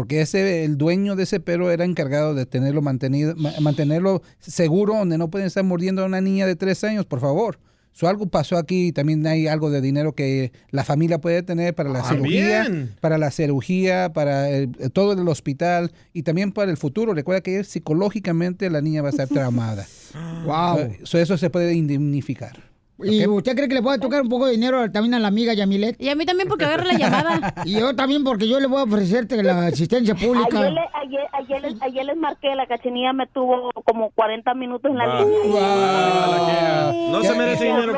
[0.00, 4.94] Porque ese, el dueño de ese perro era encargado de tenerlo mantenido, ma- mantenerlo seguro,
[4.94, 7.58] donde no pueden estar mordiendo a una niña de tres años, por favor.
[7.92, 11.74] So, algo pasó aquí y también hay algo de dinero que la familia puede tener
[11.74, 12.94] para la Ah, cirugía, bien.
[13.02, 17.12] para la cirugía, para el- todo el hospital y también para el futuro.
[17.12, 19.86] Recuerda que psicológicamente la niña va a estar traumada.
[20.46, 20.92] Wow.
[21.04, 22.69] So eso se puede indemnificar.
[23.02, 25.54] ¿Y usted cree que le puede tocar un poco de dinero también a la amiga
[25.54, 26.00] Yamilet?
[26.00, 27.54] Y a mí también porque agarra la llamada.
[27.64, 30.58] Y yo también porque yo le voy a ofrecerte la asistencia pública.
[30.60, 34.98] Ayer, ayer, ayer, les- ayer les marqué, la cachinilla me tuvo como 40 minutos en
[34.98, 35.20] la Va.
[35.24, 36.92] línea.
[37.10, 37.92] No se merece dinero,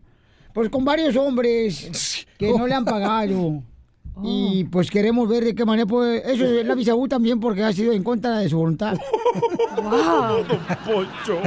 [0.53, 3.61] pues, con varios hombres que no le han pagado.
[4.23, 6.19] Y pues queremos ver de qué manera puede...
[6.31, 8.97] Eso es la visa U también porque ha sido en contra de su voluntad.
[10.85, 11.37] Poncho.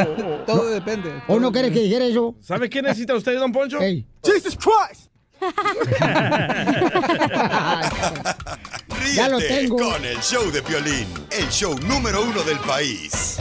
[0.47, 1.13] Todo depende.
[1.29, 2.35] ¿O no quieres que dijera eso?
[2.41, 3.79] ¿Sabe qué necesita usted, don Poncho?
[4.25, 5.11] Jesus Christ.
[9.15, 9.77] Ya lo tengo.
[9.77, 13.39] con el show de Piolín, el show número uno del país.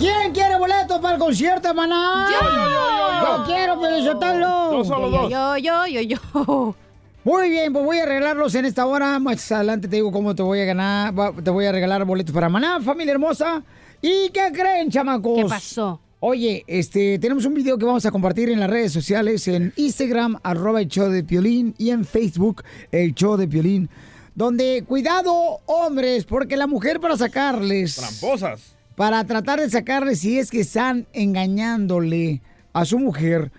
[0.00, 2.26] ¿Quién quiere boletos para el concierto, maná?
[2.30, 2.40] Yo.
[2.40, 3.44] Yo, yo, yo, yo.
[3.44, 4.72] Quiero, Pelizotelo.
[4.72, 5.30] Yo solo dos.
[5.30, 6.74] Yo, yo, yo, yo.
[7.22, 9.18] Muy bien, pues voy a arreglarlos en esta hora.
[9.18, 11.12] Más adelante te digo cómo te voy a ganar.
[11.44, 13.62] Te voy a regalar boletos para Maná, familia hermosa.
[14.00, 15.36] ¿Y qué creen, chamacos?
[15.36, 16.00] ¿Qué pasó?
[16.20, 20.38] Oye, este, tenemos un video que vamos a compartir en las redes sociales, en Instagram,
[20.42, 23.90] arroba el show de Piolín, y en Facebook, el show de Piolín,
[24.34, 27.96] donde, cuidado, hombres, porque la mujer para sacarles...
[27.96, 28.79] Tramposas.
[29.00, 32.42] Para tratar de sacarles si es que están engañándole
[32.74, 33.50] a su mujer,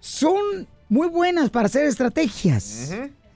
[0.00, 2.92] son muy buenas para hacer estrategias.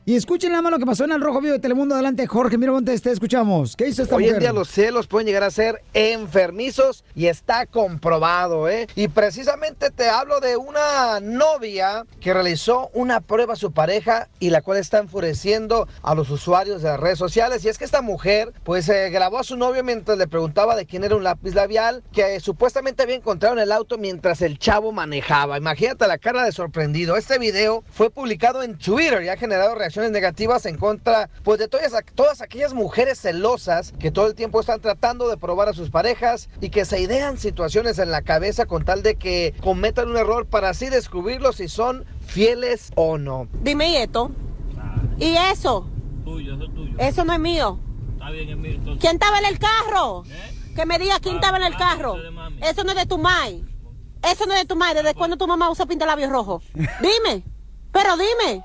[0.06, 1.94] Y escuchen nada más lo que pasó en el Rojo Vivo de Telemundo.
[1.94, 3.74] Adelante, Jorge Miramontes, te escuchamos.
[3.74, 4.35] ¿Qué hizo esta Hoy mujer?
[4.35, 8.86] en día los celos pueden llegar a ser enfermizos y está comprobado, ¿eh?
[8.97, 14.51] Y precisamente te hablo de una novia que realizó una prueba a su pareja y
[14.51, 17.64] la cual está enfureciendo a los usuarios de las redes sociales.
[17.64, 20.85] Y es que esta mujer, pues, eh, grabó a su novio mientras le preguntaba de
[20.85, 24.59] quién era un lápiz labial que eh, supuestamente había encontrado en el auto mientras el
[24.59, 25.56] chavo manejaba.
[25.56, 27.16] Imagínate la cara de sorprendido.
[27.16, 31.69] Este video fue publicado en Twitter y ha generado reacciones negativas en contra, pues, de
[31.69, 35.91] todas, todas aquellas mujeres celosas que todo el tiempo están tratando de probar a sus
[35.91, 40.16] parejas y que se idean situaciones en la cabeza con tal de que cometan un
[40.16, 43.49] error para así descubrirlo si son fieles o no.
[43.62, 44.31] Dime y esto.
[45.19, 45.89] ¿Y eso?
[46.99, 47.79] Eso no es mío.
[49.01, 50.25] ¿Quién estaba en el carro?
[50.75, 52.16] Que me diga quién estaba en el carro.
[52.62, 53.65] Eso no es de tu mai.
[54.23, 54.95] Eso no es de tu mai.
[54.95, 56.65] ¿Desde cuándo tu mamá usa pintalabios rojos?
[56.75, 57.45] Dime.
[57.95, 58.61] Pero dime.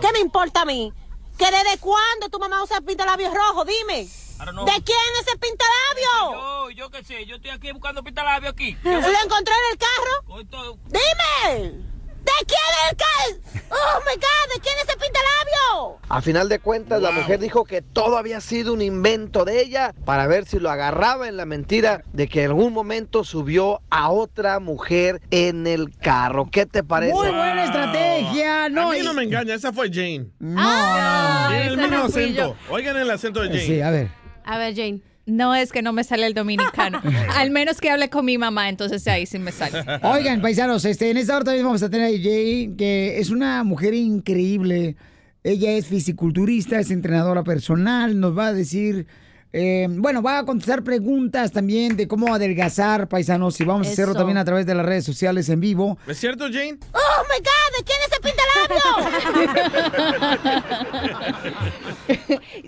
[0.00, 0.92] ¿Qué me importa a mí?
[1.38, 3.66] ¿Que desde cuándo tu mamá usa pintalabios rojos?
[3.66, 4.04] Dime.
[4.04, 6.32] ¿De quién es ese pintalabio?
[6.32, 8.76] Yo, yo qué sé, yo estoy aquí buscando pintalabio aquí.
[8.82, 10.76] ¿Lo encontré en el carro?
[10.88, 11.93] Dime.
[12.24, 13.64] ¿De quién es el carro?
[13.70, 15.98] Oh my God, ¿de quién es ese pintalabio?
[16.08, 19.94] A final de cuentas, la mujer dijo que todo había sido un invento de ella
[20.04, 24.10] para ver si lo agarraba en la mentira de que en algún momento subió a
[24.10, 26.48] otra mujer en el carro.
[26.50, 27.12] ¿Qué te parece?
[27.14, 28.68] Muy buena estrategia.
[28.68, 30.26] No, a mí y- no me engaña, esa fue Jane.
[30.38, 32.56] No, Tiene el mismo acento.
[32.70, 33.60] Oigan el acento de Jane.
[33.60, 34.08] Sí, a ver.
[34.44, 35.00] A ver, Jane.
[35.26, 37.00] No es que no me sale el dominicano.
[37.36, 39.84] Al menos que hable con mi mamá, entonces ahí sí me sale.
[40.02, 43.64] Oigan, paisanos, este, en esta hora también vamos a tener a Jay, que es una
[43.64, 44.96] mujer increíble.
[45.42, 49.06] Ella es fisiculturista, es entrenadora personal, nos va a decir,
[49.56, 54.12] eh, bueno, va a contestar preguntas también de cómo adelgazar, paisanos, y vamos a hacerlo
[54.16, 55.96] también a través de las redes sociales en vivo.
[56.08, 56.76] ¿Es cierto, Jane?
[56.92, 57.70] ¡Oh, my God!
[57.78, 58.82] ¿De quién es ese pintalabio?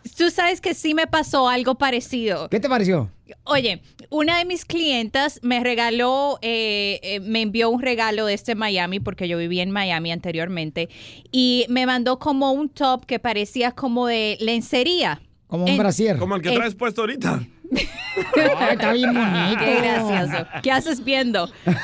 [0.17, 2.49] Tú sabes que sí me pasó algo parecido.
[2.51, 3.11] ¿Qué te pareció?
[3.43, 9.01] Oye, una de mis clientas me regaló, eh, eh, me envió un regalo desde Miami,
[9.01, 10.89] porque yo vivía en Miami anteriormente,
[11.33, 15.21] y me mandó como un top que parecía como de lencería.
[15.47, 16.19] Como un brasier.
[16.19, 17.41] Como el que traes puesto ahorita.
[17.75, 19.65] Ay, está bien bonito.
[19.65, 20.47] Qué gracioso.
[20.63, 21.51] ¿Qué haces viendo?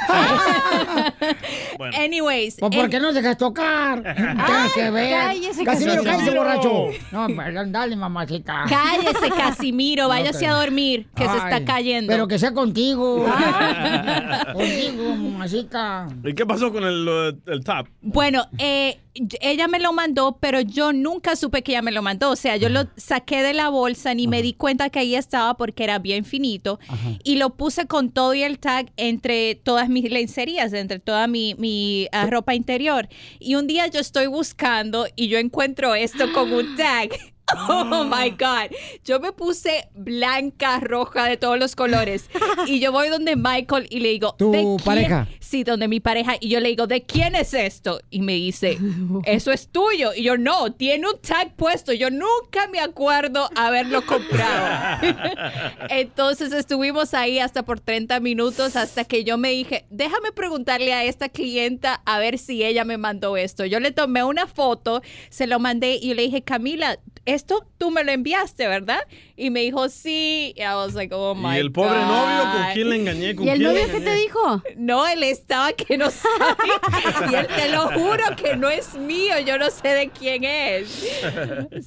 [1.98, 2.56] Anyways.
[2.58, 4.02] ¿Pues ¿Por en- qué no dejas tocar?
[4.46, 5.10] Tienes que ver.
[5.10, 6.86] cállese, Casimiro, cállese, borracho.
[7.10, 8.64] No, perdón, dale, mamacita.
[8.68, 12.12] Cállese, Casimiro, váyase a dormir, que se Ay, está cayendo.
[12.12, 13.24] Pero que sea contigo.
[14.52, 16.08] contigo, mamacita.
[16.24, 17.88] ¿Y qué pasó con el, el top?
[18.00, 18.98] Bueno, eh,
[19.40, 22.30] ella me lo mandó, pero yo nunca supe que ella me lo mandó.
[22.30, 25.54] O sea, yo lo saqué de la bolsa, ni me di cuenta que ahí estaba
[25.54, 26.78] porque era bien finito.
[27.22, 31.54] Y lo puse con todo y el tag entre todas mis lencerías, entre toda mi,
[31.58, 33.08] mi, ah, ropa interior.
[33.38, 37.10] Y un día yo estoy buscando y yo encuentro esto con un tag.
[37.68, 38.70] Oh my God.
[39.04, 42.30] Yo me puse blanca, roja, de todos los colores.
[42.66, 44.76] Y yo voy donde Michael y le digo, ¿Tu ¿de quién?
[44.84, 45.28] pareja?
[45.40, 46.36] Sí, donde mi pareja.
[46.40, 48.00] Y yo le digo, ¿de quién es esto?
[48.10, 48.78] Y me dice,
[49.24, 50.12] eso es tuyo.
[50.14, 51.92] Y yo, no, tiene un tag puesto.
[51.92, 54.98] Yo nunca me acuerdo haberlo comprado.
[55.90, 61.04] Entonces estuvimos ahí hasta por 30 minutos hasta que yo me dije, déjame preguntarle a
[61.04, 63.64] esta clienta a ver si ella me mandó esto.
[63.66, 66.98] Yo le tomé una foto, se lo mandé y yo le dije, Camila,
[67.34, 69.00] esto tú me lo enviaste, ¿verdad?
[69.36, 70.54] Y me dijo, sí.
[70.56, 72.06] Y I was like, oh my ¿Y el pobre God.
[72.06, 73.34] novio con quién le engañé?
[73.34, 74.62] ¿Con ¿Y el quién novio qué te dijo?
[74.76, 77.30] No, él estaba que no sabe.
[77.30, 79.34] y él te lo juro que no es mío.
[79.46, 80.88] Yo no sé de quién es.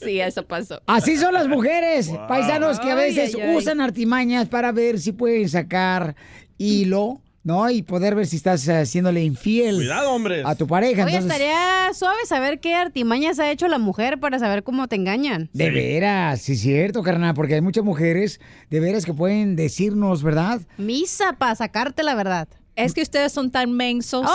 [0.01, 0.81] Sí, eso pasó.
[0.87, 3.55] Así son las mujeres, paisanos, que a Ay, veces ay, ay.
[3.55, 6.15] usan artimañas para ver si pueden sacar
[6.57, 7.69] hilo, ¿no?
[7.69, 10.43] Y poder ver si estás eh, haciéndole infiel Cuidado, hombres.
[10.45, 11.05] a tu pareja.
[11.05, 14.95] Oye, Entonces, estaría suave saber qué artimañas ha hecho la mujer para saber cómo te
[14.97, 15.49] engañan.
[15.53, 20.23] de veras, sí es cierto, carnal, porque hay muchas mujeres de veras que pueden decirnos,
[20.23, 20.59] ¿verdad?
[20.77, 22.47] Misa para sacarte la verdad.
[22.75, 24.27] Es que ustedes son tan mensos.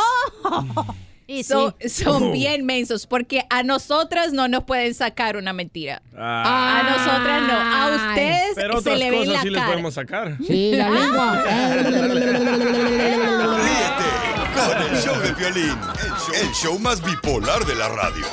[1.32, 1.89] Y son, sí.
[2.05, 2.32] son Oh.
[2.32, 6.02] bien mensos porque a nosotras no nos pueden sacar una mentira.
[6.16, 6.81] Ah.
[6.81, 7.52] A nosotras no.
[7.55, 9.70] A ustedes Pero se le ve cosas la sí les cara.
[9.73, 10.36] podemos sacar.
[10.47, 11.43] Sí, la lengua.
[13.61, 14.11] Ríete
[14.55, 15.78] con el show de violín,
[16.43, 18.27] el show más bipolar de la radio.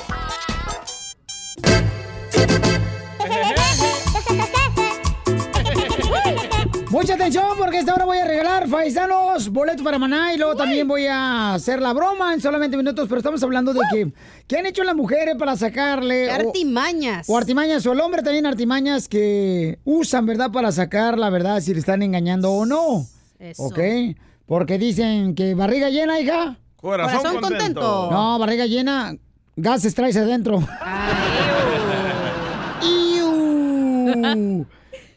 [6.98, 10.88] Mucha atención porque esta hora voy a regalar, paisanos, boletos para Maná y luego también
[10.88, 14.11] voy a hacer la broma en solamente minutos, pero estamos hablando de que,
[14.48, 16.32] ¿qué han hecho las mujeres para sacarle?
[16.32, 17.30] Artimañas.
[17.30, 20.49] O, artimañas, o el hombre también artimañas que usan, ¿verdad?
[20.52, 23.06] Para sacar la verdad si le están engañando o no.
[23.38, 23.65] Eso.
[23.65, 23.78] ¿Ok?
[24.48, 26.57] Porque dicen que barriga llena, hija.
[26.78, 27.80] Corazón, Corazón contento.
[27.80, 28.11] contento.
[28.11, 29.15] No, barriga llena,
[29.56, 30.68] gases traes adentro.
[32.82, 34.65] ¡Iu!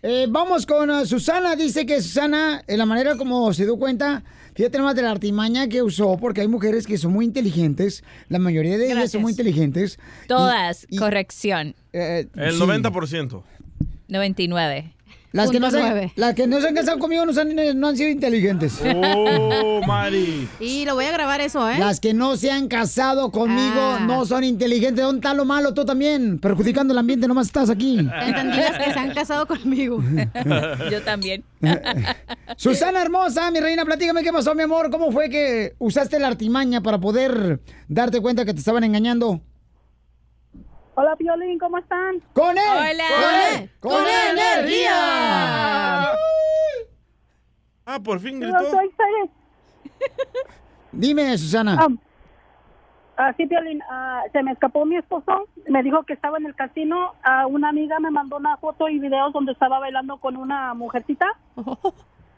[0.02, 1.56] Eh, vamos con uh, Susana.
[1.56, 4.22] Dice que Susana, en la manera como se dio cuenta,
[4.54, 8.02] fíjate nomás de la artimaña que usó, porque hay mujeres que son muy inteligentes.
[8.28, 9.12] La mayoría de ellas Gracias.
[9.12, 9.98] son muy inteligentes.
[10.26, 11.74] Todas, Y- y- corrección.
[11.92, 12.58] eh, El sí.
[12.60, 13.42] 90%.
[14.08, 14.94] 99.
[15.32, 17.88] Las que, no se, las que no se han casado conmigo no, se han, no
[17.88, 18.80] han sido inteligentes.
[18.92, 20.48] Oh, Mari.
[20.58, 21.78] Y lo voy a grabar eso, ¿eh?
[21.78, 24.00] Las que no se han casado conmigo Ah.
[24.06, 25.04] no son inteligentes.
[25.04, 25.72] ¿Dónde está lo malo?
[25.74, 26.38] Tú también.
[26.38, 27.98] Perjudicando el ambiente, nomás estás aquí.
[27.98, 30.02] Entendí las que se han casado conmigo.
[30.90, 31.44] Yo también.
[32.56, 34.90] Susana hermosa, mi reina, platícame qué pasó, mi amor.
[34.90, 39.40] ¿Cómo fue que usaste la artimaña para poder darte cuenta que te estaban engañando?
[41.00, 42.20] Hola, Piolín, ¿cómo están?
[42.34, 42.64] ¡Con él!
[42.68, 43.04] Hola.
[43.08, 43.70] ¡Con él!
[43.80, 44.02] ¡Con,
[44.36, 46.12] energía!
[47.86, 48.70] Ah, por fin Yo gritó.
[48.70, 48.90] soy.
[50.92, 51.78] Dime, Susana.
[51.80, 51.88] Ah,
[53.16, 55.48] ah, sí, Piolín, ah, se me escapó mi esposo.
[55.70, 57.14] Me dijo que estaba en el casino.
[57.22, 61.28] Ah, una amiga me mandó una foto y videos donde estaba bailando con una mujercita.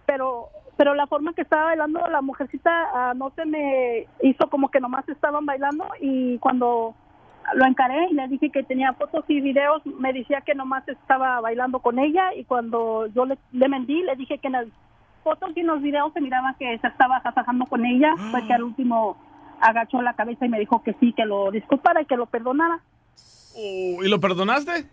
[0.06, 4.80] Pero pero la forma que estaba bailando la mujercita no se me hizo como que
[4.80, 6.94] nomás estaban bailando y cuando
[7.55, 11.40] lo encaré y le dije que tenía fotos y videos, me decía que nomás estaba
[11.40, 14.66] bailando con ella y cuando yo le, le mentí, le dije que en las
[15.23, 18.52] fotos y en los videos se miraba que se estaba casajando con ella, fue que
[18.52, 19.16] al último
[19.60, 22.81] agachó la cabeza y me dijo que sí, que lo disculpara y que lo perdonara.
[23.55, 24.86] Oh, ¿Y lo perdonaste?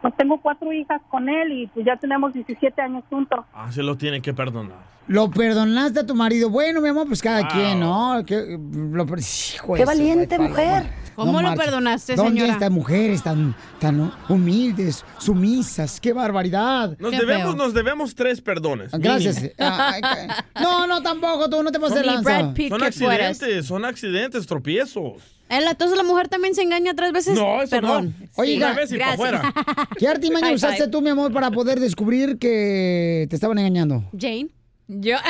[0.00, 3.40] Pues tengo cuatro hijas con él y pues ya tenemos 17 años juntos.
[3.52, 4.76] Ah, se lo tiene que perdonar.
[5.08, 6.50] Lo perdonaste a tu marido.
[6.50, 7.48] Bueno, mi amor, pues cada Wow.
[7.50, 8.22] quien, ¿no?
[8.26, 8.58] Que,
[8.92, 10.84] lo per- Hijo de Qué valiente mujer.
[11.16, 12.52] ¿Cómo lo perdonaste, ¿Dónde señora?
[12.52, 15.98] estas mujeres tan, tan humildes, sumisas?
[16.00, 16.96] ¡Qué barbaridad!
[17.00, 18.92] Nos debemos, nos debemos tres perdones.
[18.92, 19.36] Gracias.
[19.36, 19.54] mínimo.
[19.58, 20.28] Ay, ay,
[20.62, 22.52] no, no, tampoco, tú no te pases de lanza.
[22.68, 25.37] Son accidentes, son accidentes, tropiezos.
[25.48, 27.34] Entonces la mujer también se engaña tres veces.
[27.34, 28.14] No, eso Perdón.
[28.20, 28.26] no.
[28.36, 29.54] Oye, Una Ga- vez y pa' afuera.
[29.98, 34.04] ¿Qué artimaña usaste tú, mi amor, para poder descubrir que te estaban engañando?
[34.18, 34.48] Jane.
[34.88, 35.16] Yo.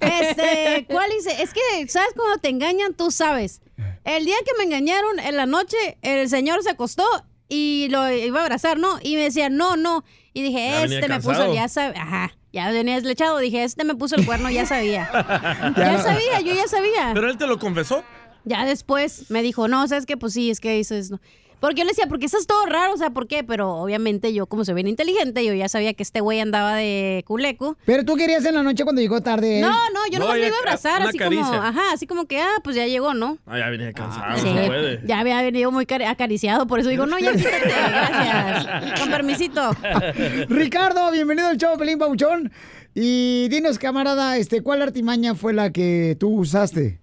[0.00, 1.42] Este, ¿cuál hice?
[1.42, 2.94] Es que, ¿sabes cuando te engañan?
[2.94, 3.60] Tú sabes.
[4.04, 7.04] El día que me engañaron, en la noche, el señor se acostó
[7.48, 8.98] y lo iba a abrazar, ¿no?
[9.02, 10.04] Y me decía, no, no.
[10.32, 13.38] Y dije, Ya este me puso, ya sabía, ajá, ya venía deslechado.
[13.38, 15.10] Dije, este me puso el cuerno, ya sabía.
[15.76, 17.10] ya sabía, yo ya sabía.
[17.12, 18.02] Pero él te lo confesó.
[18.44, 20.16] Ya después me dijo, no, ¿sabes qué?
[20.16, 21.10] Pues sí, es que eso es...
[21.10, 21.20] no".
[21.58, 23.42] Porque yo le decía, porque eso es todo raro, o sea, ¿por qué?
[23.42, 27.24] Pero obviamente yo, como soy bien inteligente, yo ya sabía que este güey andaba de
[27.26, 27.76] culeco.
[27.86, 29.58] Pero tú querías en la noche cuando llegó tarde.
[29.58, 29.62] ¿eh?
[29.62, 32.40] No, no, yo No, nomás me iba a abrazar, así como, ajá, así como que,
[32.40, 33.38] ah, pues ya llegó, ¿no?
[33.46, 35.00] Ah, ya venía cansado, Sí, no se puede.
[35.06, 39.00] ya había venido muy cari- acariciado, por eso digo, no, ya quítate, gracias.
[39.00, 39.70] Con permisito.
[40.48, 42.52] Ricardo, bienvenido al show, Pelín Pauchón.
[42.94, 46.98] Y dinos, camarada, este, ¿cuál artimaña fue la que tú usaste?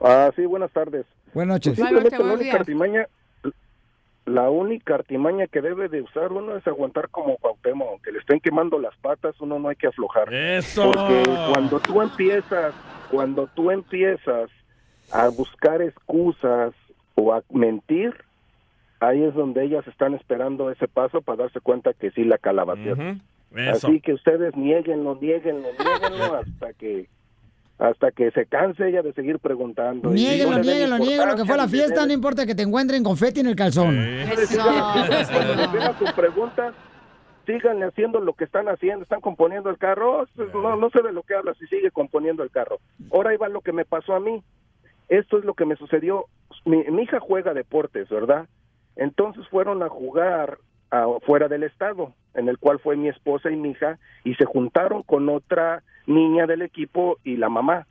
[0.00, 1.04] Ah, sí, buenas tardes.
[1.34, 1.78] Buenas noches.
[1.78, 3.06] Pues simplemente la única artimaña,
[4.26, 8.40] la única artimaña que debe de usar uno es aguantar como Cuauhtémoc, aunque le estén
[8.40, 10.32] quemando las patas, uno no hay que aflojar.
[10.32, 10.90] Eso.
[10.92, 12.74] Porque cuando tú empiezas,
[13.10, 14.50] cuando tú empiezas
[15.12, 16.74] a buscar excusas
[17.14, 18.14] o a mentir,
[19.00, 23.22] ahí es donde ellas están esperando ese paso para darse cuenta que sí la calabacearon.
[23.54, 23.88] Eso.
[23.88, 27.08] Así que ustedes nieguenlo, nieguenlo, nieguenlo hasta que
[27.80, 30.10] hasta que se canse ella de seguir preguntando.
[30.12, 33.40] Y Niéguelo, no niéguelo, niéguelo, que fue la fiesta, no importa que te encuentren confeti
[33.40, 33.96] en el calzón.
[35.32, 36.74] Cuando vengan sus preguntas,
[37.46, 40.26] síganle haciendo lo que están haciendo, están componiendo el carro, Oh,
[40.62, 42.78] no, no sé de lo que hablas y sigue componiendo el carro.
[43.12, 44.42] Ahora ahí va lo que me pasó a mí.
[45.08, 46.26] Esto es lo que me sucedió.
[46.64, 48.46] Mi, mi hija juega deportes, ¿verdad?
[48.96, 50.58] Entonces fueron a jugar
[50.90, 54.44] a- fuera del estado, en el cual fue mi esposa y mi hija, y se
[54.44, 57.86] juntaron con otra niña del equipo y la mamá,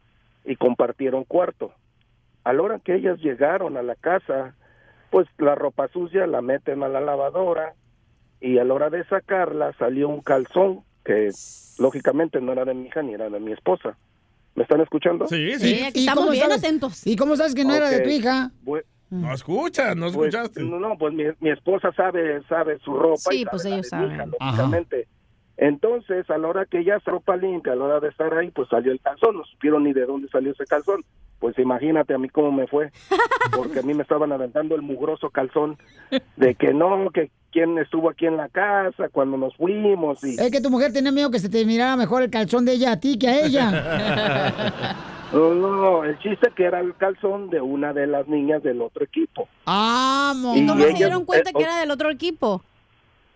[0.45, 1.71] y compartieron cuarto.
[2.43, 4.55] A la hora que ellas llegaron a la casa,
[5.09, 7.73] pues la ropa sucia la meten a la lavadora
[8.41, 11.29] y a la hora de sacarla salió un calzón que
[11.79, 13.97] lógicamente no era de mi hija ni era de mi esposa.
[14.55, 15.27] ¿Me están escuchando?
[15.27, 15.85] Sí, sí.
[15.93, 17.07] ¿Y cómo sabes- atentos.
[17.07, 18.51] ¿Y cómo sabes que no era de tu hija?
[18.65, 20.63] Bu- No escuchas, no pues, escuchaste.
[20.63, 23.87] no, no, pues mi, mi esposa sabe sabe su ropa Sí, y sabe pues ellos
[23.87, 24.31] hija, saben.
[24.39, 25.07] lógicamente.
[25.61, 28.49] Entonces, a la hora que ella es ropa limpia, a la hora de estar ahí,
[28.49, 29.35] pues salió el calzón.
[29.37, 31.03] No supieron ni de dónde salió ese calzón.
[31.39, 32.91] Pues imagínate a mí cómo me fue.
[33.55, 35.77] Porque a mí me estaban aventando el mugroso calzón
[36.37, 40.23] de que no, que quién estuvo aquí en la casa cuando nos fuimos.
[40.23, 40.39] Y...
[40.39, 42.93] Es que tu mujer tenía miedo que se te mirara mejor el calzón de ella
[42.93, 44.95] a ti que a ella.
[45.31, 49.03] No, no, el chiste que era el calzón de una de las niñas del otro
[49.05, 49.47] equipo.
[49.63, 50.57] ¡Vamos!
[50.57, 52.63] Y ¿Cómo se ellas- dieron cuenta eh, que era del otro equipo?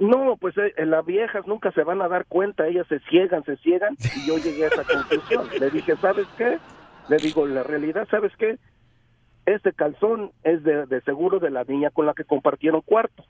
[0.04, 3.56] No, pues eh, las viejas nunca se van a dar cuenta, ellas se ciegan, se
[3.58, 5.48] ciegan, y yo llegué a esa conclusión.
[5.58, 6.60] Le dije, ¿sabes qué?
[7.08, 8.58] Le digo, la realidad, ¿sabes qué?
[9.46, 13.24] Este calzón es de, de seguro de la niña con la que compartieron cuarto.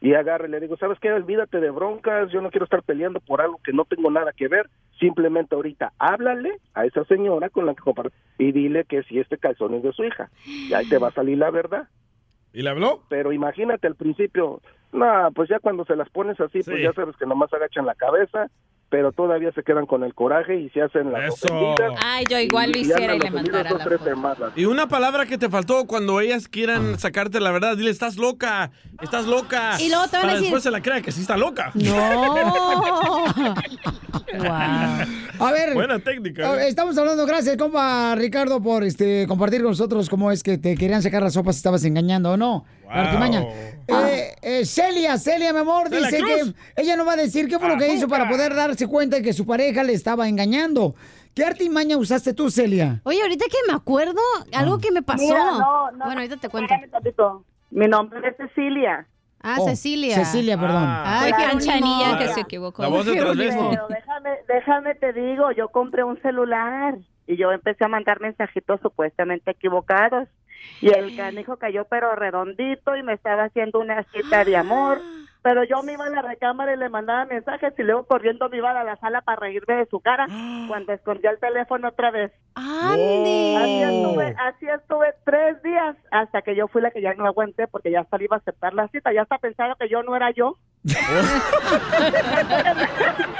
[0.00, 1.10] Y agarre, le digo, ¿sabes qué?
[1.10, 4.46] Olvídate de broncas, yo no quiero estar peleando por algo que no tengo nada que
[4.46, 4.70] ver.
[5.00, 9.38] Simplemente ahorita háblale a esa señora con la que comparte y dile que si este
[9.38, 10.30] calzón es de su hija.
[10.46, 11.88] Y ahí te va a salir la verdad.
[12.52, 13.02] ¿Y le habló?
[13.08, 14.60] Pero imagínate al principio,
[14.92, 17.94] no, pues ya cuando se las pones así, pues ya sabes que nomás agachan la
[17.94, 18.46] cabeza,
[18.90, 21.46] pero todavía se quedan con el coraje y se hacen las Eso.
[21.54, 21.92] ofendidas.
[22.02, 24.52] Ay, yo igual lo y hiciera y le mandara dos, la foto.
[24.56, 28.70] Y una palabra que te faltó cuando ellas quieran sacarte la verdad, dile, estás loca,
[29.02, 29.76] estás loca.
[29.78, 31.70] Y luego te van a decir- después se la crea que sí está loca.
[31.74, 31.94] No.
[35.40, 35.74] A ver.
[35.74, 36.54] Buena técnica.
[36.54, 36.68] eh, ¿eh?
[36.68, 41.02] Estamos hablando, gracias, compa Ricardo, por este compartir con nosotros cómo es que te querían
[41.02, 42.64] sacar las sopas si estabas engañando o no.
[42.90, 43.42] Artimaña.
[43.86, 46.54] Eh, eh, Celia, Celia, mi amor, Celia dice Cruz.
[46.76, 49.16] que ella no va a decir qué fue lo que hizo para poder darse cuenta
[49.16, 50.94] de que su pareja le estaba engañando.
[51.34, 53.00] ¿Qué artimaña usaste tú, Celia?
[53.04, 54.20] Oye, ahorita que me acuerdo,
[54.52, 55.22] algo que me pasó.
[55.22, 56.74] Mira, no, no, bueno, ahorita te cuento.
[57.70, 59.06] Mi nombre es Cecilia.
[59.40, 60.16] Ah, Oh, Cecilia.
[60.16, 60.84] Cecilia, perdón.
[60.84, 61.48] Ay, Ay, Jerónimo.
[61.48, 62.82] Canchanilla que se equivocó.
[62.82, 63.12] La voz de.
[63.12, 68.80] Pero déjame, déjame te digo, yo compré un celular y yo empecé a mandar mensajitos
[68.80, 70.28] supuestamente equivocados
[70.80, 75.04] y el canijo cayó pero redondito y me estaba haciendo una cita de amor
[75.42, 78.58] Pero yo me iba a la recámara y le mandaba mensajes y luego corriendo me
[78.58, 80.26] iba a la sala para reírme de su cara
[80.68, 82.32] cuando escondía el teléfono otra vez.
[82.54, 83.56] ¡Ande!
[83.56, 87.68] Así estuve, así estuve tres días hasta que yo fui la que ya no aguanté
[87.68, 89.12] porque ya hasta iba a aceptar la cita.
[89.12, 90.56] Ya hasta pensaba que yo no era yo.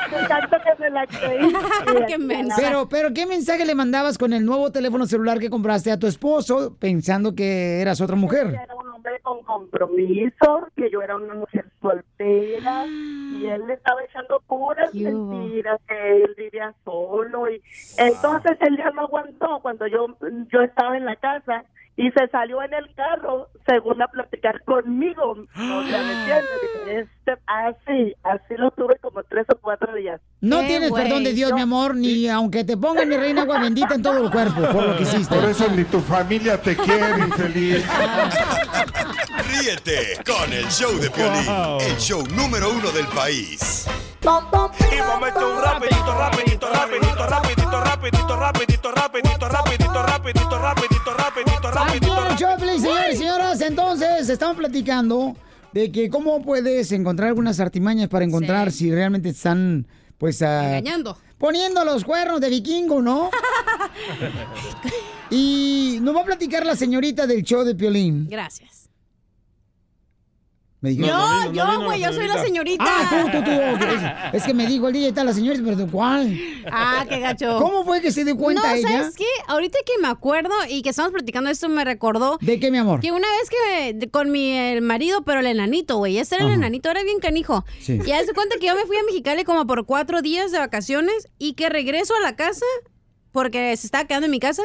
[0.28, 1.52] Tanto que me la creí.
[2.56, 6.06] Pero, pero, ¿qué mensaje le mandabas con el nuevo teléfono celular que compraste a tu
[6.06, 8.48] esposo pensando que eras otra mujer?
[8.48, 14.02] Era un hombre con compromiso, que yo era una mujer soltera y él le estaba
[14.02, 17.62] echando puras mentiras, que él vivía solo y
[17.96, 20.16] entonces él ya no aguantó cuando yo
[20.52, 21.64] yo estaba en la casa
[21.98, 25.32] y se salió en el carro según a platicar conmigo.
[25.32, 26.48] O sea, ¿me entiendes?
[26.86, 30.20] Este, así, así lo tuve como tres o cuatro días.
[30.40, 33.96] No tienes perdón de Dios, mi amor, ni aunque te pongan mi reina agua bendita
[33.96, 35.34] en todo el cuerpo por lo que hiciste.
[35.34, 37.84] Por eso ni tu familia te quiere, infeliz.
[39.50, 43.88] Ríete con el show de Piolín, el show número uno del país.
[44.22, 51.08] Y momento un rapidito, rapidito, rapidito, rapidito, rapidito, rapidito, rapidito, rapidito, rapidito, rapidito, rapidito,
[51.68, 51.87] Aquí rapidito.
[51.94, 55.36] En el señores y señoras, entonces estamos platicando
[55.72, 59.86] de que cómo puedes encontrar algunas artimañas para encontrar si realmente están,
[60.18, 61.16] pues, ah, Engañando.
[61.36, 63.30] poniendo los cuernos de vikingo, ¿no?
[65.30, 68.28] y nos va a platicar la señorita del show de Piolín.
[68.28, 68.77] Gracias.
[70.80, 72.84] Me dijo- yo, yo, güey, yo soy la señorita.
[72.86, 73.50] Ah, tú, tú, tú.
[73.50, 74.02] Es,
[74.34, 76.38] es que me dijo el DJ está la señorita, pero ¿de cuál?
[76.70, 77.58] Ah, qué gacho.
[77.58, 78.88] ¿Cómo fue que se dio cuenta no, ella?
[78.88, 79.24] ¿sabes qué?
[79.48, 82.38] Ahorita que me acuerdo y que estamos platicando esto me recordó.
[82.40, 83.00] ¿De qué, mi amor?
[83.00, 86.18] Que una vez que con mi el marido, pero el enanito, güey.
[86.18, 87.64] Este era el enanito, era bien canijo.
[87.80, 87.98] Sí.
[88.06, 91.28] Y hace cuenta que yo me fui a Mexicali como por cuatro días de vacaciones
[91.38, 92.66] y que regreso a la casa
[93.32, 94.62] porque se estaba quedando en mi casa.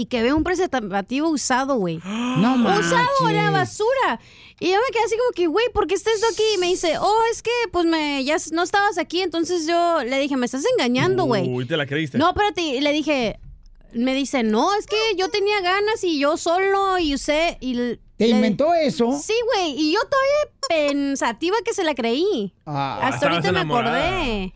[0.00, 2.00] Y que veo un preservativo usado, güey.
[2.04, 4.18] No Usado en la basura.
[4.58, 6.42] Y yo me quedé así como que, güey, ¿por qué estás aquí?
[6.54, 9.20] Y me dice, oh, es que pues me ya no estabas aquí.
[9.20, 11.48] Entonces yo le dije, me estás engañando, güey.
[11.50, 12.16] Uy, te la creíste.
[12.16, 13.38] No, espérate, y le dije,
[13.92, 17.74] me dice, no, es que yo tenía ganas y yo solo y usé y...
[17.74, 19.18] ¿Te le- inventó eso?
[19.22, 22.54] Sí, güey, y yo todavía pensativa que se la creí.
[22.64, 23.00] Ah.
[23.02, 24.54] Hasta ahorita me acordé.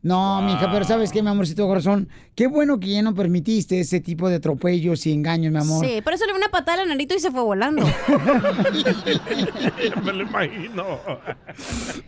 [0.00, 2.08] No, mija, pero ¿sabes qué, mi amorcito corazón?
[2.36, 5.84] Qué bueno que ya no permitiste ese tipo de atropellos y engaños, mi amor.
[5.84, 7.82] Sí, por eso le di una patada al nanito y se fue volando.
[10.04, 11.00] Me lo imagino.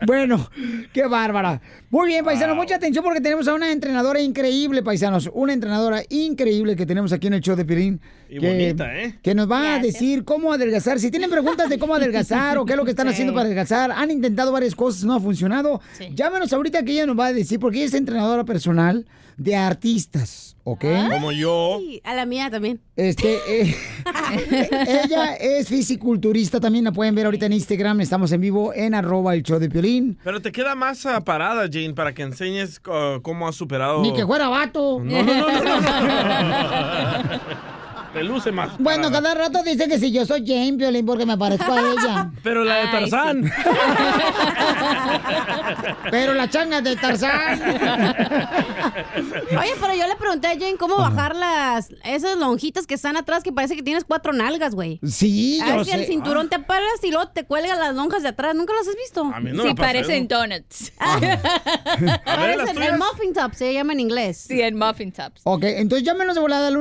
[0.07, 0.49] Bueno,
[0.93, 1.61] qué bárbara.
[1.91, 5.29] Muy bien, paisanos, mucha atención porque tenemos a una entrenadora increíble, paisanos.
[5.33, 8.01] Una entrenadora increíble que tenemos aquí en el show de Pirín.
[8.29, 9.19] Y bonita, ¿eh?
[9.23, 11.01] Que nos va a decir cómo adelgazar.
[11.01, 13.15] Si tienen preguntas de cómo adelgazar o qué es lo que están Sí.
[13.15, 15.81] haciendo para adelgazar, han intentado varias cosas, no ha funcionado.
[16.15, 19.07] Llámenos ahorita que ella nos va a decir, porque ella es entrenadora personal
[19.39, 20.85] de artistas, ¿ok?
[21.11, 21.79] Como yo.
[21.81, 22.79] Sí, a la mía también.
[22.95, 23.75] Este, eh,
[25.07, 29.35] ella es fisiculturista, también la pueden ver ahorita en Instagram, estamos en vivo en arroba
[29.35, 30.19] el show de Piolín.
[30.23, 34.03] Pero te queda más ah, parada, Jane, para que enseñes uh, cómo has superado.
[34.03, 35.01] Ni que fuera vato.
[35.03, 37.41] No, no, no, no, no.
[38.13, 38.77] Te luce más.
[38.79, 42.31] Bueno, cada rato dice que si yo soy Jane Piolín porque me parezco a ella.
[42.43, 43.45] Pero la de Ay, Tarzán.
[43.45, 43.51] sí.
[46.11, 47.61] Pero la changa de Tarzán.
[47.63, 53.43] Oye, pero yo le pregunté a Jane cómo bajar las esas lonjitas que están atrás
[53.43, 54.99] que parece que tienes cuatro nalgas, güey.
[55.07, 58.23] Sí, A yo ver si el cinturón te apalas y luego te cuelgan las lonjas
[58.23, 58.55] de atrás.
[58.55, 59.23] ¿Nunca las has visto?
[59.33, 60.39] A mí no sí, me parecen eso.
[60.41, 60.93] donuts.
[62.25, 64.45] Parecen el muffin top, se llama en inglés.
[64.49, 65.41] Sí, el muffin tops.
[65.45, 66.77] Ok, entonces llámenos de volada al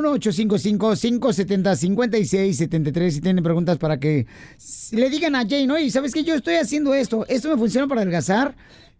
[1.20, 4.28] 1-855-570-5673 si tienen preguntas para que
[4.92, 6.24] le digan a Jane, oye, ¿sabes qué?
[6.24, 8.56] Yo estoy haciendo esto, esto me funciona para adelgazar.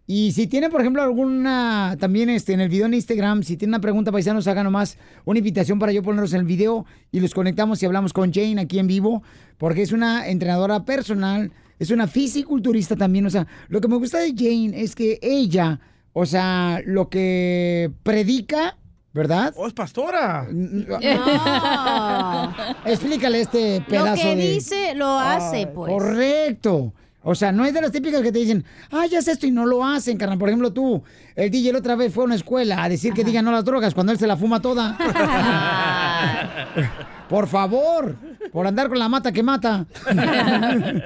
[0.06, 3.74] Y si tienen, por ejemplo, alguna, también este, en el video en Instagram, si tienen
[3.74, 7.32] una pregunta, paisanos, hagan nomás una invitación para yo ponerlos en el video y los
[7.32, 9.22] conectamos y hablamos con Jane aquí en vivo,
[9.56, 14.18] porque es una entrenadora personal, es una fisiculturista también, o sea, lo que me gusta
[14.18, 15.78] de Jane es que ella,
[16.12, 18.78] o sea, lo que predica,
[19.12, 19.52] ¿verdad?
[19.56, 20.46] ¡Oh, es pastora!
[22.84, 24.50] Explícale este Lo pedazo que de...
[24.52, 25.92] dice, lo hace, Ay, pues.
[25.92, 26.92] Correcto.
[27.22, 29.50] O sea, no es de las típicas que te dicen, ah, ya es esto y
[29.50, 30.38] no lo hacen, carnal.
[30.38, 31.02] Por ejemplo, tú,
[31.36, 33.64] el DJ la otra vez fue a una escuela a decir que digan no las
[33.64, 34.96] drogas cuando él se la fuma toda.
[37.28, 38.16] por favor,
[38.50, 39.84] por andar con la mata que mata.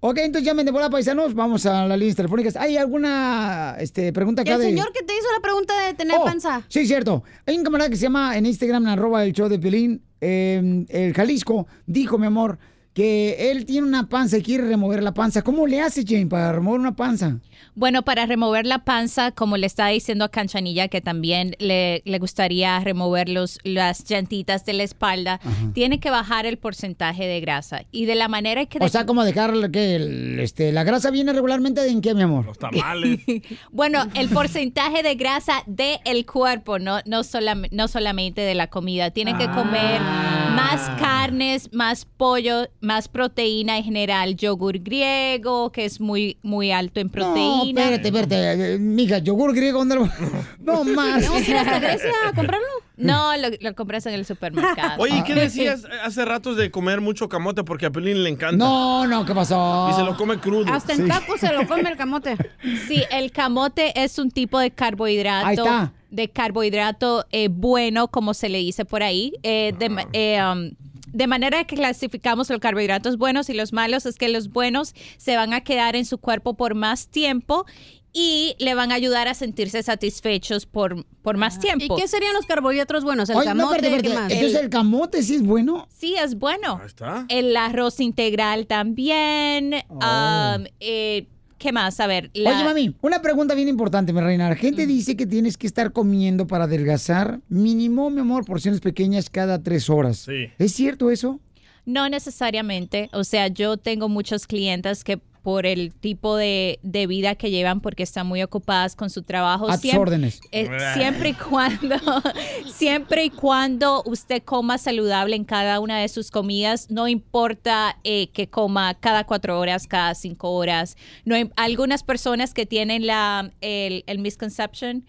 [0.00, 2.56] ok, entonces llamen de bola paisanos, vamos a las líneas telefónicas.
[2.56, 4.66] ¿Hay alguna este, pregunta acá El de...?
[4.68, 6.62] señor que te hizo la pregunta de tener Oh, panza.
[6.68, 7.22] Sí, cierto.
[7.46, 11.12] Hay un camarada que se llama en Instagram, arroba el show de Piolín, eh, el
[11.14, 12.58] Jalisco, dijo, mi amor,
[12.94, 15.42] que él tiene una panza y quiere remover la panza.
[15.42, 17.38] ¿Cómo le hace, Jane, para remover una panza?
[17.74, 22.18] Bueno, para remover la panza, como le estaba diciendo a Canchanilla, que también le, le
[22.18, 25.40] gustaría remover los, las llantitas de la espalda,
[25.74, 27.84] tiene que bajar el porcentaje de grasa.
[27.92, 28.78] Y de la manera que...
[28.82, 32.22] O sea, como dejar que el- este, la grasa viene regularmente de en qué, mi
[32.22, 32.46] amor?
[32.46, 33.20] Los tamales.
[33.72, 39.10] Bueno, el porcentaje de grasa del cuerpo, no, no, solam- no solamente de la comida.
[39.10, 44.36] Tienen que comer más carnes, más pollo, más proteína en general.
[44.36, 47.12] Yogur griego, que es muy, muy alto en No,
[47.54, 47.80] proteína.
[47.94, 48.78] espérate, espérate.
[48.78, 50.08] Mija, yogur griego, ¿dónde lo...
[50.60, 51.20] No más.
[51.20, 52.66] ¿Tenemos que ir hasta Grecia a comprarlo?
[52.96, 54.94] No, lo, lo compras en el supermercado.
[55.02, 57.62] Oye, ¿y ¿qué decías hace ratos de comer mucho camote?
[57.62, 58.56] Porque a Pelín le encanta.
[58.56, 59.88] No, no, ¿qué pasó?
[59.90, 60.72] Y se lo come crudo.
[60.72, 62.36] Hasta en tacos se lo come el camote.
[62.88, 65.46] Sí, el camote es un tipo de carbohidrato.
[65.46, 65.92] Ahí está.
[66.10, 69.32] De carbohidrato eh, bueno, como se le dice por ahí.
[69.42, 70.70] eh, de, ma- eh, um,
[71.16, 75.34] de manera que clasificamos los carbohidratos buenos y los malos es que los buenos se
[75.36, 77.64] van a quedar en su cuerpo por más tiempo
[78.12, 81.96] y le van a ayudar a sentirse satisfechos por, por más tiempo.
[81.96, 83.30] ¿Y qué serían los carbohidratos buenos?
[83.30, 84.20] El no, camote, espérate, ¿qué espérate.
[84.22, 84.32] más?
[84.32, 85.88] Entonces, ¿el camote sí es bueno?
[85.90, 86.80] Sí, es bueno.
[86.84, 87.24] está.
[87.28, 89.74] El arroz integral también.
[89.88, 91.26] um, eh,
[91.58, 92.00] ¿Qué más?
[92.00, 92.30] A ver.
[92.34, 94.48] la- Oye, mami, una pregunta bien importante, mi reina.
[94.48, 99.30] La gente dice que tienes que estar comiendo para adelgazar mínimo, mi amor, porciones pequeñas
[99.30, 100.18] cada tres horas.
[100.18, 100.50] Sí.
[100.58, 101.40] ¿Es cierto eso?
[101.86, 103.08] No necesariamente.
[103.12, 107.80] O sea, yo tengo muchos clientes que por el tipo de, de vida que llevan,
[107.80, 109.68] porque están muy ocupadas con su trabajo.
[109.70, 110.40] A tus siempre- órdenes.
[110.50, 111.94] eh, siempre y cuando,
[112.66, 118.26] siempre y cuando usted coma saludable en cada una de sus comidas, no importa eh,
[118.32, 120.96] que coma cada cuatro horas, cada cinco horas.
[121.24, 125.04] No hay, algunas personas que tienen la el, el misconception.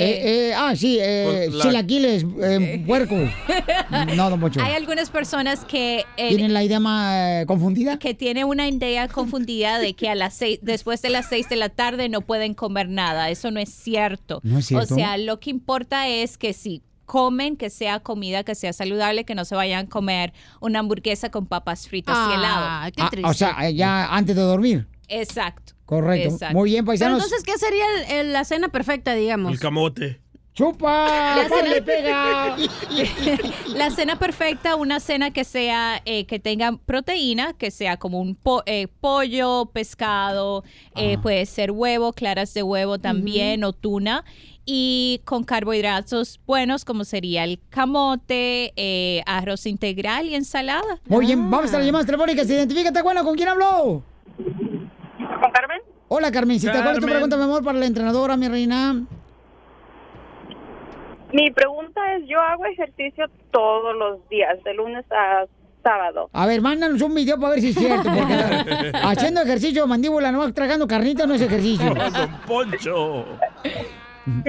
[0.00, 3.16] Eh, eh, ah, sí, eh, la- chilaquiles, eh, puerco.
[4.16, 4.60] No, don Pocho.
[4.62, 7.98] Hay algunas personas que eh, ¿Tienen la idea más eh, confundida?
[7.98, 11.56] que tiene una idea confundida de que a las seis, después de las seis de
[11.56, 13.30] la tarde no pueden comer nada.
[13.30, 14.40] Eso no es cierto.
[14.42, 14.94] ¿No es cierto?
[14.94, 19.24] O sea, lo que importa es que si comen, que sea comida, que sea saludable,
[19.24, 22.64] que no se vayan a comer una hamburguesa con papas fritas y helado.
[22.66, 22.90] Ah,
[23.24, 24.86] o sea, eh, ya antes de dormir.
[25.10, 25.74] Exacto.
[25.86, 26.30] Correcto.
[26.34, 26.56] Exacto.
[26.56, 27.22] Muy bien, Pero paisanos.
[27.24, 29.52] entonces, ¿qué sería el- el- la cena perfecta, digamos?
[29.52, 30.20] El camote.
[30.52, 31.06] ¡Chupa!
[31.36, 32.56] La ¡Pale, cena- pega!
[33.74, 38.34] La cena perfecta, una cena que sea, eh, que tenga proteína, que sea como un
[38.34, 40.64] po- eh, pollo, pescado,
[40.96, 44.24] eh, puede ser huevo, claras de huevo también, o tuna,
[44.66, 51.00] y con carbohidratos buenos, como sería el camote, eh, arroz integral y ensalada.
[51.06, 52.48] Muy bien, vamos a las llamadas telefónicas.
[52.50, 54.02] Identifícate, bueno, ¿con quién habló?
[56.10, 56.26] ¿Con Carmen?
[56.26, 56.72] Hola, Carmencita.
[56.72, 57.14] ¿Cuál es tu Carmen.
[57.14, 59.06] pregunta, mi amor, para la entrenadora, mi reina?
[61.32, 65.46] Mi pregunta es, yo hago ejercicio todos los días, de lunes a
[65.84, 66.28] sábado.
[66.32, 68.10] A ver, mándanos un video para ver si es cierto.
[68.12, 71.94] Porque haciendo ejercicio, mandíbula, no tragando carnita, no es ejercicio.
[71.94, 73.24] Don Poncho.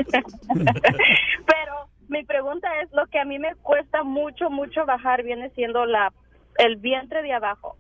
[0.48, 1.74] Pero
[2.10, 6.12] mi pregunta es, lo que a mí me cuesta mucho, mucho bajar viene siendo la
[6.58, 7.78] el vientre de abajo.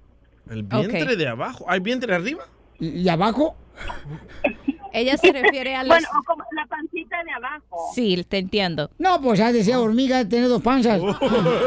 [0.49, 1.65] El vientre de abajo.
[1.67, 2.45] ¿Hay vientre arriba?
[2.79, 3.55] ¿Y, abajo?
[4.93, 5.89] Ella se refiere a los...
[5.89, 7.91] Bueno, o como la pancita de abajo.
[7.95, 8.89] Sí, te entiendo.
[8.97, 11.01] No, pues ya decía hormiga, tiene dos panzas.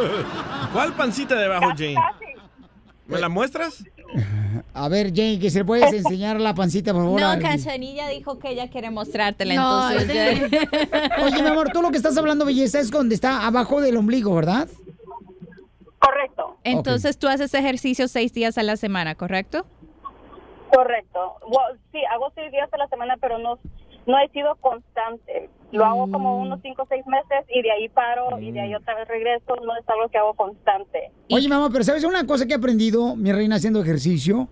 [0.72, 1.96] ¿Cuál pancita de abajo, Jane?
[3.06, 3.84] ¿Me la muestras?
[4.74, 7.20] A ver, Jane, que se le puedes enseñar la pancita, por favor.
[7.20, 10.42] No, Cachanilla dijo que ella quiere mostrártela, No, entonces...
[11.22, 14.34] Oye, mi amor, tú lo que estás hablando, belleza, es donde está abajo del ombligo,
[14.34, 14.68] ¿verdad?
[15.98, 16.58] Correcto.
[16.64, 19.66] Entonces tú haces ejercicio seis días a la semana, ¿correcto?
[20.74, 21.36] Correcto.
[21.46, 23.58] Well, sí, hago seis días a la semana, pero no,
[24.06, 25.48] no he sido constante.
[25.72, 28.74] Lo hago como unos cinco o seis meses y de ahí paro y de ahí
[28.74, 29.56] otra vez regreso.
[29.56, 31.10] No es algo que hago constante.
[31.30, 34.48] Oye, mamá, pero ¿sabes una cosa que he aprendido, mi reina, haciendo ejercicio?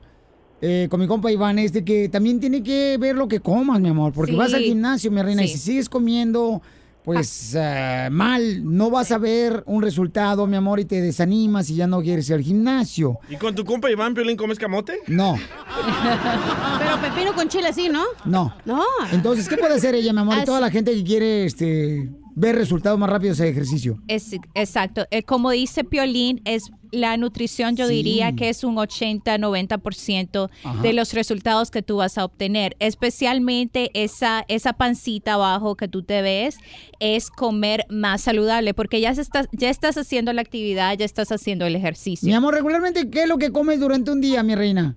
[0.64, 3.80] eh, con mi compa Iván, es de que también tiene que ver lo que comas,
[3.80, 4.38] mi amor, porque Sí.
[4.38, 6.62] vas al gimnasio, mi reina, y si sigues comiendo,
[7.04, 11.76] pues, eh, mal, no vas a ver un resultado, mi amor, y te desanimas y
[11.76, 13.18] ya no quieres ir al gimnasio.
[13.28, 15.00] ¿Y con tu compa Iván Piolín comes camote?
[15.08, 15.36] No,
[16.78, 18.04] Pero pepino con chile sí, ¿no?
[18.24, 18.54] no.
[18.64, 18.84] No.
[19.12, 20.38] Entonces, ¿qué puede hacer ella, mi amor?
[20.42, 23.98] Y toda la gente que quiere este, ver resultados más rápidos de ejercicio.
[24.08, 25.06] Es, exacto.
[25.10, 27.94] Eh, como dice Piolín, es la nutrición, yo Sí.
[27.94, 30.82] diría que es un 80-90% Ajá.
[30.82, 32.76] de los resultados que tú vas a obtener.
[32.80, 36.58] Especialmente esa, esa pancita abajo que tú te ves,
[37.00, 41.32] es comer más saludable, porque ya, se está, ya estás haciendo la actividad, ya estás
[41.32, 42.26] haciendo el ejercicio.
[42.26, 44.96] Mi amor, regularmente, ¿qué es lo que comes durante un día, mi reina?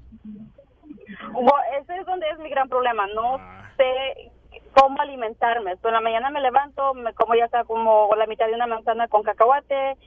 [1.33, 1.51] Bueno,
[1.81, 3.07] ese es donde es mi gran problema.
[3.07, 3.37] No
[3.77, 4.31] sé
[4.75, 5.77] cómo alimentarme.
[5.77, 8.67] So, en la mañana me levanto, me como ya sea como la mitad de una
[8.67, 9.97] manzana con cacahuate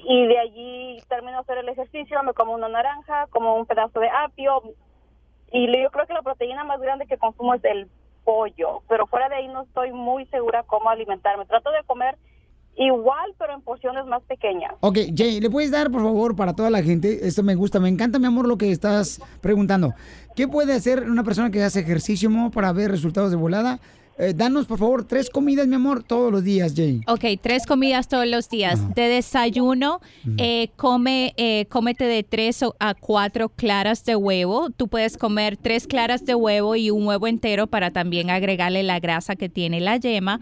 [0.00, 4.00] y de allí termino de hacer el ejercicio, me como una naranja, como un pedazo
[4.00, 4.62] de apio
[5.52, 7.88] y yo creo que la proteína más grande que consumo es el
[8.24, 11.46] pollo, pero fuera de ahí no estoy muy segura cómo alimentarme.
[11.46, 12.16] Trato de comer
[12.76, 14.74] igual, pero en porciones más pequeñas.
[14.80, 17.26] Ok, Jay, ¿le puedes dar, por favor, para toda la gente?
[17.26, 19.92] Esto me gusta, me encanta, mi amor, lo que estás preguntando.
[20.36, 23.80] ¿Qué puede hacer una persona que hace ejercicio para ver resultados de volada?
[24.22, 27.00] Eh, danos, por favor, tres comidas, mi amor, todos los días, Jay.
[27.06, 28.94] Ok, tres comidas todos los días.
[28.94, 30.00] De desayuno,
[30.36, 34.68] eh, come, eh, cómete de tres a cuatro claras de huevo.
[34.76, 39.00] Tú puedes comer tres claras de huevo y un huevo entero para también agregarle la
[39.00, 40.38] grasa que tiene la yema.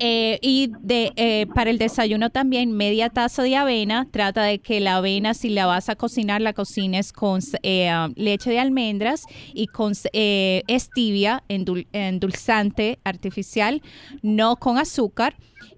[0.00, 4.06] Eh, y de, eh, para el desayuno también media taza de avena.
[4.10, 8.50] Trata de que la avena, si la vas a cocinar, la cocines con eh, leche
[8.50, 9.22] de almendras
[9.54, 13.82] y con stevia, endul- endulzante artificial,
[14.22, 15.36] no con azúcar.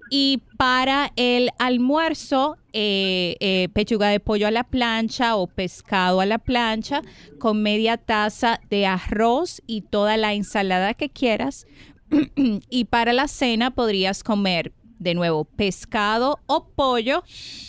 [0.09, 6.27] Y para el almuerzo, eh, eh, pechuga de pollo a la plancha o pescado a
[6.27, 7.03] la plancha
[7.39, 11.67] con media taza de arroz y toda la ensalada que quieras.
[12.71, 17.23] y para la cena podrías comer de nuevo pescado o pollo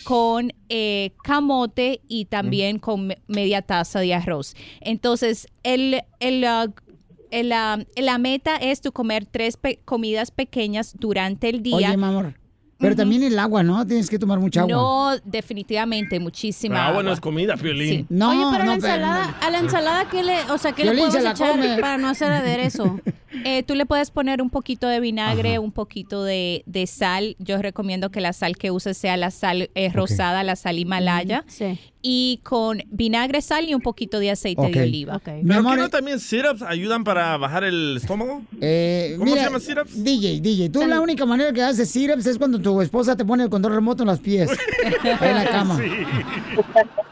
[0.03, 4.55] con eh, camote y también con me- media taza de arroz.
[4.81, 6.67] Entonces, el, el, ah,
[7.31, 11.75] el, ah, la meta es tu comer tres pe- comidas pequeñas durante el día.
[12.79, 13.85] Pero también el agua, ¿no?
[13.85, 14.71] Tienes que tomar mucha agua.
[14.75, 17.03] No, definitivamente, muchísima Pero agua agua.
[17.03, 18.05] no es comida, Piolín.
[18.09, 20.71] No, Oye, pero a la no, pero- ensalada, a la ensalada ¿qué le, o sea,
[20.73, 21.77] qué le Piolín podemos la echar come.
[21.79, 22.99] para no hacer aderezo?
[23.43, 27.35] Eh, tú le puedes poner un poquito de vinagre, un poquito de, de sal.
[27.39, 31.43] Yo recomiendo que la sal que uses sea la sal eh, rosada, la sal Himalaya.
[32.01, 34.69] Y con vinagre, sal y un poquito de aceite Ok.
[34.71, 35.19] de oliva.
[35.19, 38.41] ¿Pero qué no también syrups ayudan para bajar el estómago?
[38.61, 40.03] Eh, ¿Cómo mira, se llama syrups?
[40.03, 43.43] DJ, DJ, tú la única manera que haces syrups es cuando tu esposa te pone
[43.43, 44.49] el control remoto en los pies.
[45.21, 45.79] en la cama.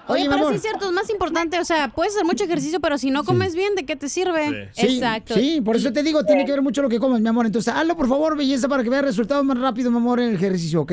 [0.07, 0.51] Oye, mi pero amor.
[0.51, 3.23] sí es cierto, es más importante, o sea, puedes hacer mucho ejercicio, pero si no
[3.23, 4.69] comes bien, ¿de qué te sirve?
[4.73, 5.01] Sí,
[5.33, 7.45] Sí, por eso te digo, tiene que ver mucho lo que comes, mi amor.
[7.45, 10.35] Entonces, hazlo, por favor, belleza, para que veas resultados más rápido, mi amor, en el
[10.35, 10.91] ejercicio, ¿ok?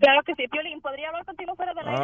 [0.00, 2.00] Claro que sí, Piolín, ¿podría hablar contigo fuera del aire?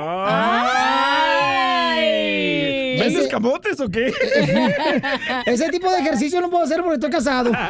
[1.86, 3.00] ¡Ay!
[3.00, 4.08] ¿Vendes camotes o qué?
[5.46, 7.50] Ese tipo de ejercicio no puedo hacer porque estoy casado.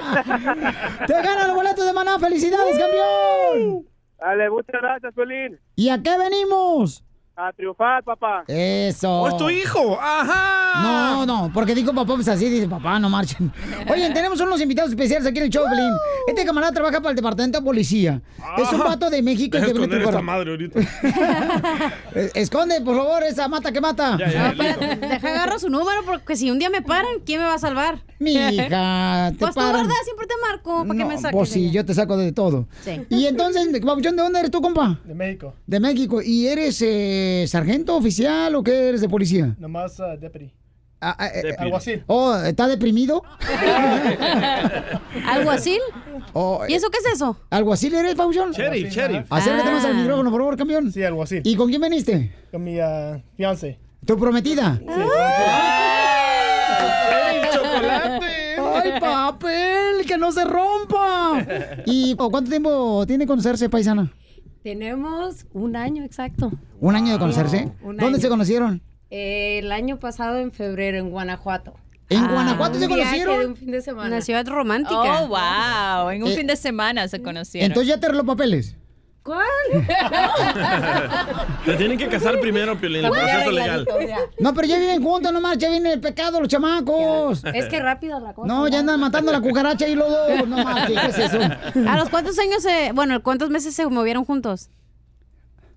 [1.07, 2.18] Te ganan los boletos de Maná.
[2.18, 3.85] ¡Felicidades, campeón!
[4.19, 5.60] Dale, muchas gracias, Pelín.
[5.76, 7.03] ¿Y a qué venimos?
[7.41, 8.44] A triunfar, papá.
[8.48, 9.10] Eso.
[9.22, 9.98] ¡Oh, es tu hijo!
[10.02, 10.82] ¡Ajá!
[10.84, 13.49] No, no, porque dijo papá, pues así dice papá, no marchen.
[13.90, 15.90] Oye, tenemos unos invitados especiales aquí en el show, Pelín.
[16.28, 18.22] Este camarada trabaja para el departamento de policía.
[18.57, 20.22] Es un vato de México Deja que viene triunfar.
[20.22, 20.80] madre ahorita.
[22.36, 24.18] Esconde, por favor, esa mata que mata.
[24.18, 27.45] Ya, ya, No, deja agarro su número porque si un día me paran, ¿quién me
[27.45, 27.99] va a salvar?
[28.20, 28.49] Mija,
[29.32, 29.84] te Pues tú, paran.
[29.84, 29.95] ¿verdad?
[30.03, 31.32] Siempre te marco para que me saques.
[31.32, 32.68] Pues sí, yo te saco de todo.
[32.84, 33.02] Sí.
[33.10, 34.99] Y entonces, ¿de dónde eres tú, compa?
[35.06, 35.53] De México.
[35.66, 36.22] De México.
[36.22, 39.56] ¿Y eres eh, sargento oficial o qué eres de policía?
[39.60, 40.51] Nomás uh, deputy.
[41.01, 42.03] Ah, ah, eh, Alguacil.
[42.07, 43.23] Oh, ¿está deprimido?
[45.27, 45.80] ¿Alguacil?
[46.34, 47.38] Oh, ¿Y eso qué es eso?
[47.49, 48.51] ¿Alguacil eres, Papuchón?
[48.51, 49.26] Sheriff, sheriff.
[49.31, 50.01] Acércate más al Ah.
[50.01, 50.91] micrófono, por favor, campeón.
[50.91, 51.39] Sí, algo así.
[51.45, 52.34] ¿Y con quién viniste?
[52.51, 53.80] Con mi uh, fiance.
[54.06, 54.80] ¿Tu prometida?
[58.57, 60.06] ¡Ay, papel!
[60.07, 61.45] ¡Que no se rompa!
[61.85, 64.11] ¿Y oh, cuánto tiempo tiene conocerse, paisana?
[64.64, 66.52] Tenemos un año exacto.
[66.80, 67.72] ¿Un año de conocerse?
[67.81, 68.19] Un ¿Dónde año.
[68.19, 68.81] se conocieron?
[69.10, 71.73] Eh, el año pasado en febrero en Guanajuato.
[72.10, 73.40] ¿En Ah, Guanajuato se conocieron?
[73.40, 74.07] de un fin de semana.
[74.07, 75.22] Una ciudad romántica.
[75.23, 76.10] Oh, wow.
[76.10, 77.68] En un Eh, fin de semana se conocieron.
[77.68, 78.76] Entonces ya te arregló papeles.
[79.30, 79.45] ¿Cuál?
[81.65, 83.88] Te tienen que casar primero, Piolín, el proceso legal.
[84.39, 87.43] No, pero ya viven juntos nomás, ya viene el pecado, los chamacos.
[87.53, 88.47] Es que rápido la cosa.
[88.47, 90.47] No, ya andan matando a la cucaracha y los dos.
[90.47, 91.38] No más, ¿qué es eso?
[91.88, 94.72] ¿A los cuántos años se, bueno, cuántos meses se movieron juntos?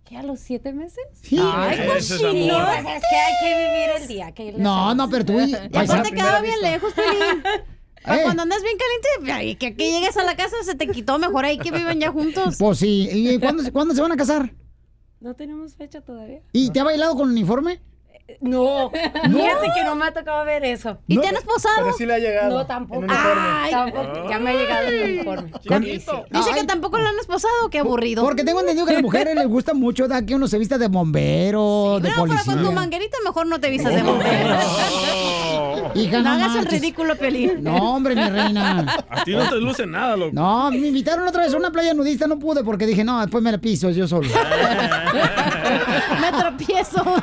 [0.06, 1.04] ¿Qué, a los siete meses?
[1.20, 1.38] Sí.
[1.38, 2.56] Ay, es cochino.
[2.72, 4.32] es que hay que vivir el día.
[4.32, 5.38] que No, no, pero tú.
[5.38, 6.94] Y aparte quedaba bien lejos,
[8.04, 8.20] Eh.
[8.24, 11.44] Cuando andas bien caliente, ay, que aquí llegues a la casa se te quitó mejor
[11.44, 12.56] ahí que viven ya juntos.
[12.58, 13.08] Pues sí.
[13.12, 14.54] ¿Y cuándo, se- cuándo se van a casar?
[15.20, 16.40] No tenemos fecha todavía.
[16.52, 17.80] ¿Y te ha bailado con uniforme?
[18.40, 18.90] No.
[18.90, 20.98] Fíjate que no me ha tocado ver eso.
[21.06, 21.76] ¿Y te han esposado?
[21.78, 22.58] Pero sí le ha llegado.
[22.58, 23.02] No, tampoco.
[23.02, 23.42] En uniforme.
[23.42, 24.28] Ay, tampoco.
[24.28, 25.52] Ya me ha llegado el uniforme.
[25.60, 26.24] Chiquito.
[26.30, 28.22] Dice que tampoco lo han esposado, qué aburrido.
[28.22, 30.78] Porque tengo entendido que a las mujeres les gusta mucho da que uno se vista
[30.78, 32.54] de bombero, de pero policía.
[32.54, 34.56] con tu manguerita mejor no te vistas de bombero.
[35.94, 37.62] Hija, no no hagas el ridículo, Pelín.
[37.62, 39.04] No, hombre, mi reina.
[39.08, 40.30] A ti no te luce nada, loco.
[40.32, 43.42] No, me invitaron otra vez a una playa nudista, no pude porque dije, no, después
[43.42, 44.28] me la piso yo solo.
[46.20, 47.02] Me tropiezo.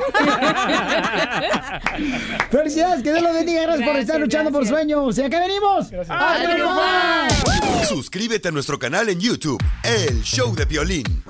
[2.52, 5.18] Felicidades, que Dios los bendiga, gracias, por estar luchando por sueños.
[5.18, 5.88] ¿Y a qué venimos?
[6.10, 7.86] ¡A triunfar!
[7.88, 11.24] Suscríbete a nuestro canal en YouTube, El Show de Violín.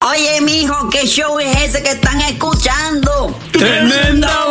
[0.00, 3.34] Oye, mijo, ¿qué show es ese que están escuchando?
[3.52, 4.50] ¡Tremenda